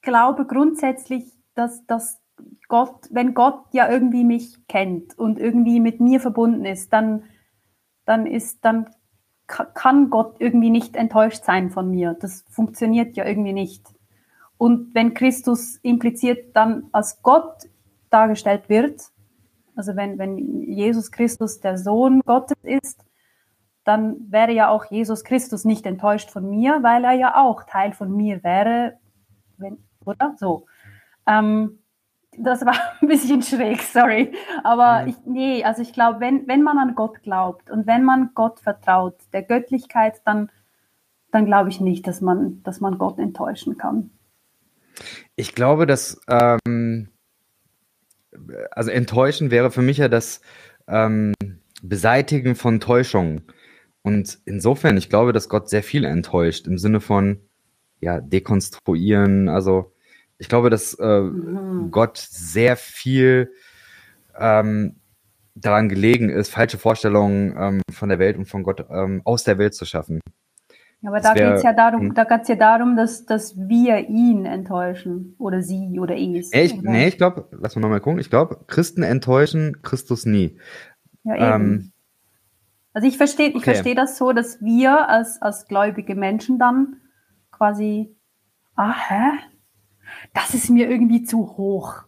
glaube 0.00 0.46
grundsätzlich, 0.46 1.36
dass, 1.54 1.84
dass 1.84 2.21
Gott, 2.68 3.08
wenn 3.10 3.34
Gott 3.34 3.64
ja 3.72 3.90
irgendwie 3.90 4.24
mich 4.24 4.66
kennt 4.66 5.18
und 5.18 5.38
irgendwie 5.38 5.80
mit 5.80 6.00
mir 6.00 6.20
verbunden 6.20 6.64
ist, 6.64 6.92
dann, 6.92 7.24
dann 8.04 8.26
ist, 8.26 8.64
dann 8.64 8.86
kann 9.46 10.10
Gott 10.10 10.36
irgendwie 10.38 10.70
nicht 10.70 10.96
enttäuscht 10.96 11.44
sein 11.44 11.70
von 11.70 11.90
mir. 11.90 12.16
Das 12.18 12.44
funktioniert 12.48 13.16
ja 13.16 13.26
irgendwie 13.26 13.52
nicht. 13.52 13.86
Und 14.56 14.94
wenn 14.94 15.14
Christus 15.14 15.76
impliziert 15.82 16.56
dann 16.56 16.88
als 16.92 17.22
Gott 17.22 17.68
dargestellt 18.10 18.68
wird, 18.68 19.02
also 19.74 19.96
wenn, 19.96 20.18
wenn 20.18 20.38
Jesus 20.38 21.10
Christus 21.10 21.60
der 21.60 21.78
Sohn 21.78 22.20
Gottes 22.24 22.58
ist, 22.62 23.04
dann 23.84 24.30
wäre 24.30 24.52
ja 24.52 24.68
auch 24.68 24.84
Jesus 24.84 25.24
Christus 25.24 25.64
nicht 25.64 25.86
enttäuscht 25.86 26.30
von 26.30 26.48
mir, 26.48 26.82
weil 26.82 27.04
er 27.04 27.12
ja 27.12 27.36
auch 27.36 27.64
Teil 27.64 27.92
von 27.92 28.14
mir 28.16 28.44
wäre, 28.44 28.98
wenn, 29.56 29.82
oder? 30.04 30.34
So. 30.38 30.66
Ähm, 31.26 31.81
das 32.38 32.64
war 32.64 32.74
ein 33.00 33.08
bisschen 33.08 33.42
schräg, 33.42 33.82
sorry. 33.82 34.32
Aber 34.64 35.06
ich, 35.06 35.16
nee, 35.26 35.64
also 35.64 35.82
ich 35.82 35.92
glaube, 35.92 36.20
wenn, 36.20 36.46
wenn 36.48 36.62
man 36.62 36.78
an 36.78 36.94
Gott 36.94 37.22
glaubt 37.22 37.70
und 37.70 37.86
wenn 37.86 38.04
man 38.04 38.30
Gott 38.34 38.60
vertraut, 38.60 39.16
der 39.32 39.42
Göttlichkeit, 39.42 40.22
dann 40.24 40.50
dann 41.32 41.46
glaube 41.46 41.70
ich 41.70 41.80
nicht, 41.80 42.06
dass 42.06 42.20
man, 42.20 42.62
dass 42.62 42.80
man 42.80 42.98
Gott 42.98 43.18
enttäuschen 43.18 43.76
kann. 43.76 44.10
Ich 45.34 45.54
glaube, 45.54 45.86
dass 45.86 46.20
ähm, 46.28 47.08
also 48.70 48.90
enttäuschen 48.90 49.50
wäre 49.50 49.70
für 49.70 49.82
mich 49.82 49.96
ja 49.96 50.08
das 50.08 50.42
ähm, 50.86 51.32
Beseitigen 51.82 52.54
von 52.54 52.78
Täuschungen. 52.78 53.46
Und 54.02 54.38
insofern, 54.44 54.96
ich 54.96 55.08
glaube, 55.08 55.32
dass 55.32 55.48
Gott 55.48 55.68
sehr 55.68 55.82
viel 55.82 56.04
enttäuscht 56.04 56.66
im 56.66 56.76
Sinne 56.76 57.00
von 57.00 57.40
ja 58.00 58.20
dekonstruieren. 58.20 59.48
Also 59.48 59.91
ich 60.42 60.48
glaube, 60.48 60.70
dass 60.70 60.94
äh, 60.94 61.20
mhm. 61.20 61.92
Gott 61.92 62.18
sehr 62.18 62.76
viel 62.76 63.52
ähm, 64.36 64.96
daran 65.54 65.88
gelegen 65.88 66.30
ist, 66.30 66.50
falsche 66.50 66.78
Vorstellungen 66.78 67.54
ähm, 67.56 67.82
von 67.92 68.08
der 68.08 68.18
Welt 68.18 68.36
und 68.36 68.46
von 68.46 68.64
Gott 68.64 68.84
ähm, 68.90 69.22
aus 69.24 69.44
der 69.44 69.58
Welt 69.58 69.74
zu 69.74 69.84
schaffen. 69.84 70.18
Aber 71.06 71.18
das 71.18 71.24
da 71.24 71.34
geht 71.34 71.54
es 71.54 71.62
ja 71.62 71.72
darum, 71.72 72.00
hm. 72.00 72.14
da 72.14 72.24
geht's 72.24 72.48
ja 72.48 72.56
darum, 72.56 72.96
dass, 72.96 73.24
dass 73.24 73.56
wir 73.56 74.08
ihn 74.08 74.44
enttäuschen 74.46 75.36
oder 75.38 75.62
sie 75.62 75.98
oder 76.00 76.16
es. 76.16 76.52
Ich, 76.52 76.80
nee, 76.80 77.06
ich 77.06 77.18
glaube, 77.18 77.48
lass 77.52 77.76
mal 77.76 77.82
nochmal 77.82 78.00
gucken. 78.00 78.20
Ich 78.20 78.30
glaube, 78.30 78.58
Christen 78.66 79.02
enttäuschen 79.04 79.82
Christus 79.82 80.26
nie. 80.26 80.58
Ja, 81.22 81.34
eben. 81.34 81.44
Ähm, 81.44 81.92
also 82.92 83.06
ich 83.06 83.16
verstehe 83.16 83.48
ich 83.48 83.56
okay. 83.56 83.74
verstehe 83.74 83.94
das 83.94 84.18
so, 84.18 84.32
dass 84.32 84.60
wir 84.60 85.08
als, 85.08 85.40
als 85.40 85.66
gläubige 85.66 86.16
Menschen 86.16 86.58
dann 86.58 86.96
quasi, 87.52 88.16
ah, 88.74 88.94
hä? 89.08 89.38
Das 90.34 90.54
ist 90.54 90.70
mir 90.70 90.88
irgendwie 90.90 91.22
zu 91.22 91.56
hoch. 91.56 92.02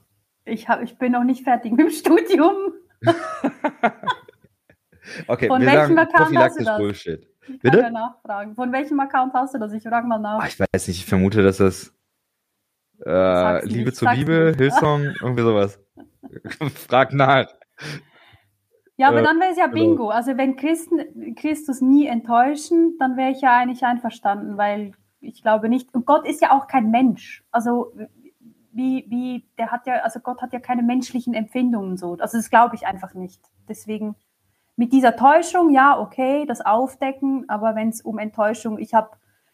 Ich, 0.45 0.69
hab, 0.69 0.83
ich 0.83 0.99
bin 0.99 1.13
noch 1.13 1.25
nicht 1.25 1.45
fertig 1.45 1.73
mit 1.73 1.81
dem 1.81 1.91
Studium. 1.93 2.73
okay, 5.27 5.49
Von 5.49 5.61
wir 5.61 5.69
welchem 5.69 5.97
sagen 5.97 5.99
Account 5.99 6.39
hast 6.39 6.61
du 6.61 6.65
das? 6.65 6.79
Bullshit. 6.79 7.29
Ich 7.47 7.59
Bitte? 7.61 7.79
Ja 7.79 7.91
nachfragen. 7.91 8.55
Von 8.55 8.73
welchem 8.73 8.99
Account 9.01 9.35
hast 9.35 9.55
du 9.55 9.59
das? 9.59 9.73
Ich 9.73 9.83
frage 9.83 10.07
mal 10.07 10.19
nach. 10.19 10.43
Oh, 10.43 10.47
ich 10.47 10.59
weiß 10.59 10.89
nicht, 10.89 10.99
ich 10.99 11.07
vermute, 11.07 11.43
dass 11.43 11.59
das 11.59 11.93
äh, 13.05 13.67
Liebe 13.67 13.93
zur 13.93 14.13
Liebe, 14.13 14.55
Hillsong, 14.57 15.15
irgendwie 15.21 15.43
sowas. 15.43 15.81
frag 16.89 17.13
nach. 17.13 17.47
Ja, 18.97 19.09
aber 19.09 19.21
äh, 19.21 19.25
dann 19.25 19.41
wäre 19.41 19.51
es 19.51 19.59
ja 19.59 19.67
genau. 19.67 19.75
Bingo. 19.75 20.09
Also 20.11 20.37
wenn 20.37 20.57
Christen, 20.57 21.35
Christus 21.35 21.81
nie 21.81 22.07
enttäuschen, 22.07 22.97
dann 22.99 23.17
wäre 23.17 23.33
ich 23.33 23.41
ja 23.41 23.57
eigentlich 23.57 23.85
einverstanden, 23.85 24.57
weil 24.57 24.93
ich 25.25 25.43
glaube 25.43 25.69
nicht, 25.69 25.95
und 25.95 26.07
Gott 26.07 26.27
ist 26.27 26.41
ja 26.41 26.53
auch 26.53 26.67
kein 26.67 26.91
Mensch. 26.91 27.45
Also 27.51 27.93
wie, 28.73 29.07
wie, 29.09 29.49
der 29.57 29.71
hat 29.71 29.87
ja, 29.87 30.01
also 30.03 30.21
Gott 30.21 30.43
hat 30.43 30.53
ja 30.53 30.61
keine 30.61 30.83
menschlichen 30.83 31.33
Empfindungen 31.33 31.97
so. 31.97 32.17
Also 32.19 32.39
das 32.39 32.51
glaube 32.51 32.75
ich 32.75 32.87
einfach 32.87 33.15
nicht. 33.15 33.41
Deswegen 33.69 34.17
mit 34.77 34.93
dieser 34.93 35.17
Täuschung, 35.17 35.71
ja, 35.71 35.99
okay, 35.99 36.45
das 36.47 36.61
Aufdecken, 36.61 37.45
aber 37.49 37.77
wenn 37.77 37.91
es 37.91 38.01
um 38.03 38.19
Enttäuschung, 38.19 38.79
ich 38.79 38.93
habe, 38.93 39.11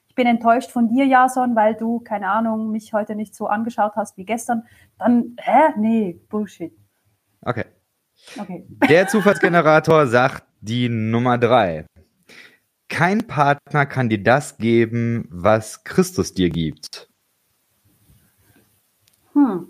ich 0.08 0.14
bin 0.14 0.26
enttäuscht 0.26 0.70
von 0.70 0.88
dir, 0.88 1.04
Jason, 1.04 1.54
weil 1.54 1.74
du, 1.74 2.00
keine 2.00 2.30
Ahnung, 2.30 2.70
mich 2.70 2.94
heute 2.94 3.14
nicht 3.14 3.34
so 3.34 3.46
angeschaut 3.46 3.92
hast 3.96 4.16
wie 4.16 4.24
gestern, 4.24 4.64
dann, 4.98 5.36
hä? 5.38 5.74
Nee, 5.76 6.20
Bullshit. 6.30 6.72
Okay. 7.42 7.64
okay. 8.40 8.66
Der 8.88 9.06
Zufallsgenerator 9.08 10.06
sagt 10.06 10.44
die 10.60 10.88
Nummer 10.88 11.36
drei. 11.36 11.84
Kein 12.90 13.26
Partner 13.26 13.86
kann 13.86 14.08
dir 14.08 14.22
das 14.22 14.58
geben, 14.58 15.26
was 15.30 15.84
Christus 15.84 16.34
dir 16.34 16.50
gibt. 16.50 17.08
Hm. 19.32 19.68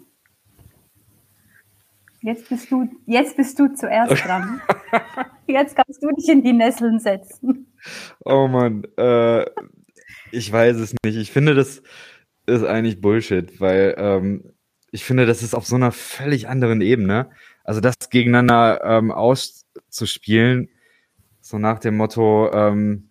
Jetzt 2.22 2.48
bist 2.48 2.70
du, 2.70 2.88
jetzt 3.06 3.36
bist 3.36 3.58
du 3.58 3.72
zuerst 3.74 4.24
dran. 4.26 4.60
jetzt 5.46 5.76
kannst 5.76 6.02
du 6.02 6.10
dich 6.12 6.30
in 6.30 6.42
die 6.42 6.54
Nesseln 6.54 6.98
setzen. 6.98 7.72
Oh 8.24 8.48
Mann, 8.48 8.84
äh, 8.96 9.44
ich 10.32 10.50
weiß 10.50 10.76
es 10.78 10.94
nicht. 11.04 11.16
Ich 11.16 11.30
finde, 11.30 11.54
das 11.54 11.82
ist 12.46 12.64
eigentlich 12.64 13.02
Bullshit, 13.02 13.60
weil 13.60 13.94
ähm, 13.98 14.54
ich 14.92 15.04
finde, 15.04 15.26
das 15.26 15.42
ist 15.42 15.54
auf 15.54 15.66
so 15.66 15.76
einer 15.76 15.92
völlig 15.92 16.48
anderen 16.48 16.80
Ebene. 16.80 17.30
Also 17.64 17.82
das 17.82 17.94
gegeneinander 18.10 18.82
ähm, 18.82 19.12
auszuspielen, 19.12 20.70
so 21.42 21.58
nach 21.58 21.78
dem 21.78 21.98
Motto, 21.98 22.50
ähm, 22.52 23.09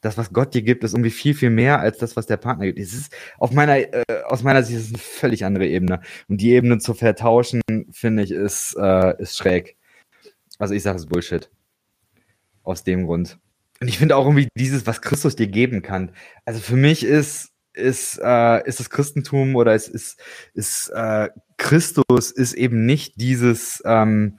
das, 0.00 0.16
was 0.16 0.32
Gott 0.32 0.54
dir 0.54 0.62
gibt, 0.62 0.84
ist 0.84 0.94
irgendwie 0.94 1.10
viel, 1.10 1.34
viel 1.34 1.50
mehr 1.50 1.80
als 1.80 1.98
das, 1.98 2.16
was 2.16 2.26
der 2.26 2.38
Partner 2.38 2.66
gibt. 2.66 2.78
Es 2.78 2.94
ist 2.94 3.12
auf 3.38 3.52
meiner, 3.52 3.78
äh, 3.78 4.04
aus 4.24 4.42
meiner 4.42 4.62
Sicht 4.62 4.78
ist 4.78 4.86
es 4.86 4.90
eine 4.90 4.98
völlig 4.98 5.44
andere 5.44 5.66
Ebene. 5.66 6.00
Und 6.28 6.40
die 6.40 6.50
Ebene 6.52 6.78
zu 6.78 6.94
vertauschen, 6.94 7.60
finde 7.92 8.22
ich, 8.22 8.30
ist, 8.30 8.76
äh, 8.78 9.20
ist 9.20 9.36
schräg. 9.36 9.76
Also 10.58 10.74
ich 10.74 10.82
sage 10.82 10.98
es 10.98 11.06
Bullshit. 11.06 11.50
Aus 12.62 12.84
dem 12.84 13.06
Grund. 13.06 13.38
Und 13.80 13.88
ich 13.88 13.98
finde 13.98 14.16
auch 14.16 14.26
irgendwie 14.26 14.48
dieses, 14.56 14.86
was 14.86 15.00
Christus 15.00 15.36
dir 15.36 15.46
geben 15.46 15.82
kann. 15.82 16.12
Also 16.44 16.60
für 16.60 16.76
mich 16.76 17.02
ist, 17.02 17.50
ist, 17.72 18.18
äh, 18.22 18.66
ist 18.66 18.80
das 18.80 18.90
Christentum 18.90 19.56
oder 19.56 19.74
es 19.74 19.88
ist, 19.88 20.20
ist 20.54 20.88
äh, 20.90 21.28
Christus 21.56 22.30
ist 22.30 22.52
eben 22.54 22.84
nicht 22.84 23.20
dieses, 23.20 23.82
ähm, 23.86 24.38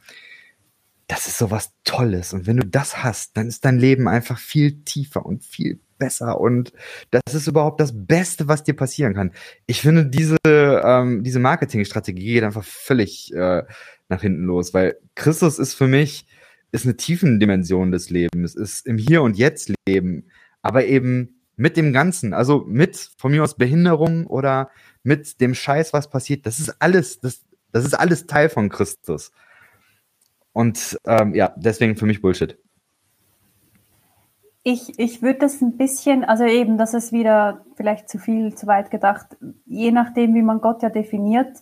das 1.11 1.27
ist 1.27 1.37
so 1.37 1.51
was 1.51 1.73
Tolles. 1.83 2.31
Und 2.31 2.47
wenn 2.47 2.55
du 2.55 2.65
das 2.65 3.03
hast, 3.03 3.35
dann 3.35 3.49
ist 3.49 3.65
dein 3.65 3.77
Leben 3.77 4.07
einfach 4.07 4.39
viel 4.39 4.81
tiefer 4.85 5.25
und 5.25 5.43
viel 5.43 5.81
besser. 5.97 6.39
Und 6.39 6.71
das 7.09 7.33
ist 7.33 7.47
überhaupt 7.47 7.81
das 7.81 7.91
Beste, 7.93 8.47
was 8.47 8.63
dir 8.63 8.77
passieren 8.77 9.13
kann. 9.13 9.33
Ich 9.65 9.81
finde, 9.81 10.05
diese, 10.05 10.37
ähm, 10.45 11.21
diese 11.21 11.39
Marketingstrategie 11.39 12.35
geht 12.35 12.43
einfach 12.45 12.63
völlig 12.63 13.33
äh, 13.33 13.63
nach 14.07 14.21
hinten 14.21 14.45
los, 14.45 14.73
weil 14.73 14.99
Christus 15.15 15.59
ist 15.59 15.73
für 15.73 15.87
mich, 15.87 16.27
ist 16.71 16.85
eine 16.85 16.95
tiefen 16.95 17.41
Dimension 17.41 17.91
des 17.91 18.09
Lebens, 18.09 18.55
ist 18.55 18.87
im 18.87 18.97
Hier 18.97 19.21
und 19.21 19.37
Jetzt 19.37 19.73
Leben, 19.85 20.29
aber 20.61 20.85
eben 20.85 21.41
mit 21.57 21.75
dem 21.75 21.91
Ganzen, 21.91 22.33
also 22.33 22.63
mit 22.65 23.09
von 23.17 23.31
mir 23.33 23.43
aus 23.43 23.57
Behinderung 23.57 24.27
oder 24.27 24.69
mit 25.03 25.41
dem 25.41 25.55
Scheiß, 25.55 25.91
was 25.91 26.09
passiert, 26.09 26.45
das 26.45 26.61
ist 26.61 26.81
alles, 26.81 27.19
das, 27.19 27.41
das 27.73 27.83
ist 27.83 27.95
alles 27.95 28.27
Teil 28.27 28.47
von 28.47 28.69
Christus. 28.69 29.33
Und 30.53 30.97
ähm, 31.05 31.33
ja, 31.33 31.53
deswegen 31.55 31.95
für 31.95 32.05
mich 32.05 32.21
Bullshit. 32.21 32.57
Ich, 34.63 34.99
ich 34.99 35.21
würde 35.21 35.39
das 35.39 35.61
ein 35.61 35.77
bisschen, 35.77 36.23
also 36.23 36.43
eben, 36.43 36.77
das 36.77 36.93
ist 36.93 37.11
wieder 37.11 37.65
vielleicht 37.75 38.09
zu 38.09 38.19
viel, 38.19 38.53
zu 38.53 38.67
weit 38.67 38.91
gedacht, 38.91 39.37
je 39.65 39.91
nachdem, 39.91 40.35
wie 40.35 40.43
man 40.43 40.61
Gott 40.61 40.83
ja 40.83 40.89
definiert. 40.89 41.57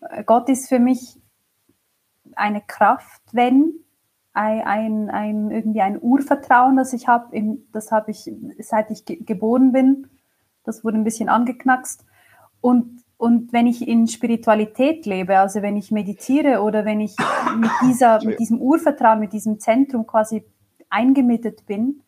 Äh, 0.00 0.24
Gott 0.24 0.48
ist 0.48 0.68
für 0.68 0.80
mich 0.80 1.20
eine 2.34 2.62
Kraft, 2.62 3.22
wenn 3.32 3.74
ein, 4.32 5.10
ein, 5.10 5.50
irgendwie 5.50 5.80
ein 5.82 6.00
Urvertrauen, 6.00 6.76
das 6.76 6.92
ich 6.92 7.08
habe, 7.08 7.36
das 7.72 7.90
habe 7.90 8.10
ich 8.10 8.30
seit 8.60 8.90
ich 8.90 9.04
ge 9.04 9.16
geboren 9.22 9.72
bin. 9.72 10.08
Das 10.64 10.84
wurde 10.84 10.98
ein 10.98 11.04
bisschen 11.04 11.28
angeknackst. 11.28 12.04
Und 12.60 13.02
und 13.20 13.52
wenn 13.52 13.66
ich 13.66 13.86
in 13.86 14.06
Spiritualität 14.06 15.04
lebe, 15.04 15.40
also 15.40 15.60
wenn 15.60 15.76
ich 15.76 15.90
meditiere 15.90 16.62
oder 16.62 16.86
wenn 16.86 17.00
ich 17.00 17.14
mit, 17.54 17.70
dieser, 17.82 18.24
mit 18.24 18.40
diesem 18.40 18.58
Urvertrauen, 18.62 19.20
mit 19.20 19.34
diesem 19.34 19.60
Zentrum 19.60 20.06
quasi 20.06 20.42
eingemietet 20.88 21.66
bin, 21.66 22.02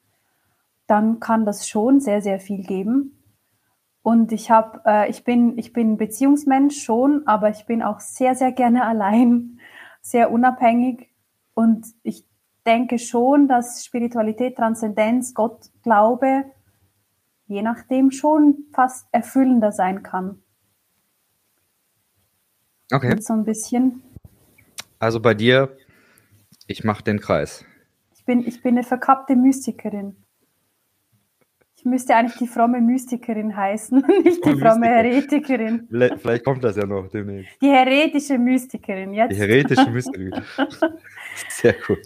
dann 0.86 1.20
kann 1.20 1.44
das 1.44 1.68
schon 1.68 2.00
sehr, 2.00 2.22
sehr 2.22 2.40
viel 2.40 2.64
geben. 2.64 3.22
Und 4.00 4.32
ich 4.32 4.50
habe, 4.50 4.80
äh, 4.86 5.10
ich 5.10 5.22
bin, 5.22 5.58
ich 5.58 5.74
bin 5.74 5.98
Beziehungsmensch 5.98 6.82
schon, 6.82 7.26
aber 7.26 7.50
ich 7.50 7.66
bin 7.66 7.82
auch 7.82 8.00
sehr, 8.00 8.34
sehr 8.34 8.52
gerne 8.52 8.82
allein, 8.86 9.60
sehr 10.00 10.32
unabhängig. 10.32 11.10
Und 11.52 11.88
ich 12.04 12.26
denke 12.64 12.98
schon, 12.98 13.48
dass 13.48 13.84
Spiritualität, 13.84 14.56
Transzendenz, 14.56 15.34
Gott, 15.34 15.68
Glaube, 15.82 16.46
je 17.48 17.60
nachdem 17.60 18.12
schon 18.12 18.64
fast 18.72 19.08
erfüllender 19.12 19.72
sein 19.72 20.02
kann. 20.02 20.42
Okay. 22.92 23.16
So 23.20 23.32
ein 23.32 23.44
bisschen. 23.44 24.02
Also 24.98 25.18
bei 25.18 25.34
dir, 25.34 25.76
ich 26.66 26.84
mache 26.84 27.02
den 27.02 27.20
Kreis. 27.20 27.64
Ich 28.14 28.24
bin, 28.24 28.46
ich 28.46 28.62
bin 28.62 28.76
eine 28.76 28.84
verkappte 28.84 29.34
Mystikerin. 29.34 30.14
Ich 31.76 31.84
müsste 31.84 32.14
eigentlich 32.14 32.38
die 32.38 32.46
fromme 32.46 32.80
Mystikerin 32.80 33.56
heißen, 33.56 34.04
nicht 34.24 34.44
die 34.44 34.56
fromme 34.56 34.86
Heretikerin. 34.86 35.88
Vielleicht 35.90 36.44
kommt 36.44 36.62
das 36.62 36.76
ja 36.76 36.86
noch 36.86 37.08
demnächst. 37.08 37.60
Die 37.60 37.70
heretische 37.70 38.38
Mystikerin, 38.38 39.12
jetzt. 39.14 39.32
Die 39.32 39.36
heretische 39.36 39.90
Mystikerin. 39.90 40.44
Sehr 41.48 41.74
cool. 41.88 42.00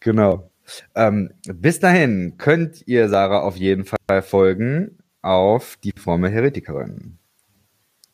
Genau. 0.00 0.50
Ähm, 0.94 1.30
bis 1.44 1.78
dahin 1.78 2.38
könnt 2.38 2.86
ihr 2.86 3.10
Sarah 3.10 3.40
auf 3.40 3.56
jeden 3.56 3.84
Fall 3.84 4.22
folgen 4.22 4.96
auf 5.20 5.76
die 5.84 5.92
fromme 5.94 6.30
Heretikerin. 6.30 7.18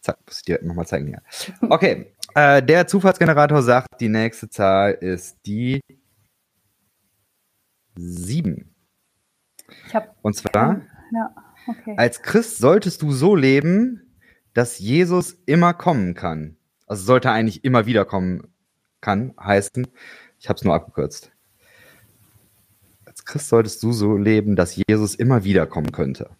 Zack, 0.00 0.18
muss 0.26 0.38
ich 0.38 0.44
dir 0.44 0.60
nochmal 0.62 0.86
zeigen 0.86 1.06
hier. 1.08 1.22
Okay, 1.68 2.14
äh, 2.34 2.62
der 2.62 2.86
Zufallsgenerator 2.86 3.62
sagt, 3.62 4.00
die 4.00 4.08
nächste 4.08 4.48
Zahl 4.48 4.92
ist 4.92 5.38
die 5.44 5.80
7. 7.96 8.74
Ich 9.86 9.94
hab, 9.94 10.16
Und 10.22 10.34
zwar, 10.36 10.80
ja, 11.12 11.34
okay. 11.66 11.94
als 11.96 12.22
Christ 12.22 12.58
solltest 12.58 13.02
du 13.02 13.12
so 13.12 13.34
leben, 13.36 14.14
dass 14.54 14.78
Jesus 14.78 15.36
immer 15.46 15.74
kommen 15.74 16.14
kann. 16.14 16.56
Also 16.86 17.04
sollte 17.04 17.30
eigentlich 17.30 17.64
immer 17.64 17.86
wieder 17.86 18.04
kommen 18.04 18.52
kann, 19.00 19.34
heißen. 19.40 19.86
Ich 20.38 20.48
habe 20.48 20.56
es 20.56 20.64
nur 20.64 20.74
abgekürzt. 20.74 21.30
Als 23.04 23.24
Christ 23.24 23.48
solltest 23.48 23.82
du 23.82 23.92
so 23.92 24.16
leben, 24.16 24.56
dass 24.56 24.76
Jesus 24.76 25.14
immer 25.14 25.44
wiederkommen 25.44 25.92
könnte? 25.92 26.30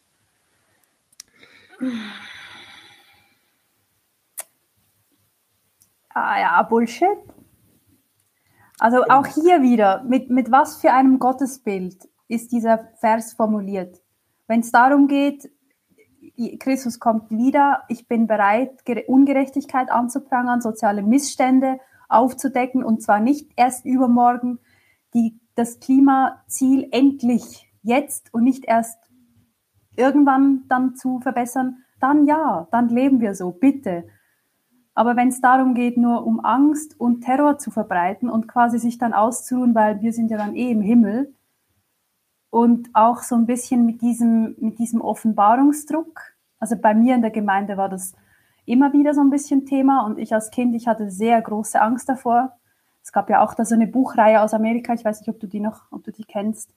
Ah 6.23 6.41
ja, 6.41 6.63
Bullshit. 6.63 7.09
Also 8.79 9.05
auch 9.05 9.27
hier 9.27 9.63
wieder, 9.63 10.03
mit, 10.05 10.31
mit 10.31 10.51
was 10.51 10.77
für 10.77 10.93
einem 10.93 11.19
Gottesbild 11.19 12.09
ist 12.29 12.53
dieser 12.53 12.89
Vers 12.99 13.33
formuliert? 13.33 14.01
Wenn 14.47 14.61
es 14.61 14.71
darum 14.71 15.09
geht, 15.09 15.51
Christus 16.59 16.99
kommt 16.99 17.31
wieder, 17.31 17.83
ich 17.89 18.07
bin 18.07 18.27
bereit, 18.27 18.83
Ungerechtigkeit 19.07 19.91
anzuprangern, 19.91 20.61
soziale 20.61 21.03
Missstände 21.03 21.79
aufzudecken 22.09 22.85
und 22.85 23.03
zwar 23.03 23.21
nicht 23.21 23.51
erst 23.57 23.85
übermorgen, 23.85 24.59
die, 25.15 25.41
das 25.55 25.81
Klimaziel 25.81 26.89
endlich 26.91 27.71
jetzt 27.83 28.33
und 28.35 28.45
nicht 28.45 28.65
erst 28.67 28.99
irgendwann 29.97 30.65
dann 30.69 30.97
zu 30.97 31.21
verbessern, 31.21 31.85
dann 32.01 32.27
ja, 32.27 32.69
dann 32.71 32.89
leben 32.89 33.21
wir 33.21 33.35
so, 33.35 33.51
bitte. 33.51 34.05
Aber 34.95 35.17
wenn 35.17 35.29
es 35.29 35.41
darum 35.41 35.75
geht, 35.75 35.97
nur 35.97 36.27
um 36.27 36.45
Angst 36.45 36.99
und 36.99 37.23
Terror 37.23 37.59
zu 37.59 37.71
verbreiten 37.71 38.29
und 38.29 38.49
quasi 38.49 38.79
sich 38.79 38.99
dann 38.99 39.13
auszuruhen, 39.13 39.75
weil 39.75 40.03
wir 40.03 40.13
sind 40.13 40.31
ja 40.31 40.37
dann 40.37 40.57
eh 40.57 40.71
im 40.71 40.83
Himmel 40.83 41.33
und 42.51 42.91
auch 42.93 43.23
so 43.23 43.37
ein 43.37 43.47
bisschen 43.47 43.87
mit 43.87 44.03
diesem, 44.03 44.57
mit 44.59 44.79
diesem 44.79 45.01
Offenbarungsdruck. 45.01 46.35
Also 46.59 46.77
bei 46.77 46.95
mir 46.95 47.15
in 47.15 47.23
der 47.23 47.31
Gemeinde 47.31 47.77
war 47.77 47.89
das 47.89 48.13
immer 48.67 48.93
wieder 48.93 49.15
so 49.15 49.21
ein 49.21 49.31
bisschen 49.31 49.65
Thema 49.65 50.05
und 50.05 50.19
ich 50.19 50.35
als 50.35 50.51
Kind, 50.51 50.75
ich 50.75 50.87
hatte 50.87 51.11
sehr 51.11 51.41
große 51.41 51.81
Angst 51.81 52.09
davor. 52.09 52.57
Es 53.03 53.13
gab 53.13 53.31
ja 53.31 53.43
auch 53.43 53.55
da 53.55 53.65
so 53.65 53.75
eine 53.75 53.87
Buchreihe 53.87 54.43
aus 54.43 54.53
Amerika, 54.53 54.93
ich 54.93 55.05
weiß 55.05 55.21
nicht, 55.21 55.31
ob 55.31 55.41
du 55.41 55.47
die 55.47 55.61
noch, 55.61 55.91
ob 55.91 56.05
du 56.05 56.13
die 56.13 56.25
kennst, 56.25 56.75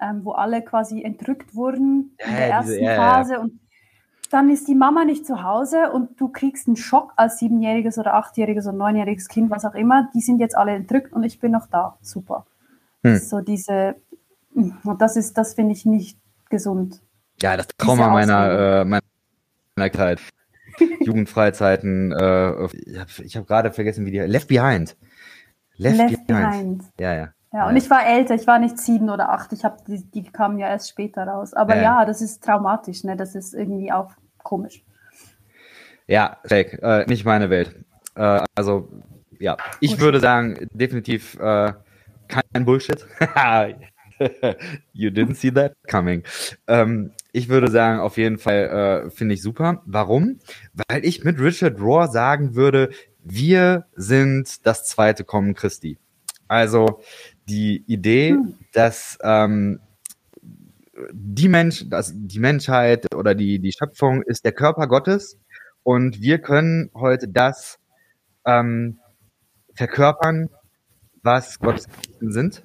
ähm, 0.00 0.24
wo 0.24 0.32
alle 0.32 0.62
quasi 0.62 1.02
entrückt 1.02 1.54
wurden 1.54 2.16
in 2.18 2.36
der 2.36 2.48
ersten 2.50 2.72
diese, 2.72 2.82
ja, 2.82 2.96
Phase 2.96 3.34
ja. 3.34 3.40
und 3.40 3.60
dann 4.30 4.48
ist 4.48 4.68
die 4.68 4.76
Mama 4.76 5.04
nicht 5.04 5.26
zu 5.26 5.42
Hause 5.42 5.90
und 5.92 6.20
du 6.20 6.28
kriegst 6.28 6.68
einen 6.68 6.76
Schock 6.76 7.12
als 7.16 7.38
siebenjähriges 7.38 7.98
oder 7.98 8.14
achtjähriges 8.14 8.66
oder 8.66 8.76
neunjähriges 8.76 9.28
Kind, 9.28 9.50
was 9.50 9.64
auch 9.64 9.74
immer. 9.74 10.08
Die 10.14 10.20
sind 10.20 10.38
jetzt 10.38 10.56
alle 10.56 10.72
entrückt 10.72 11.12
und 11.12 11.24
ich 11.24 11.40
bin 11.40 11.50
noch 11.50 11.66
da. 11.66 11.98
Super. 12.00 12.46
Hm. 13.02 13.18
So 13.18 13.40
diese, 13.40 13.96
und 14.54 15.02
das 15.02 15.16
ist, 15.16 15.36
das 15.36 15.54
finde 15.54 15.72
ich 15.72 15.84
nicht 15.84 16.16
gesund. 16.48 17.00
Ja, 17.42 17.56
das 17.56 17.66
Trauma 17.76 18.08
meiner, 18.08 18.80
äh, 18.80 18.84
meiner 18.84 19.92
Zeit. 19.92 20.20
Jugendfreizeiten, 21.00 22.12
äh, 22.12 22.66
ich 23.24 23.36
habe 23.36 23.46
gerade 23.46 23.72
vergessen, 23.72 24.06
wie 24.06 24.12
die, 24.12 24.18
Left 24.18 24.46
Behind. 24.46 24.96
Left, 25.76 25.98
Left 25.98 26.26
Behind. 26.28 26.50
Behind. 26.50 26.84
Ja, 27.00 27.14
ja. 27.14 27.28
Ja, 27.52 27.68
und 27.68 27.76
ich 27.76 27.90
war 27.90 28.06
älter, 28.06 28.34
ich 28.34 28.46
war 28.46 28.60
nicht 28.60 28.78
sieben 28.78 29.10
oder 29.10 29.30
acht, 29.30 29.52
ich 29.52 29.64
habe 29.64 29.78
die, 29.86 30.04
die 30.04 30.22
kamen 30.22 30.58
ja 30.58 30.68
erst 30.68 30.88
später 30.88 31.24
raus. 31.24 31.52
Aber 31.52 31.74
ja, 31.74 31.82
ja 31.82 32.04
das 32.04 32.22
ist 32.22 32.44
traumatisch, 32.44 33.02
ne? 33.02 33.16
Das 33.16 33.34
ist 33.34 33.54
irgendwie 33.54 33.90
auch 33.90 34.12
komisch. 34.42 34.84
Ja, 36.06 36.38
fake, 36.44 36.80
äh, 36.82 37.06
nicht 37.06 37.24
meine 37.24 37.50
Welt. 37.50 37.74
Äh, 38.14 38.44
also, 38.54 38.88
ja, 39.38 39.56
ich 39.80 39.92
Gut. 39.92 40.00
würde 40.00 40.20
sagen, 40.20 40.68
definitiv 40.72 41.34
äh, 41.40 41.72
kein 42.28 42.64
Bullshit. 42.64 43.04
you 44.92 45.10
didn't 45.10 45.34
see 45.34 45.50
that 45.50 45.74
coming. 45.88 46.22
Ähm, 46.68 47.12
ich 47.32 47.48
würde 47.48 47.70
sagen, 47.70 48.00
auf 48.00 48.16
jeden 48.16 48.38
Fall 48.38 49.06
äh, 49.06 49.10
finde 49.10 49.34
ich 49.34 49.42
super. 49.42 49.82
Warum? 49.86 50.38
Weil 50.88 51.04
ich 51.04 51.24
mit 51.24 51.40
Richard 51.40 51.80
Rohr 51.80 52.08
sagen 52.08 52.54
würde, 52.54 52.90
wir 53.22 53.86
sind 53.94 54.66
das 54.66 54.84
zweite 54.84 55.24
Kommen 55.24 55.54
Christi. 55.54 55.98
Also 56.48 57.00
die 57.50 57.84
Idee, 57.86 58.30
hm. 58.30 58.54
dass 58.72 59.18
ähm, 59.22 59.80
die 61.12 61.48
Mensch, 61.48 61.84
dass 61.88 62.12
die 62.14 62.38
Menschheit 62.38 63.14
oder 63.14 63.34
die, 63.34 63.58
die 63.58 63.72
Schöpfung 63.72 64.22
ist 64.22 64.44
der 64.44 64.52
Körper 64.52 64.86
Gottes 64.86 65.38
und 65.82 66.20
wir 66.20 66.38
können 66.38 66.90
heute 66.94 67.28
das 67.28 67.78
ähm, 68.44 68.98
verkörpern, 69.74 70.48
was 71.22 71.58
Gottes 71.58 71.86
sind. 72.20 72.64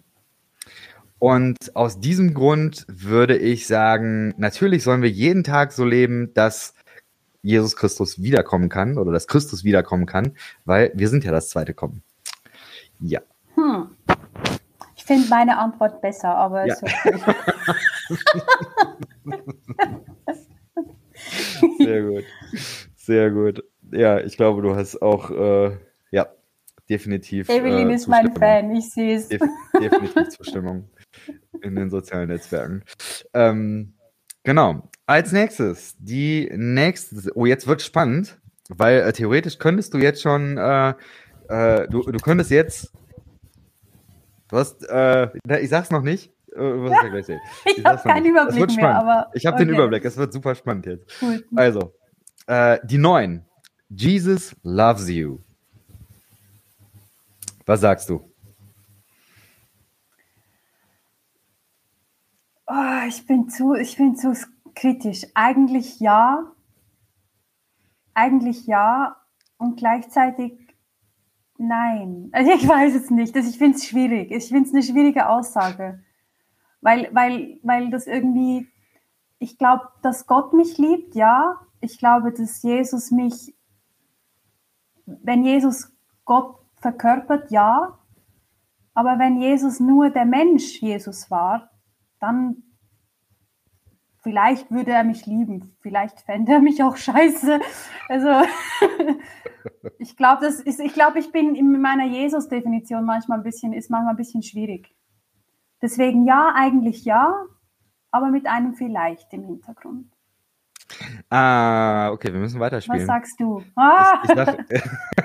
Und 1.18 1.76
aus 1.76 2.00
diesem 2.00 2.34
Grund 2.34 2.86
würde 2.88 3.38
ich 3.38 3.68
sagen, 3.68 4.34
natürlich 4.38 4.84
sollen 4.84 5.02
wir 5.02 5.10
jeden 5.10 5.44
Tag 5.44 5.72
so 5.72 5.86
leben, 5.86 6.34
dass 6.34 6.74
Jesus 7.42 7.76
Christus 7.76 8.22
wiederkommen 8.22 8.70
kann 8.70 8.98
oder 8.98 9.12
dass 9.12 9.28
Christus 9.28 9.64
wiederkommen 9.64 10.06
kann, 10.06 10.34
weil 10.66 10.92
wir 10.94 11.10
sind 11.10 11.24
ja 11.24 11.32
das 11.32 11.50
zweite 11.50 11.74
Kommen. 11.74 12.04
Ja. 13.00 13.22
Hm 13.56 13.95
finde 15.06 15.30
meine 15.30 15.58
Antwort 15.58 16.02
besser, 16.02 16.36
aber 16.36 16.66
ja. 16.66 16.76
okay. 16.82 17.20
Sehr 21.78 22.04
gut. 22.04 22.24
Sehr 22.96 23.32
gut. 23.32 23.64
Ja, 23.92 24.20
ich 24.20 24.38
glaube, 24.38 24.62
du 24.62 24.76
hast 24.76 25.02
auch, 25.02 25.32
äh, 25.32 25.78
ja, 26.12 26.28
definitiv. 26.90 27.50
Evelyn 27.50 27.90
äh, 27.90 27.96
ist 27.96 28.08
mein 28.08 28.34
Fan, 28.36 28.76
ich 28.76 28.90
sehe 28.90 29.18
es. 29.18 29.28
Def 29.28 29.42
definitiv 29.80 30.30
Zustimmung 30.30 30.90
in 31.62 31.76
den 31.76 31.90
sozialen 31.90 32.30
Netzwerken. 32.30 32.84
Ähm, 33.34 33.94
genau. 34.44 34.90
Als 35.06 35.32
nächstes, 35.32 35.96
die 36.00 36.52
nächste, 36.56 37.32
oh, 37.36 37.46
jetzt 37.46 37.68
wird 37.68 37.82
spannend, 37.82 38.40
weil 38.70 39.02
äh, 39.02 39.14
theoretisch 39.14 39.60
könntest 39.60 39.94
du 39.94 40.00
jetzt 40.00 40.22
schon, 40.22 40.58
äh, 40.58 40.94
äh 41.48 41.88
du, 41.88 42.02
du 42.02 42.18
könntest 42.18 42.50
jetzt 42.50 42.92
Du 44.50 44.58
hast, 44.58 44.88
äh, 44.88 45.30
ich 45.60 45.70
sag's 45.70 45.92
noch 45.92 46.02
nicht. 46.02 46.32
Äh, 46.56 46.88
ja, 46.88 47.16
ich, 47.18 47.78
ich 47.78 47.86
habe 47.86 48.02
keinen 48.02 48.26
Überblick 48.26 48.76
mehr, 48.76 48.96
aber. 48.96 49.32
Ich 49.34 49.46
habe 49.46 49.56
okay. 49.56 49.66
den 49.66 49.74
Überblick, 49.74 50.06
es 50.06 50.18
wird 50.18 50.32
super 50.32 50.56
spannend 50.56 50.86
jetzt. 50.86 51.12
Cool. 51.22 51.44
Also, 51.56 51.94
äh, 52.48 52.80
die 52.84 52.98
neun. 52.98 53.46
Jesus 53.90 54.56
loves 54.64 55.10
you. 55.10 55.40
Was 57.66 57.82
sagst 57.82 58.10
du? 58.10 58.22
Oh, 62.68 63.08
ich 63.08 63.26
bin 63.26 63.50
zu, 63.50 63.76
ich 63.76 63.98
bin 63.98 64.16
zu 64.16 64.34
kritisch. 64.76 65.26
Eigentlich 65.34 66.00
ja. 66.00 66.52
Eigentlich 68.14 68.66
ja. 68.66 69.18
Und 69.58 69.78
gleichzeitig 69.78 70.65
Nein, 71.58 72.30
also 72.34 72.52
ich 72.52 72.68
weiß 72.68 72.96
es 72.96 73.10
nicht. 73.10 73.36
Ich 73.36 73.58
finde 73.58 73.78
es 73.78 73.86
schwierig. 73.86 74.32
Ich 74.32 74.50
finde 74.50 74.68
es 74.68 74.74
eine 74.74 74.84
schwierige 74.84 75.30
Aussage. 75.30 76.04
Weil, 76.82 77.10
weil, 77.14 77.60
weil 77.64 77.90
das 77.90 78.08
irgendwie, 78.08 78.68
ich 79.40 79.58
glaube, 79.58 79.88
dass 80.02 80.28
Gott 80.28 80.54
mich 80.54 80.78
liebt, 80.78 81.16
ja. 81.16 81.60
Ich 81.80 81.98
glaube, 81.98 82.32
dass 82.32 82.62
Jesus 82.62 83.12
mich, 83.12 83.56
wenn 85.06 85.44
Jesus 85.44 85.92
Gott 86.26 86.58
verkörpert, 86.76 87.52
ja. 87.52 87.98
Aber 88.94 89.18
wenn 89.20 89.42
Jesus 89.42 89.80
nur 89.80 90.10
der 90.10 90.26
Mensch 90.26 90.82
Jesus 90.82 91.32
war, 91.32 91.70
dann 92.20 92.64
vielleicht 94.26 94.72
würde 94.72 94.92
er 94.92 95.04
mich 95.04 95.28
lieben, 95.28 95.78
vielleicht 95.82 96.22
fände 96.22 96.54
er 96.54 96.60
mich 96.60 96.82
auch 96.82 96.98
scheiße. 96.98 97.60
Also 98.10 98.28
ich 100.00 100.18
glaube, 100.18 100.44
das 100.44 100.60
ist, 100.60 100.80
ich 100.80 100.96
glaube, 100.96 101.20
ich 101.20 101.32
bin 101.32 101.54
in 101.54 101.80
meiner 101.80 102.08
Jesus-Definition 102.08 103.06
manchmal 103.06 103.38
ein 103.38 103.44
bisschen, 103.44 103.72
ist 103.72 103.92
manchmal 103.92 104.14
ein 104.14 104.18
bisschen 104.18 104.42
schwierig. 104.42 104.96
Deswegen 105.80 106.26
ja, 106.26 106.52
eigentlich 106.56 107.06
ja, 107.06 107.46
aber 108.10 108.30
mit 108.32 108.48
einem 108.48 108.74
vielleicht 108.74 109.32
im 109.32 109.44
Hintergrund. 109.44 110.12
Ah, 111.30 112.10
okay, 112.12 112.34
wir 112.34 112.40
müssen 112.40 112.60
weiterspielen. 112.60 113.02
Was 113.02 113.08
sagst 113.08 113.40
du? 113.40 113.62
Ah. 113.76 114.22
Ich, 114.24 114.30
ich 114.32 114.36
sag, 114.36 114.66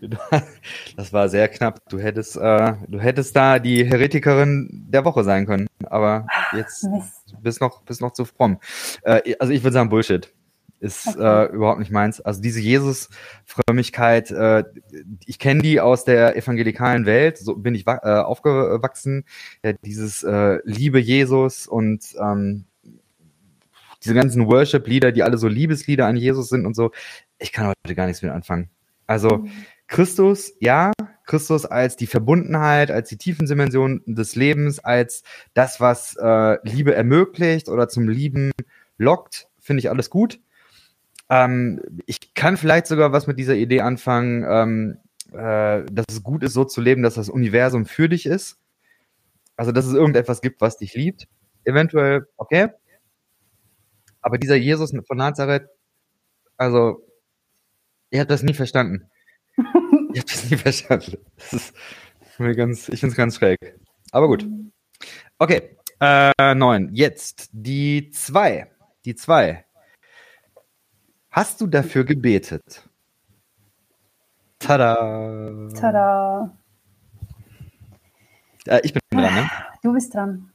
das 0.96 1.12
war 1.12 1.28
sehr 1.28 1.48
knapp. 1.48 1.80
Du 1.88 1.98
hättest, 1.98 2.36
äh, 2.36 2.74
du 2.88 3.00
hättest 3.00 3.34
da 3.36 3.58
die 3.58 3.84
Heretikerin 3.84 4.86
der 4.88 5.04
Woche 5.04 5.24
sein 5.24 5.46
können, 5.46 5.66
aber 5.84 6.26
jetzt 6.54 6.86
bist 7.42 7.60
noch, 7.60 7.82
bist 7.82 8.00
noch 8.00 8.12
zu 8.12 8.24
fromm. 8.24 8.58
Äh, 9.02 9.34
also 9.38 9.52
ich 9.52 9.62
würde 9.62 9.74
sagen 9.74 9.90
Bullshit. 9.90 10.32
Ist 10.80 11.08
okay. 11.08 11.44
äh, 11.44 11.52
überhaupt 11.52 11.78
nicht 11.78 11.92
meins. 11.92 12.22
Also 12.22 12.40
diese 12.40 12.60
Jesus-Frömmigkeit, 12.60 14.30
äh, 14.30 14.64
ich 15.26 15.38
kenne 15.38 15.60
die 15.60 15.78
aus 15.78 16.06
der 16.06 16.36
evangelikalen 16.36 17.04
Welt, 17.04 17.36
so 17.36 17.54
bin 17.54 17.74
ich 17.74 17.86
äh, 17.86 17.90
aufgewachsen. 17.92 19.24
Ja, 19.62 19.74
dieses 19.74 20.22
äh, 20.22 20.58
Liebe 20.64 20.98
Jesus 20.98 21.66
und 21.66 22.16
ähm, 22.18 22.64
diese 24.02 24.14
ganzen 24.14 24.46
Worship-Lieder, 24.46 25.12
die 25.12 25.22
alle 25.22 25.36
so 25.36 25.48
Liebeslieder 25.48 26.06
an 26.06 26.16
Jesus 26.16 26.48
sind 26.48 26.64
und 26.64 26.74
so, 26.74 26.92
ich 27.38 27.52
kann 27.52 27.66
heute 27.66 27.94
gar 27.94 28.06
nichts 28.06 28.22
mit 28.22 28.30
anfangen. 28.30 28.70
Also 29.10 29.38
mhm. 29.38 29.50
Christus, 29.88 30.52
ja, 30.60 30.92
Christus 31.26 31.66
als 31.66 31.96
die 31.96 32.06
Verbundenheit, 32.06 32.92
als 32.92 33.08
die 33.08 33.16
tiefen 33.16 33.44
Dimensionen 33.44 34.02
des 34.06 34.36
Lebens, 34.36 34.78
als 34.78 35.24
das, 35.52 35.80
was 35.80 36.14
äh, 36.14 36.58
Liebe 36.62 36.94
ermöglicht 36.94 37.68
oder 37.68 37.88
zum 37.88 38.08
Lieben 38.08 38.52
lockt, 38.98 39.48
finde 39.58 39.80
ich 39.80 39.90
alles 39.90 40.10
gut. 40.10 40.38
Ähm, 41.28 41.82
ich 42.06 42.34
kann 42.34 42.56
vielleicht 42.56 42.86
sogar 42.86 43.10
was 43.10 43.26
mit 43.26 43.36
dieser 43.36 43.56
Idee 43.56 43.80
anfangen, 43.80 44.44
ähm, 44.48 44.98
äh, 45.32 45.84
dass 45.90 46.06
es 46.08 46.22
gut 46.22 46.44
ist, 46.44 46.52
so 46.52 46.64
zu 46.64 46.80
leben, 46.80 47.02
dass 47.02 47.14
das 47.14 47.28
Universum 47.28 47.86
für 47.86 48.08
dich 48.08 48.26
ist. 48.26 48.60
Also, 49.56 49.72
dass 49.72 49.86
es 49.86 49.94
irgendetwas 49.94 50.40
gibt, 50.40 50.60
was 50.60 50.78
dich 50.78 50.94
liebt, 50.94 51.26
eventuell, 51.64 52.28
okay. 52.36 52.68
Aber 54.20 54.38
dieser 54.38 54.54
Jesus 54.54 54.92
von 55.04 55.16
Nazareth, 55.16 55.66
also, 56.56 57.02
ihr 58.10 58.20
habt 58.20 58.30
das 58.30 58.42
nie 58.42 58.54
verstanden. 58.54 59.10
ich 59.56 60.20
habe 60.20 60.30
das 60.30 60.50
nie 60.50 60.56
verstanden. 60.56 61.18
Das 61.36 61.52
ist 61.52 61.74
mir 62.38 62.54
ganz, 62.54 62.88
ich 62.88 63.00
finde 63.00 63.12
es 63.12 63.16
ganz 63.16 63.36
schräg. 63.36 63.58
Aber 64.12 64.28
gut. 64.28 64.46
Okay, 65.38 65.76
äh, 66.00 66.54
neun. 66.54 66.90
Jetzt 66.92 67.50
die 67.52 68.10
zwei. 68.10 68.70
Die 69.04 69.14
zwei. 69.14 69.64
Hast 71.30 71.60
du 71.60 71.66
dafür 71.66 72.04
gebetet? 72.04 72.88
Tada! 74.58 75.68
Tada! 75.78 76.56
Äh, 78.66 78.80
ich 78.82 78.92
bin 78.92 79.00
dran, 79.10 79.34
ne? 79.34 79.50
Du 79.82 79.92
bist 79.92 80.14
dran. 80.14 80.50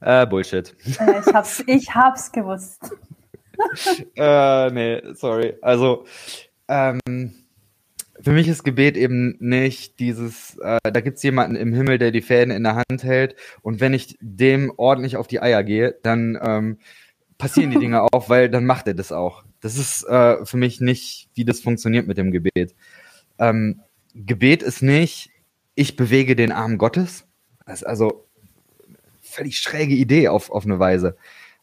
Äh, 0.00 0.26
Bullshit. 0.26 0.74
Ich, 0.84 0.98
hab's, 1.00 1.62
ich 1.66 1.94
hab's 1.94 2.32
gewusst. 2.32 2.90
äh, 4.16 4.70
nee, 4.70 5.02
sorry. 5.14 5.54
Also, 5.62 6.04
ähm, 6.68 7.00
für 8.20 8.32
mich 8.32 8.48
ist 8.48 8.62
Gebet 8.62 8.96
eben 8.96 9.36
nicht 9.40 9.98
dieses, 9.98 10.56
äh, 10.58 10.78
da 10.82 11.00
gibt's 11.00 11.22
jemanden 11.22 11.56
im 11.56 11.72
Himmel, 11.72 11.98
der 11.98 12.10
die 12.10 12.22
Fäden 12.22 12.54
in 12.54 12.62
der 12.62 12.76
Hand 12.76 13.02
hält 13.02 13.36
und 13.62 13.80
wenn 13.80 13.94
ich 13.94 14.16
dem 14.20 14.72
ordentlich 14.76 15.16
auf 15.16 15.26
die 15.26 15.40
Eier 15.42 15.64
gehe, 15.64 15.96
dann 16.02 16.38
ähm, 16.40 16.78
passieren 17.38 17.70
die 17.70 17.78
Dinge 17.78 18.02
auch, 18.02 18.28
weil 18.28 18.48
dann 18.48 18.64
macht 18.64 18.86
er 18.86 18.94
das 18.94 19.10
auch. 19.10 19.44
Das 19.60 19.76
ist 19.76 20.04
äh, 20.04 20.44
für 20.44 20.56
mich 20.56 20.80
nicht, 20.80 21.28
wie 21.34 21.44
das 21.44 21.60
funktioniert 21.60 22.06
mit 22.06 22.18
dem 22.18 22.30
Gebet. 22.30 22.74
Ähm, 23.38 23.80
Gebet 24.14 24.62
ist 24.62 24.82
nicht, 24.82 25.30
ich 25.74 25.96
bewege 25.96 26.36
den 26.36 26.52
Arm 26.52 26.78
Gottes. 26.78 27.26
Das 27.66 27.82
ist 27.82 27.86
also 27.86 28.26
völlig 29.20 29.58
schräge 29.58 29.94
Idee 29.94 30.28
auf, 30.28 30.50
auf 30.50 30.64
eine 30.64 30.78
Weise. 30.78 31.16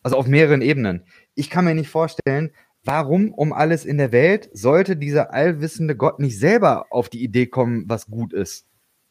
Also 0.04 0.18
auf 0.18 0.28
mehreren 0.28 0.62
Ebenen. 0.62 1.04
Ich 1.40 1.50
kann 1.50 1.64
mir 1.64 1.74
nicht 1.74 1.90
vorstellen, 1.90 2.52
warum 2.84 3.34
um 3.34 3.54
alles 3.54 3.86
in 3.86 3.98
der 3.98 4.12
Welt 4.12 4.50
sollte 4.52 4.98
dieser 4.98 5.34
allwissende 5.34 5.96
Gott 5.96 6.20
nicht 6.20 6.38
selber 6.38 6.88
auf 6.90 7.08
die 7.08 7.24
Idee 7.24 7.46
kommen, 7.46 7.86
was 7.88 8.08
gut 8.08 8.34
ist? 8.34 8.66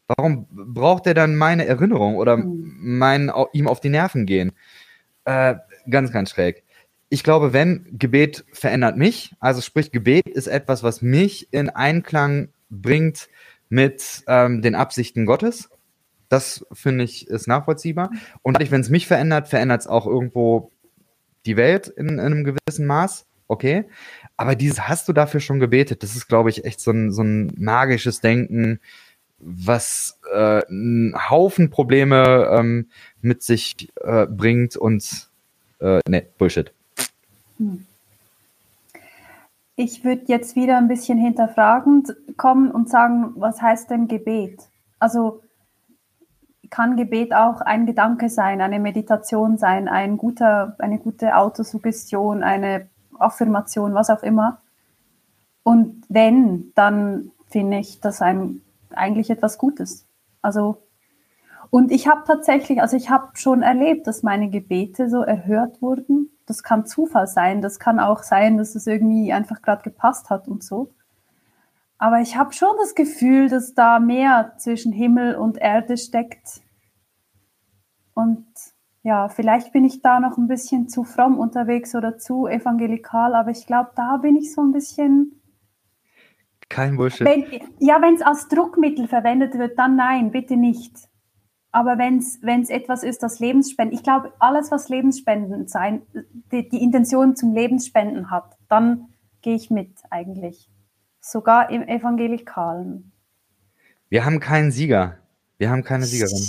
Warum 0.09 0.47
braucht 0.51 1.07
er 1.07 1.15
dann 1.15 1.37
meine 1.37 1.65
Erinnerung 1.65 2.17
oder 2.17 2.37
hm. 2.37 2.77
mein 2.81 3.33
ihm 3.55 3.67
auf 3.67 3.81
die 3.81 3.89
Nerven 3.89 4.27
gehen? 4.27 4.53
Äh, 5.25 5.55
ganz, 5.89 6.13
ganz 6.13 6.29
schräg. 6.29 6.65
Ich 7.09 7.25
glaube, 7.25 7.55
wenn 7.55 7.87
Gebet 7.93 8.45
verändert 8.53 8.99
mich, 8.99 9.33
also 9.41 9.63
sprich 9.63 9.91
Gebet 9.91 10.29
ist 10.29 10.49
etwas, 10.49 10.83
was 10.83 11.01
mich 11.01 11.51
in 11.51 11.71
Einklang 11.71 12.49
bringt 12.69 13.31
mit 13.71 14.23
ähm, 14.27 14.61
den 14.61 14.75
Absichten 14.75 15.25
Gottes. 15.25 15.71
Das 16.29 16.67
finde 16.75 17.05
ich 17.05 17.27
ist 17.27 17.49
nachvollziehbar. 17.49 18.11
Und 18.43 18.59
wenn 18.71 18.83
es 18.83 18.91
mich 18.91 19.07
verändert, 19.07 19.49
verändert 19.49 19.81
es 19.81 19.87
auch 19.87 20.07
irgendwo 20.07 20.73
die 21.49 21.57
Welt 21.57 21.89
in, 21.89 22.09
in, 22.09 22.21
einem 22.21 22.45
gewissen 22.45 22.87
Maß. 22.87 23.27
Okay. 23.49 23.87
Aber 24.37 24.55
dieses 24.55 24.87
hast 24.87 25.09
du 25.09 25.13
dafür 25.13 25.41
schon 25.41 25.59
gebetet, 25.59 26.03
das 26.03 26.15
ist, 26.15 26.29
glaube 26.29 26.51
ich, 26.51 26.65
echt 26.65 26.81
so 26.81 26.91
ein, 26.91 27.11
so 27.11 27.23
ein 27.23 27.53
magisches 27.57 28.21
Denken, 28.21 28.79
was 29.41 30.19
äh, 30.33 30.65
einen 30.67 31.15
Haufen 31.31 31.71
Probleme 31.71 32.49
ähm, 32.53 32.89
mit 33.23 33.43
sich 33.43 33.89
äh, 34.03 34.27
bringt 34.27 34.77
und 34.77 35.29
äh, 35.81 36.01
ne, 36.09 36.27
Bullshit. 36.37 36.73
Hm. 37.59 37.87
Ich 39.77 40.05
würde 40.05 40.25
jetzt 40.27 40.57
wieder 40.57 40.77
ein 40.77 40.89
bisschen 40.89 41.19
hinterfragend 41.19 42.15
kommen 42.37 42.71
und 42.71 42.91
sagen, 42.91 43.33
was 43.37 43.63
heißt 43.63 43.91
denn 43.91 44.09
Gebet? 44.09 44.61
Also 44.99 45.41
kann 46.71 46.97
Gebet 46.97 47.35
auch 47.35 47.61
ein 47.61 47.87
Gedanke 47.87 48.29
sein, 48.29 48.61
eine 48.61 48.79
Meditation 48.79 49.59
sein, 49.59 49.89
ein 49.89 50.17
guter, 50.17 50.77
eine 50.79 50.99
gute 50.99 51.37
Autosuggestion, 51.37 52.43
eine 52.43 52.89
Affirmation, 53.19 53.95
was 53.95 54.11
auch 54.11 54.23
immer. 54.23 54.61
Und 55.63 56.05
wenn, 56.09 56.73
dann 56.75 57.33
finde 57.49 57.79
ich 57.79 58.01
das 58.01 58.23
ein, 58.23 58.63
eigentlich 58.91 59.31
etwas 59.31 59.59
Gutes. 59.59 60.07
Also, 60.43 60.83
und 61.71 61.91
ich 61.91 62.09
habe 62.09 62.23
tatsächlich, 62.27 62.81
also 62.81 62.97
ich 62.97 63.11
habe 63.11 63.29
schon 63.35 63.63
erlebt, 63.63 64.07
dass 64.07 64.23
meine 64.23 64.49
Gebete 64.49 65.11
so 65.11 65.23
erhört 65.23 65.83
wurden 65.83 66.31
das 66.49 66.63
kann 66.63 66.87
Zufall 66.87 67.27
sein, 67.27 67.61
das 67.61 67.79
kann 67.79 68.01
auch 68.01 68.23
sein, 68.23 68.57
dass 68.57 68.75
es 68.75 68.87
irgendwie 68.87 69.33
einfach 69.33 69.61
gerade 69.61 69.83
gepasst 69.83 70.31
hat 70.31 70.49
und 70.49 70.65
so. 70.65 70.91
Aber 71.99 72.21
ich 72.21 72.37
habe 72.37 72.53
schon 72.53 72.77
das 72.79 72.95
Gefühl, 72.95 73.49
dass 73.49 73.75
da 73.75 73.99
mehr 73.99 74.55
zwischen 74.59 74.93
Himmel 74.93 75.35
und 75.35 75.59
Erde 75.59 75.97
steckt. 75.97 76.61
Und 78.15 78.47
ja, 79.03 79.29
vielleicht 79.29 79.73
bin 79.73 79.85
ich 79.85 80.01
da 80.01 80.21
noch 80.21 80.39
ein 80.39 80.49
bisschen 80.49 80.89
zu 80.89 81.03
fromm 81.03 81.39
unterwegs 81.39 81.95
oder 81.95 82.19
zu 82.19 82.47
evangelikal, 82.47 83.35
aber 83.35 83.51
ich 83.51 83.67
glaube, 83.67 83.91
da 83.97 84.19
bin 84.19 84.37
ich 84.37 84.53
so 84.53 84.63
ein 84.63 84.73
bisschen. 84.73 85.41
Kein 86.69 86.97
Bullshit. 86.97 87.27
Wenn, 87.27 87.47
ja, 87.79 88.01
wenn 88.01 88.15
es 88.15 88.23
als 88.23 88.49
Druckmittel 88.49 89.09
verwendet 89.09 89.59
wird, 89.59 89.79
dann 89.79 89.97
nein, 89.97 90.31
bitte 90.31 90.57
nicht. 90.57 90.95
Aber 91.71 91.99
wenn 91.99 92.19
es 92.19 92.71
etwas 92.71 93.03
ist, 93.03 93.23
das 93.23 93.41
Lebensspenden, 93.41 93.97
ich 93.97 94.03
glaube, 94.03 94.33
alles, 94.39 94.71
was 94.71 94.89
Lebensspenden 94.89 95.69
sein, 95.69 96.03
die, 96.53 96.69
die 96.69 96.83
Intention 96.83 97.37
zum 97.37 97.53
Lebensspenden 97.53 98.31
hat, 98.31 98.57
dann 98.69 99.09
gehe 99.43 99.55
ich 99.55 99.71
mit 99.71 99.93
eigentlich. 100.11 100.69
Sogar 101.31 101.69
im 101.69 101.83
Evangelikalen. 101.83 103.13
Wir 104.09 104.25
haben 104.25 104.41
keinen 104.41 104.71
Sieger. 104.71 105.19
Wir 105.59 105.69
haben 105.69 105.85
keine 105.85 106.07
Siegerin. 106.07 106.43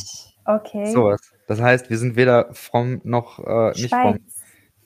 Okay. 0.45 0.93
Sowas. 0.93 1.19
Das 1.47 1.59
heißt, 1.59 1.89
wir 1.89 1.97
sind 1.97 2.15
weder 2.15 2.53
fromm 2.53 3.01
noch 3.03 3.39
äh, 3.45 3.71
nicht 3.71 3.89
Schweiz. 3.89 4.01
fromm. 4.01 4.19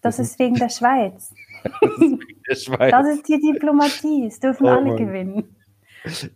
Das 0.01 0.17
ist 0.17 0.39
wegen 0.39 0.55
der 0.55 0.69
Schweiz. 0.69 1.35
das 1.63 1.91
ist 1.91 2.01
wegen 2.01 2.41
der 2.49 2.55
Schweiz. 2.55 2.91
Das 2.91 3.07
ist 3.07 3.27
die 3.27 3.39
Diplomatie. 3.39 4.25
Es 4.25 4.39
dürfen 4.39 4.65
oh, 4.65 4.69
alle 4.69 4.85
Mann. 4.87 4.97
gewinnen. 4.97 5.55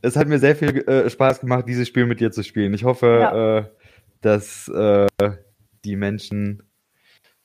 Es 0.03 0.15
hat 0.15 0.27
mir 0.27 0.37
sehr 0.37 0.55
viel 0.55 0.87
äh, 0.87 1.09
Spaß 1.09 1.39
gemacht, 1.39 1.67
dieses 1.67 1.87
Spiel 1.87 2.05
mit 2.05 2.19
dir 2.19 2.31
zu 2.31 2.43
spielen. 2.43 2.75
Ich 2.75 2.83
hoffe, 2.83 3.07
ja. 3.07 3.57
äh, 3.57 3.65
dass 4.21 4.67
äh, 4.67 5.07
die 5.83 5.95
Menschen 5.95 6.61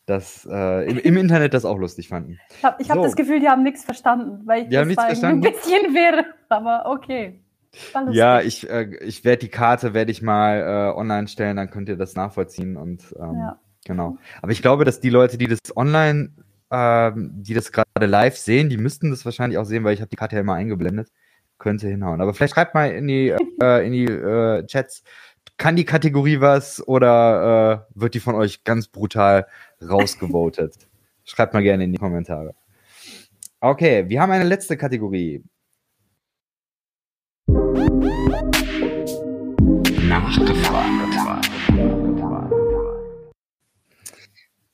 das 0.06 0.46
äh, 0.50 0.90
im, 0.90 0.98
im, 0.98 1.16
Internet 1.16 1.54
das 1.54 1.64
auch 1.64 1.78
lustig 1.78 2.08
fanden. 2.08 2.38
Ich 2.58 2.64
habe 2.64 2.82
so. 2.82 2.90
hab 2.90 3.02
das 3.02 3.16
Gefühl, 3.16 3.40
die 3.40 3.48
haben 3.48 3.62
nichts 3.62 3.84
verstanden, 3.84 4.46
weil 4.46 4.62
ich 4.62 4.68
die 4.68 4.74
das 4.74 4.92
verstanden. 4.94 5.46
ein 5.46 5.52
bisschen 5.52 5.94
wirr, 5.94 6.24
aber 6.48 6.90
okay. 6.90 7.40
Ja, 8.10 8.40
ich, 8.40 8.68
äh, 8.68 8.96
ich 9.00 9.24
werde 9.24 9.38
die 9.38 9.48
Karte 9.48 9.94
werde 9.94 10.10
ich 10.10 10.20
mal 10.20 10.60
äh, 10.60 10.98
online 10.98 11.26
stellen, 11.28 11.56
dann 11.56 11.70
könnt 11.70 11.88
ihr 11.88 11.96
das 11.96 12.14
nachvollziehen 12.14 12.76
und 12.76 13.14
ähm, 13.18 13.36
ja. 13.38 13.60
genau. 13.86 14.18
Aber 14.42 14.52
ich 14.52 14.60
glaube, 14.60 14.84
dass 14.84 15.00
die 15.00 15.08
Leute, 15.08 15.38
die 15.38 15.46
das 15.46 15.58
online, 15.74 16.32
äh, 16.70 17.12
die 17.16 17.54
das 17.54 17.72
gerade 17.72 18.06
live 18.06 18.36
sehen, 18.36 18.68
die 18.68 18.76
müssten 18.76 19.10
das 19.10 19.24
wahrscheinlich 19.24 19.58
auch 19.58 19.64
sehen, 19.64 19.84
weil 19.84 19.94
ich 19.94 20.00
habe 20.00 20.10
die 20.10 20.16
Karte 20.16 20.36
ja 20.36 20.42
immer 20.42 20.54
eingeblendet. 20.54 21.08
Könnte 21.58 21.86
hinhauen. 21.86 22.20
Aber 22.20 22.34
vielleicht 22.34 22.54
schreibt 22.54 22.74
mal 22.74 22.90
in 22.90 23.06
die 23.06 23.28
äh, 23.62 23.86
in 23.86 23.92
die 23.92 24.06
äh, 24.06 24.66
Chats, 24.66 25.04
kann 25.62 25.76
die 25.76 25.84
Kategorie 25.84 26.40
was 26.40 26.84
oder 26.88 27.86
äh, 27.94 28.00
wird 28.00 28.14
die 28.14 28.20
von 28.20 28.34
euch 28.34 28.64
ganz 28.64 28.88
brutal 28.88 29.46
rausgevotet? 29.80 30.88
Schreibt 31.24 31.54
mal 31.54 31.62
gerne 31.62 31.84
in 31.84 31.92
die 31.92 32.00
Kommentare. 32.00 32.56
Okay, 33.60 34.08
wir 34.08 34.20
haben 34.20 34.32
eine 34.32 34.42
letzte 34.42 34.76
Kategorie. 34.76 35.44
Nachgefragt. 40.08 41.48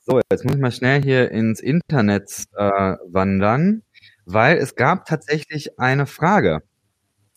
So, 0.07 0.22
jetzt 0.32 0.47
muss 0.47 0.55
ich 0.55 0.61
mal 0.62 0.72
schnell 0.72 1.03
hier 1.03 1.30
ins 1.30 1.61
Internet 1.61 2.45
äh, 2.57 2.97
wandern, 3.05 3.82
weil 4.24 4.57
es 4.57 4.74
gab 4.74 5.05
tatsächlich 5.05 5.78
eine 5.78 6.07
Frage. 6.07 6.62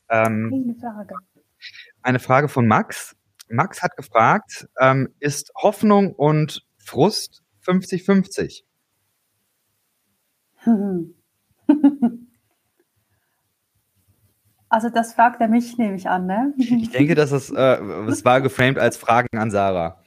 Ähm, 0.07 0.53
eine 0.53 0.75
Frage. 0.79 1.15
Eine 2.01 2.19
Frage 2.19 2.47
von 2.47 2.65
Max. 2.65 3.17
Max 3.51 3.81
hat 3.81 3.95
gefragt, 3.95 4.67
ähm, 4.79 5.09
ist 5.19 5.51
Hoffnung 5.55 6.13
und 6.13 6.65
Frust 6.77 7.43
50-50? 7.65 8.63
Also 14.73 14.89
das 14.89 15.13
fragt 15.13 15.41
er 15.41 15.49
mich, 15.49 15.77
nehme 15.77 15.97
ich 15.97 16.07
an, 16.07 16.27
ne? 16.27 16.53
Ich 16.55 16.91
denke, 16.91 17.13
dass 17.13 17.33
es, 17.33 17.49
äh, 17.51 17.75
es 18.07 18.23
war 18.23 18.39
geframed 18.39 18.79
als 18.79 18.95
Fragen 18.95 19.37
an 19.37 19.51
Sarah. 19.51 20.01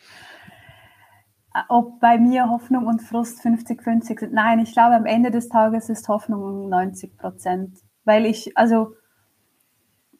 Ob 1.68 2.00
bei 2.00 2.16
mir 2.16 2.48
Hoffnung 2.48 2.86
und 2.86 3.02
Frust 3.02 3.40
50-50 3.44 4.20
sind? 4.20 4.32
Nein, 4.32 4.60
ich 4.60 4.72
glaube, 4.72 4.96
am 4.96 5.04
Ende 5.04 5.30
des 5.30 5.50
Tages 5.50 5.90
ist 5.90 6.08
Hoffnung 6.08 6.70
90 6.70 7.18
Prozent. 7.18 7.76
Weil 8.04 8.24
ich, 8.24 8.56
also 8.56 8.94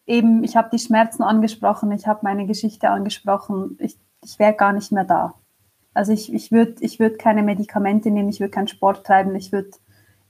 eben, 0.06 0.44
ich 0.44 0.56
habe 0.56 0.70
die 0.72 0.78
Schmerzen 0.78 1.22
angesprochen, 1.22 1.92
ich 1.92 2.06
habe 2.06 2.20
meine 2.22 2.46
Geschichte 2.46 2.90
angesprochen, 2.90 3.76
ich, 3.80 3.96
ich 4.22 4.38
wäre 4.38 4.54
gar 4.54 4.72
nicht 4.72 4.92
mehr 4.92 5.04
da. 5.04 5.34
Also 5.94 6.12
ich, 6.12 6.32
ich 6.32 6.50
würde 6.50 6.74
ich 6.80 6.98
würd 6.98 7.18
keine 7.18 7.42
Medikamente 7.42 8.10
nehmen, 8.10 8.28
ich 8.28 8.40
würde 8.40 8.50
keinen 8.50 8.68
Sport 8.68 9.06
treiben, 9.06 9.34
ich 9.36 9.52
würde 9.52 9.70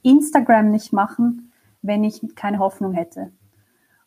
Instagram 0.03 0.70
nicht 0.70 0.93
machen, 0.93 1.53
wenn 1.83 2.05
ich 2.05 2.20
keine 2.35 2.59
Hoffnung 2.59 2.93
hätte. 2.93 3.33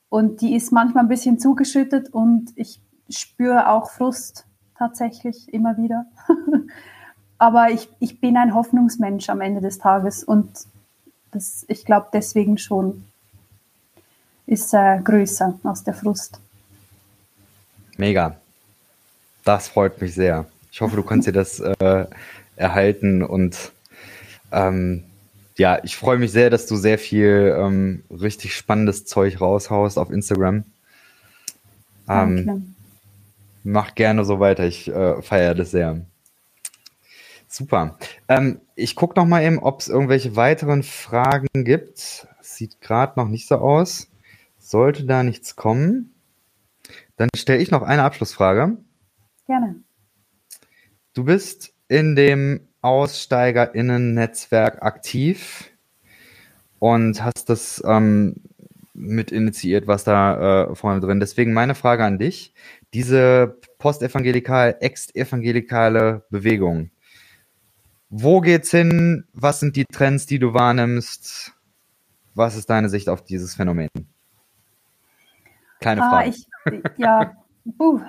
Und 0.09 0.41
die 0.41 0.55
ist 0.55 0.72
manchmal 0.72 1.03
ein 1.03 1.09
bisschen 1.09 1.39
zugeschüttet 1.39 2.13
und 2.13 2.51
ich 2.55 2.80
spüre 3.09 3.70
auch 3.70 3.89
Frust 3.89 4.45
tatsächlich 4.78 5.51
immer 5.53 5.78
wieder. 5.78 6.05
Aber 7.39 7.72
ich, 7.72 7.89
ich 7.99 8.22
bin 8.22 8.38
ein 8.38 8.53
Hoffnungsmensch 8.53 9.30
am 9.30 9.41
Ende 9.41 9.61
des 9.61 9.80
Tages 9.80 10.24
und 10.24 10.49
das, 11.32 11.65
ich 11.68 11.86
glaube 11.86 12.07
deswegen 12.13 12.57
schon 12.57 13.03
ist 14.48 14.74
äh, 14.74 15.00
größer 15.04 15.60
als 15.64 15.84
der 15.84 15.93
Frust. 15.93 16.39
Mega. 17.98 18.38
Das 19.43 19.68
freut 19.68 20.02
mich 20.02 20.14
sehr. 20.14 20.45
Ich 20.72 20.82
hoffe, 20.82 20.95
du 20.95 21.04
kannst 21.04 21.28
dir 21.28 21.34
das 21.34 21.60
äh, 21.60 22.06
erhalten 22.56 23.24
und 23.24 23.72
ähm, 24.52 25.04
ja, 25.58 25.80
ich 25.84 25.98
freue 25.98 26.18
mich 26.18 26.32
sehr, 26.32 26.50
dass 26.50 26.68
du 26.68 26.76
sehr 26.76 27.00
viel 27.00 27.56
ähm, 27.58 28.04
richtig 28.12 28.56
spannendes 28.56 29.06
Zeug 29.06 29.41
raushaust 29.41 29.98
auf 29.98 30.12
Instagram. 30.12 30.64
Ähm, 32.08 32.76
mach 33.64 33.95
gerne 33.95 34.24
so 34.24 34.39
weiter. 34.39 34.66
Ich 34.66 34.88
äh, 34.88 35.22
feiere 35.22 35.56
das 35.56 35.72
sehr. 35.72 36.02
Super. 37.48 37.98
Ähm, 38.28 38.62
ich 38.76 38.95
gucke 38.95 39.20
noch 39.20 39.26
mal 39.26 39.43
eben, 39.43 39.60
ob 39.60 39.80
es 39.80 39.88
irgendwelche 39.88 40.36
weiteren 40.36 40.84
Fragen 40.84 41.48
gibt. 41.54 42.28
Sieht 42.41 42.82
gerade 42.82 43.20
noch 43.20 43.28
nicht 43.28 43.48
so 43.48 43.56
aus. 43.56 44.08
Sollte 44.68 45.05
da 45.05 45.24
nichts 45.24 45.55
kommen, 45.55 46.13
dann 47.15 47.30
stelle 47.34 47.61
ich 47.61 47.72
noch 47.72 47.84
eine 47.84 48.03
Abschlussfrage. 48.03 48.76
Gerne. 49.45 49.82
Du 51.13 51.24
bist 51.24 51.74
in 51.88 52.18
dem 52.18 52.68
AussteigerInnen-Netzwerk 52.82 54.84
aktiv 54.84 55.72
und 56.80 57.24
hast 57.24 57.49
das 57.49 57.82
ähm, 57.88 58.36
mit 58.93 59.32
initiiert, 59.32 59.88
was 59.88 60.03
da 60.03 60.65
äh, 60.65 60.76
vorne 60.76 60.99
drin. 60.99 61.22
Deswegen 61.22 61.53
meine 61.53 61.74
Frage 61.74 62.03
an 62.03 62.20
dich. 62.20 62.53
Diese 62.93 63.57
postevangelikal, 63.78 64.76
ex-evangelikale 64.82 66.26
Bewegung. 66.30 66.91
Wo 68.09 68.41
geht's 68.41 68.72
hin? 68.72 69.30
Was 69.32 69.61
sind 69.61 69.78
die 69.78 69.86
Trends, 69.86 70.26
die 70.26 70.39
du 70.39 70.53
wahrnimmst? 70.53 71.53
Was 72.36 72.57
ist 72.57 72.70
deine 72.70 72.89
Sicht 72.89 73.07
auf 73.07 73.24
dieses 73.24 73.55
Phänomen? 73.55 73.88
Keine 75.80 76.03
ah, 76.03 76.09
Frage. 76.09 76.30
Ich, 76.30 76.47
ja, 76.97 77.34
uh, 77.80 77.99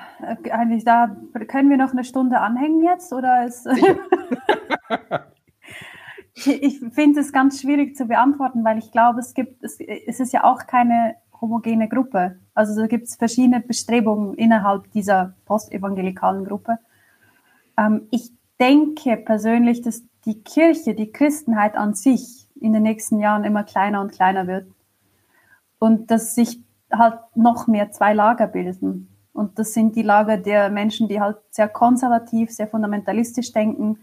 eigentlich 0.50 0.84
da 0.84 1.16
können 1.48 1.70
wir 1.70 1.76
noch 1.76 1.92
eine 1.92 2.04
Stunde 2.04 2.40
anhängen 2.40 2.82
jetzt 2.82 3.12
oder 3.12 3.44
ist 3.46 3.66
ich 6.46 6.80
finde 6.92 7.20
es 7.20 7.32
ganz 7.32 7.60
schwierig 7.60 7.96
zu 7.96 8.06
beantworten, 8.06 8.64
weil 8.64 8.78
ich 8.78 8.92
glaube, 8.92 9.20
es 9.20 9.34
gibt, 9.34 9.62
es, 9.62 9.78
es 9.80 10.20
ist 10.20 10.32
ja 10.32 10.44
auch 10.44 10.66
keine 10.66 11.16
homogene 11.40 11.88
Gruppe. 11.88 12.38
Also 12.54 12.80
da 12.80 12.86
gibt 12.86 13.06
es 13.06 13.16
verschiedene 13.16 13.60
Bestrebungen 13.60 14.34
innerhalb 14.34 14.90
dieser 14.92 15.34
postevangelikalen 15.46 16.44
Gruppe. 16.44 16.78
Ähm, 17.76 18.08
ich 18.10 18.30
denke 18.60 19.16
persönlich, 19.16 19.82
dass 19.82 20.02
die 20.24 20.42
Kirche, 20.42 20.94
die 20.94 21.12
Christenheit 21.12 21.76
an 21.76 21.94
sich 21.94 22.48
in 22.60 22.72
den 22.72 22.82
nächsten 22.82 23.20
Jahren 23.20 23.44
immer 23.44 23.62
kleiner 23.62 24.00
und 24.00 24.12
kleiner 24.12 24.46
wird. 24.46 24.66
Und 25.78 26.10
dass 26.10 26.34
sich 26.34 26.60
halt 26.92 27.20
noch 27.34 27.66
mehr 27.66 27.90
zwei 27.90 28.14
Lager 28.14 28.46
bilden. 28.46 29.08
Und 29.32 29.58
das 29.58 29.72
sind 29.72 29.94
die 29.94 30.02
Lager 30.02 30.36
der 30.36 30.70
Menschen, 30.70 31.08
die 31.08 31.20
halt 31.20 31.36
sehr 31.50 31.68
konservativ, 31.68 32.50
sehr 32.50 32.66
fundamentalistisch 32.66 33.52
denken 33.52 33.98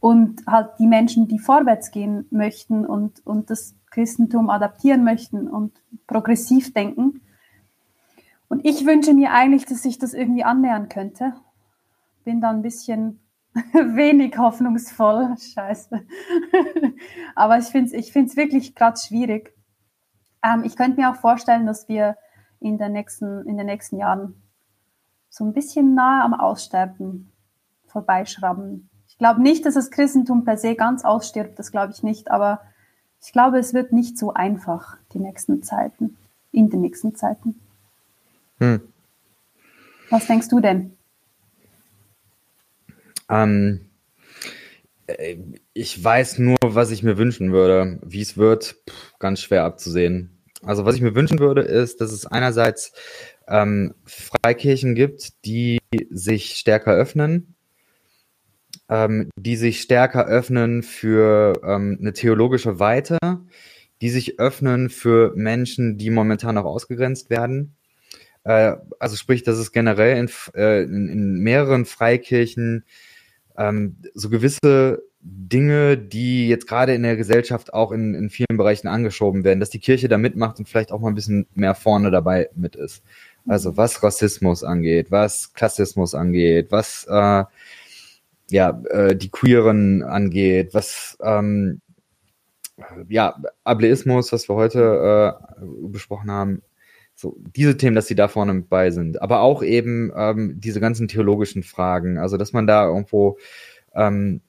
und 0.00 0.46
halt 0.46 0.70
die 0.78 0.86
Menschen, 0.86 1.28
die 1.28 1.38
vorwärts 1.38 1.90
gehen 1.90 2.26
möchten 2.30 2.84
und, 2.84 3.24
und 3.26 3.50
das 3.50 3.74
Christentum 3.90 4.50
adaptieren 4.50 5.04
möchten 5.04 5.48
und 5.48 5.72
progressiv 6.06 6.74
denken. 6.74 7.22
Und 8.48 8.64
ich 8.64 8.84
wünsche 8.84 9.14
mir 9.14 9.32
eigentlich, 9.32 9.64
dass 9.64 9.82
sich 9.82 9.98
das 9.98 10.14
irgendwie 10.14 10.44
annähern 10.44 10.88
könnte. 10.88 11.32
Bin 12.24 12.40
da 12.40 12.50
ein 12.50 12.62
bisschen 12.62 13.20
wenig 13.72 14.36
hoffnungsvoll. 14.38 15.34
Scheiße. 15.38 16.02
Aber 17.34 17.58
ich 17.58 17.66
finde 17.66 17.86
es 17.86 17.92
ich 17.94 18.12
find's 18.12 18.36
wirklich 18.36 18.74
gerade 18.74 18.98
schwierig. 19.00 19.55
Ähm, 20.46 20.62
ich 20.64 20.76
könnte 20.76 21.00
mir 21.00 21.10
auch 21.10 21.16
vorstellen, 21.16 21.66
dass 21.66 21.88
wir 21.88 22.16
in, 22.60 22.78
der 22.78 22.88
nächsten, 22.88 23.46
in 23.46 23.56
den 23.56 23.66
nächsten 23.66 23.98
Jahren 23.98 24.40
so 25.28 25.44
ein 25.44 25.52
bisschen 25.52 25.94
nahe 25.94 26.22
am 26.22 26.34
Aussterben 26.34 27.32
vorbeischrauben. 27.86 28.88
Ich 29.08 29.18
glaube 29.18 29.42
nicht, 29.42 29.64
dass 29.66 29.74
das 29.74 29.90
Christentum 29.90 30.44
per 30.44 30.56
se 30.56 30.74
ganz 30.74 31.04
ausstirbt, 31.04 31.58
das 31.58 31.72
glaube 31.72 31.92
ich 31.92 32.02
nicht, 32.02 32.30
aber 32.30 32.60
ich 33.22 33.32
glaube, 33.32 33.58
es 33.58 33.74
wird 33.74 33.92
nicht 33.92 34.18
so 34.18 34.34
einfach 34.34 34.96
die 35.12 35.18
nächsten 35.18 35.62
Zeiten, 35.62 36.16
in 36.52 36.70
den 36.70 36.82
nächsten 36.82 37.14
Zeiten. 37.14 37.60
Hm. 38.58 38.80
Was 40.10 40.26
denkst 40.26 40.48
du 40.48 40.60
denn? 40.60 40.96
Ähm, 43.28 43.86
äh, 45.06 45.36
ich 45.72 46.02
weiß 46.02 46.38
nur, 46.38 46.56
was 46.62 46.90
ich 46.90 47.02
mir 47.02 47.18
wünschen 47.18 47.52
würde. 47.52 47.98
Wie 48.04 48.20
es 48.20 48.36
wird, 48.36 48.76
pff, 48.88 49.18
ganz 49.18 49.40
schwer 49.40 49.64
abzusehen. 49.64 50.35
Also 50.66 50.84
was 50.84 50.96
ich 50.96 51.00
mir 51.00 51.14
wünschen 51.14 51.38
würde, 51.38 51.62
ist, 51.62 52.00
dass 52.00 52.10
es 52.10 52.26
einerseits 52.26 52.92
ähm, 53.48 53.94
Freikirchen 54.04 54.94
gibt, 54.94 55.44
die 55.44 55.78
sich 56.10 56.56
stärker 56.56 56.92
öffnen, 56.92 57.54
ähm, 58.88 59.30
die 59.38 59.56
sich 59.56 59.80
stärker 59.80 60.26
öffnen 60.26 60.82
für 60.82 61.54
ähm, 61.62 61.98
eine 62.00 62.12
theologische 62.12 62.80
Weite, 62.80 63.18
die 64.00 64.10
sich 64.10 64.40
öffnen 64.40 64.90
für 64.90 65.32
Menschen, 65.36 65.98
die 65.98 66.10
momentan 66.10 66.56
noch 66.56 66.64
ausgegrenzt 66.64 67.30
werden. 67.30 67.76
Äh, 68.42 68.76
also 68.98 69.16
sprich, 69.16 69.44
dass 69.44 69.58
es 69.58 69.70
generell 69.70 70.18
in, 70.18 70.30
äh, 70.54 70.82
in, 70.82 71.08
in 71.08 71.38
mehreren 71.38 71.84
Freikirchen 71.84 72.84
ähm, 73.56 73.96
so 74.14 74.30
gewisse 74.30 75.02
Dinge, 75.28 75.98
die 75.98 76.48
jetzt 76.48 76.68
gerade 76.68 76.94
in 76.94 77.02
der 77.02 77.16
Gesellschaft 77.16 77.74
auch 77.74 77.90
in, 77.90 78.14
in 78.14 78.30
vielen 78.30 78.56
Bereichen 78.56 78.86
angeschoben 78.86 79.42
werden, 79.42 79.58
dass 79.58 79.70
die 79.70 79.80
Kirche 79.80 80.08
da 80.08 80.18
mitmacht 80.18 80.58
und 80.58 80.68
vielleicht 80.68 80.92
auch 80.92 81.00
mal 81.00 81.08
ein 81.08 81.16
bisschen 81.16 81.46
mehr 81.54 81.74
vorne 81.74 82.12
dabei 82.12 82.48
mit 82.54 82.76
ist. 82.76 83.02
Also 83.46 83.76
was 83.76 84.02
Rassismus 84.04 84.62
angeht, 84.62 85.10
was 85.10 85.52
Klassismus 85.52 86.14
angeht, 86.14 86.68
was 86.70 87.06
äh, 87.10 87.44
ja 88.50 88.82
äh, 88.90 89.16
die 89.16 89.30
Queeren 89.30 90.04
angeht, 90.04 90.74
was 90.74 91.18
ähm, 91.20 91.80
ja 93.08 93.36
Ableismus, 93.64 94.32
was 94.32 94.48
wir 94.48 94.54
heute 94.54 95.38
äh, 95.60 95.64
besprochen 95.88 96.30
haben, 96.30 96.62
so 97.16 97.36
diese 97.56 97.76
Themen, 97.76 97.96
dass 97.96 98.06
sie 98.06 98.14
da 98.14 98.28
vorne 98.28 98.54
mit 98.54 98.68
bei 98.68 98.90
sind, 98.92 99.20
aber 99.20 99.40
auch 99.40 99.64
eben 99.64 100.12
ähm, 100.16 100.60
diese 100.60 100.80
ganzen 100.80 101.08
theologischen 101.08 101.64
Fragen, 101.64 102.18
also 102.18 102.36
dass 102.36 102.52
man 102.52 102.68
da 102.68 102.86
irgendwo 102.86 103.38
ähm, 103.94 104.40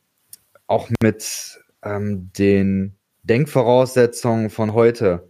auch 0.68 0.89
mit 1.01 1.59
ähm, 1.84 2.32
den 2.38 2.95
Denkvoraussetzungen 3.24 4.49
von 4.49 4.74
heute 4.74 5.30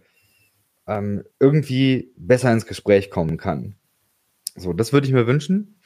ähm, 0.86 1.24
irgendwie 1.40 2.12
besser 2.16 2.52
ins 2.52 2.66
Gespräch 2.66 3.10
kommen 3.10 3.36
kann. 3.36 3.76
So, 4.56 4.72
das 4.72 4.92
würde 4.92 5.06
ich 5.06 5.12
mir 5.12 5.26
wünschen. 5.26 5.80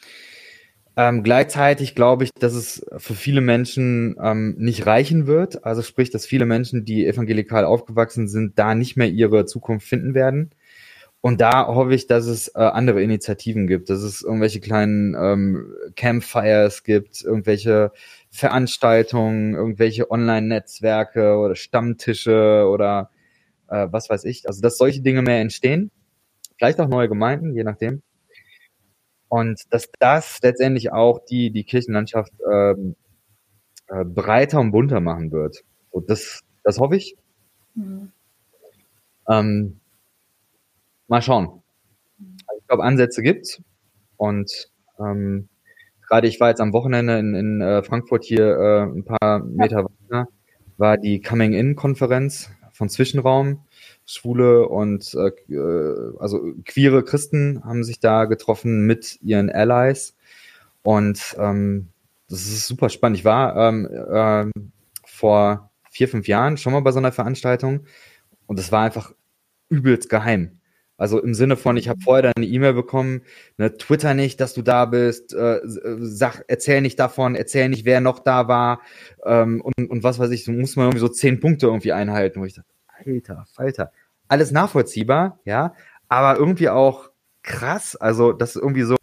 Ähm, 0.94 1.22
gleichzeitig 1.22 1.94
glaube 1.94 2.24
ich, 2.24 2.30
dass 2.38 2.52
es 2.52 2.84
für 2.98 3.14
viele 3.14 3.40
Menschen 3.40 4.16
ähm, 4.22 4.56
nicht 4.58 4.86
reichen 4.86 5.26
wird. 5.26 5.64
Also 5.64 5.82
sprich, 5.82 6.10
dass 6.10 6.26
viele 6.26 6.44
Menschen, 6.44 6.84
die 6.84 7.06
evangelikal 7.06 7.64
aufgewachsen 7.64 8.28
sind, 8.28 8.58
da 8.58 8.74
nicht 8.74 8.96
mehr 8.96 9.08
ihre 9.08 9.46
Zukunft 9.46 9.86
finden 9.86 10.14
werden. 10.14 10.50
Und 11.22 11.40
da 11.40 11.68
hoffe 11.68 11.94
ich, 11.94 12.08
dass 12.08 12.26
es 12.26 12.48
äh, 12.48 12.58
andere 12.58 13.00
Initiativen 13.02 13.66
gibt, 13.68 13.88
dass 13.90 14.02
es 14.02 14.22
irgendwelche 14.22 14.60
kleinen 14.60 15.14
ähm, 15.14 15.72
Campfires 15.94 16.82
gibt, 16.82 17.22
irgendwelche 17.22 17.92
Veranstaltungen, 18.32 19.54
irgendwelche 19.54 20.10
Online-Netzwerke 20.10 21.36
oder 21.36 21.54
Stammtische 21.54 22.66
oder 22.66 23.10
äh, 23.68 23.88
was 23.90 24.08
weiß 24.08 24.24
ich. 24.24 24.48
Also 24.48 24.62
dass 24.62 24.78
solche 24.78 25.02
Dinge 25.02 25.20
mehr 25.20 25.40
entstehen. 25.40 25.90
Vielleicht 26.56 26.80
auch 26.80 26.88
neue 26.88 27.08
Gemeinden, 27.08 27.54
je 27.54 27.62
nachdem. 27.62 28.02
Und 29.28 29.62
dass 29.70 29.90
das 29.98 30.40
letztendlich 30.42 30.92
auch 30.92 31.20
die, 31.26 31.50
die 31.50 31.64
Kirchenlandschaft 31.64 32.32
ähm, 32.50 32.96
äh, 33.88 34.04
breiter 34.04 34.60
und 34.60 34.72
bunter 34.72 35.00
machen 35.00 35.30
wird. 35.30 35.62
Und 35.90 36.08
das, 36.08 36.40
das 36.64 36.78
hoffe 36.78 36.96
ich. 36.96 37.16
Mhm. 37.74 38.12
Ähm, 39.28 39.80
mal 41.06 41.20
schauen. 41.20 41.62
Also 42.46 42.60
ich 42.60 42.66
glaube, 42.66 42.84
Ansätze 42.84 43.22
gibt's. 43.22 43.60
Und 44.16 44.70
ähm, 44.98 45.48
gerade 46.12 46.28
ich 46.28 46.40
war 46.40 46.50
jetzt 46.50 46.60
am 46.60 46.74
Wochenende 46.74 47.18
in, 47.18 47.34
in 47.34 47.60
äh, 47.62 47.82
Frankfurt 47.82 48.22
hier 48.24 48.44
äh, 48.44 48.82
ein 48.82 49.02
paar 49.02 49.38
Meter 49.38 49.86
weiter, 49.86 50.28
war 50.76 50.98
die 50.98 51.22
Coming-In-Konferenz 51.22 52.50
von 52.70 52.90
Zwischenraum. 52.90 53.64
Schwule 54.04 54.68
und 54.68 55.14
äh, 55.14 55.54
äh, 55.54 56.12
also 56.18 56.52
queere 56.66 57.02
Christen 57.02 57.62
haben 57.64 57.82
sich 57.82 57.98
da 57.98 58.26
getroffen 58.26 58.84
mit 58.84 59.18
ihren 59.22 59.48
Allies. 59.48 60.14
Und 60.82 61.34
ähm, 61.38 61.88
das 62.28 62.40
ist 62.40 62.66
super 62.66 62.90
spannend. 62.90 63.18
Ich 63.18 63.24
war 63.24 63.56
ähm, 63.56 63.86
äh, 63.86 64.50
vor 65.06 65.70
vier, 65.90 66.08
fünf 66.08 66.28
Jahren 66.28 66.58
schon 66.58 66.74
mal 66.74 66.80
bei 66.80 66.92
so 66.92 66.98
einer 66.98 67.12
Veranstaltung 67.12 67.86
und 68.46 68.58
es 68.58 68.70
war 68.70 68.82
einfach 68.82 69.14
übelst 69.70 70.10
geheim. 70.10 70.58
Also 71.02 71.20
im 71.20 71.34
Sinne 71.34 71.56
von, 71.56 71.76
ich 71.76 71.88
habe 71.88 72.00
vorher 72.00 72.30
eine 72.36 72.46
E-Mail 72.46 72.74
bekommen, 72.74 73.22
ne, 73.56 73.76
Twitter 73.76 74.14
nicht, 74.14 74.40
dass 74.40 74.54
du 74.54 74.62
da 74.62 74.84
bist, 74.84 75.34
äh, 75.34 75.58
sag, 75.64 76.44
erzähl 76.46 76.80
nicht 76.80 76.96
davon, 76.96 77.34
erzähl 77.34 77.68
nicht, 77.70 77.84
wer 77.84 78.00
noch 78.00 78.20
da 78.20 78.46
war 78.46 78.80
ähm, 79.26 79.60
und, 79.62 79.90
und 79.90 80.04
was 80.04 80.20
weiß 80.20 80.30
ich, 80.30 80.44
so 80.44 80.52
muss 80.52 80.76
man 80.76 80.84
irgendwie 80.84 81.00
so 81.00 81.08
zehn 81.08 81.40
Punkte 81.40 81.66
irgendwie 81.66 81.90
einhalten, 81.90 82.40
wo 82.40 82.44
ich 82.44 82.54
dachte, 82.54 82.68
alter, 83.04 83.44
Falter, 83.52 83.90
alles 84.28 84.52
nachvollziehbar, 84.52 85.40
ja, 85.44 85.74
aber 86.06 86.38
irgendwie 86.38 86.68
auch 86.68 87.10
krass, 87.42 87.96
also 87.96 88.32
das 88.32 88.54
ist 88.54 88.62
irgendwie 88.62 88.84
so, 88.84 88.96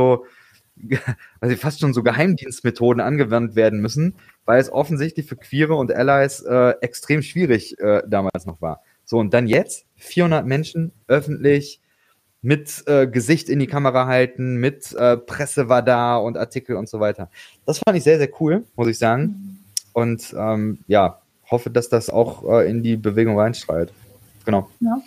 also 1.41 1.55
fast 1.57 1.81
schon 1.81 1.93
so 1.93 2.01
Geheimdienstmethoden 2.01 3.01
angewandt 3.01 3.57
werden 3.57 3.81
müssen, 3.81 4.15
weil 4.45 4.61
es 4.61 4.71
offensichtlich 4.71 5.25
für 5.25 5.35
Queere 5.35 5.75
und 5.75 5.91
Allies 5.91 6.39
äh, 6.43 6.75
extrem 6.79 7.21
schwierig 7.23 7.77
äh, 7.79 8.03
damals 8.07 8.45
noch 8.45 8.61
war. 8.61 8.83
So, 9.03 9.17
und 9.17 9.33
dann 9.33 9.47
jetzt 9.47 9.85
400 9.97 10.45
Menschen 10.45 10.93
öffentlich 11.09 11.81
mit 12.41 12.83
äh, 12.87 13.07
Gesicht 13.07 13.49
in 13.49 13.59
die 13.59 13.67
Kamera 13.67 14.07
halten, 14.07 14.55
mit 14.55 14.93
äh, 14.93 15.17
Presse 15.17 15.69
war 15.69 15.81
da 15.81 16.17
und 16.17 16.37
Artikel 16.37 16.77
und 16.77 16.87
so 16.87 16.99
weiter. 16.99 17.29
Das 17.65 17.79
fand 17.79 17.97
ich 17.97 18.03
sehr, 18.03 18.17
sehr 18.17 18.29
cool, 18.39 18.65
muss 18.75 18.87
ich 18.87 18.97
sagen. 18.97 19.63
Und 19.93 20.33
ähm, 20.37 20.79
ja, 20.87 21.19
hoffe, 21.49 21.69
dass 21.69 21.89
das 21.89 22.09
auch 22.09 22.43
äh, 22.49 22.69
in 22.69 22.83
die 22.83 22.95
Bewegung 22.95 23.37
reinstrahlt. 23.37 23.91
Genau. 24.45 24.69
Ja. 24.79 25.01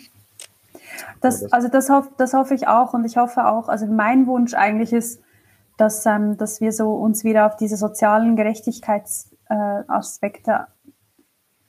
Das, 1.21 1.51
also 1.51 1.69
das, 1.69 1.89
hoff, 1.89 2.07
das 2.17 2.33
hoffe 2.33 2.53
ich 2.53 2.67
auch 2.67 2.93
und 2.93 3.03
ich 3.05 3.17
hoffe 3.17 3.47
auch, 3.47 3.67
also 3.67 3.87
mein 3.87 4.27
Wunsch 4.27 4.53
eigentlich 4.53 4.93
ist, 4.93 5.19
dass, 5.77 6.05
ähm, 6.05 6.37
dass 6.37 6.61
wir 6.61 6.71
so 6.71 6.93
uns 6.93 7.23
wieder 7.23 7.47
auf 7.47 7.55
diese 7.55 7.77
sozialen 7.77 8.35
Gerechtigkeitsaspekte 8.35 10.51
äh, 10.51 10.65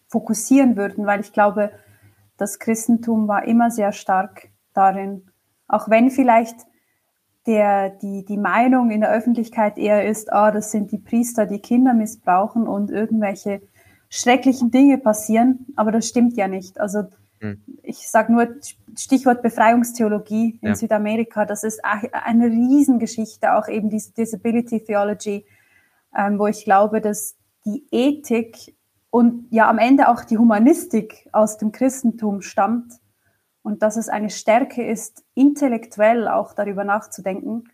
fokussieren 0.08 0.76
würden, 0.76 1.06
weil 1.06 1.20
ich 1.20 1.32
glaube, 1.32 1.70
das 2.36 2.58
Christentum 2.58 3.28
war 3.28 3.44
immer 3.44 3.70
sehr 3.70 3.92
stark 3.92 4.48
darin, 4.74 5.30
auch 5.68 5.88
wenn 5.88 6.10
vielleicht 6.10 6.56
der, 7.46 7.90
die, 7.90 8.24
die 8.24 8.38
Meinung 8.38 8.90
in 8.90 9.00
der 9.00 9.10
Öffentlichkeit 9.10 9.76
eher 9.76 10.06
ist, 10.06 10.32
ah, 10.32 10.50
das 10.50 10.70
sind 10.70 10.92
die 10.92 10.98
Priester, 10.98 11.46
die 11.46 11.58
Kinder 11.58 11.92
missbrauchen 11.92 12.66
und 12.66 12.90
irgendwelche 12.90 13.60
schrecklichen 14.08 14.70
Dinge 14.70 14.98
passieren, 14.98 15.66
aber 15.76 15.92
das 15.92 16.08
stimmt 16.08 16.36
ja 16.36 16.48
nicht. 16.48 16.80
Also 16.80 17.04
hm. 17.40 17.62
ich 17.82 18.08
sage 18.08 18.32
nur 18.32 18.48
Stichwort 18.96 19.42
Befreiungstheologie 19.42 20.58
in 20.62 20.68
ja. 20.68 20.74
Südamerika, 20.74 21.44
das 21.44 21.64
ist 21.64 21.80
eine 21.84 22.46
Riesengeschichte, 22.46 23.54
auch 23.54 23.68
eben 23.68 23.90
diese 23.90 24.12
Disability 24.12 24.84
Theology, 24.84 25.44
ähm, 26.16 26.38
wo 26.38 26.46
ich 26.46 26.64
glaube, 26.64 27.00
dass 27.00 27.36
die 27.66 27.86
Ethik 27.90 28.76
und 29.10 29.48
ja 29.50 29.68
am 29.68 29.78
Ende 29.78 30.08
auch 30.08 30.24
die 30.24 30.38
Humanistik 30.38 31.28
aus 31.32 31.58
dem 31.58 31.72
Christentum 31.72 32.40
stammt 32.40 32.94
und 33.64 33.82
dass 33.82 33.96
es 33.96 34.08
eine 34.10 34.28
Stärke 34.28 34.86
ist, 34.86 35.24
intellektuell 35.34 36.28
auch 36.28 36.52
darüber 36.52 36.84
nachzudenken, 36.84 37.64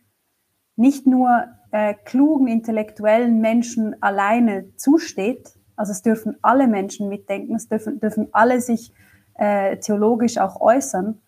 nicht 0.77 1.05
nur 1.05 1.43
äh, 1.71 1.93
klugen 2.05 2.47
intellektuellen 2.47 3.41
Menschen 3.41 4.01
alleine 4.01 4.73
zusteht, 4.77 5.59
also 5.75 5.91
es 5.91 6.01
dürfen 6.01 6.37
alle 6.41 6.67
Menschen 6.67 7.09
mitdenken, 7.09 7.55
es 7.55 7.67
dürfen, 7.67 7.99
dürfen 7.99 8.29
alle 8.31 8.61
sich 8.61 8.93
äh, 9.33 9.77
theologisch 9.77 10.37
auch 10.37 10.61
äußern, 10.61 11.19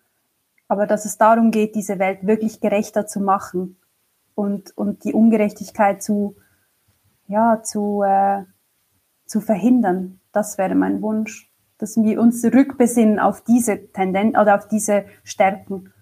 aber 0.66 0.86
dass 0.86 1.04
es 1.04 1.18
darum 1.18 1.50
geht, 1.50 1.74
diese 1.74 1.98
Welt 1.98 2.26
wirklich 2.26 2.60
gerechter 2.60 3.06
zu 3.06 3.20
machen 3.20 3.76
und, 4.34 4.76
und 4.78 5.04
die 5.04 5.12
Ungerechtigkeit 5.12 6.02
zu, 6.02 6.36
ja, 7.26 7.62
zu, 7.62 8.02
äh, 8.02 8.44
zu 9.26 9.42
verhindern. 9.42 10.20
Das 10.32 10.56
wäre 10.56 10.74
mein 10.74 11.02
Wunsch 11.02 11.53
dass 11.78 11.96
wir 11.96 12.20
uns 12.20 12.40
zurückbesinnen 12.40 13.18
auf 13.18 13.42
diese 13.44 13.90
Tendenz 13.92 14.36
oder 14.38 14.54
auf 14.54 14.68
diese 14.68 15.04
Stärken. 15.22 15.92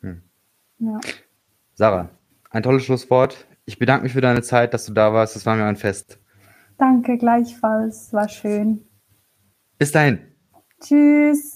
Hm. 0.00 0.22
Ja. 0.78 1.00
Sarah, 1.74 2.10
ein 2.50 2.62
tolles 2.62 2.84
Schlusswort. 2.84 3.46
Ich 3.64 3.78
bedanke 3.78 4.04
mich 4.04 4.12
für 4.12 4.20
deine 4.20 4.42
Zeit, 4.42 4.74
dass 4.74 4.86
du 4.86 4.92
da 4.92 5.12
warst. 5.12 5.36
Das 5.36 5.44
war 5.46 5.56
mir 5.56 5.64
ein 5.64 5.76
Fest. 5.76 6.20
Danke 6.78 7.18
gleichfalls. 7.18 8.12
War 8.12 8.28
schön. 8.28 8.86
Bis 9.78 9.92
dahin. 9.92 10.20
Tschüss. 10.80 11.55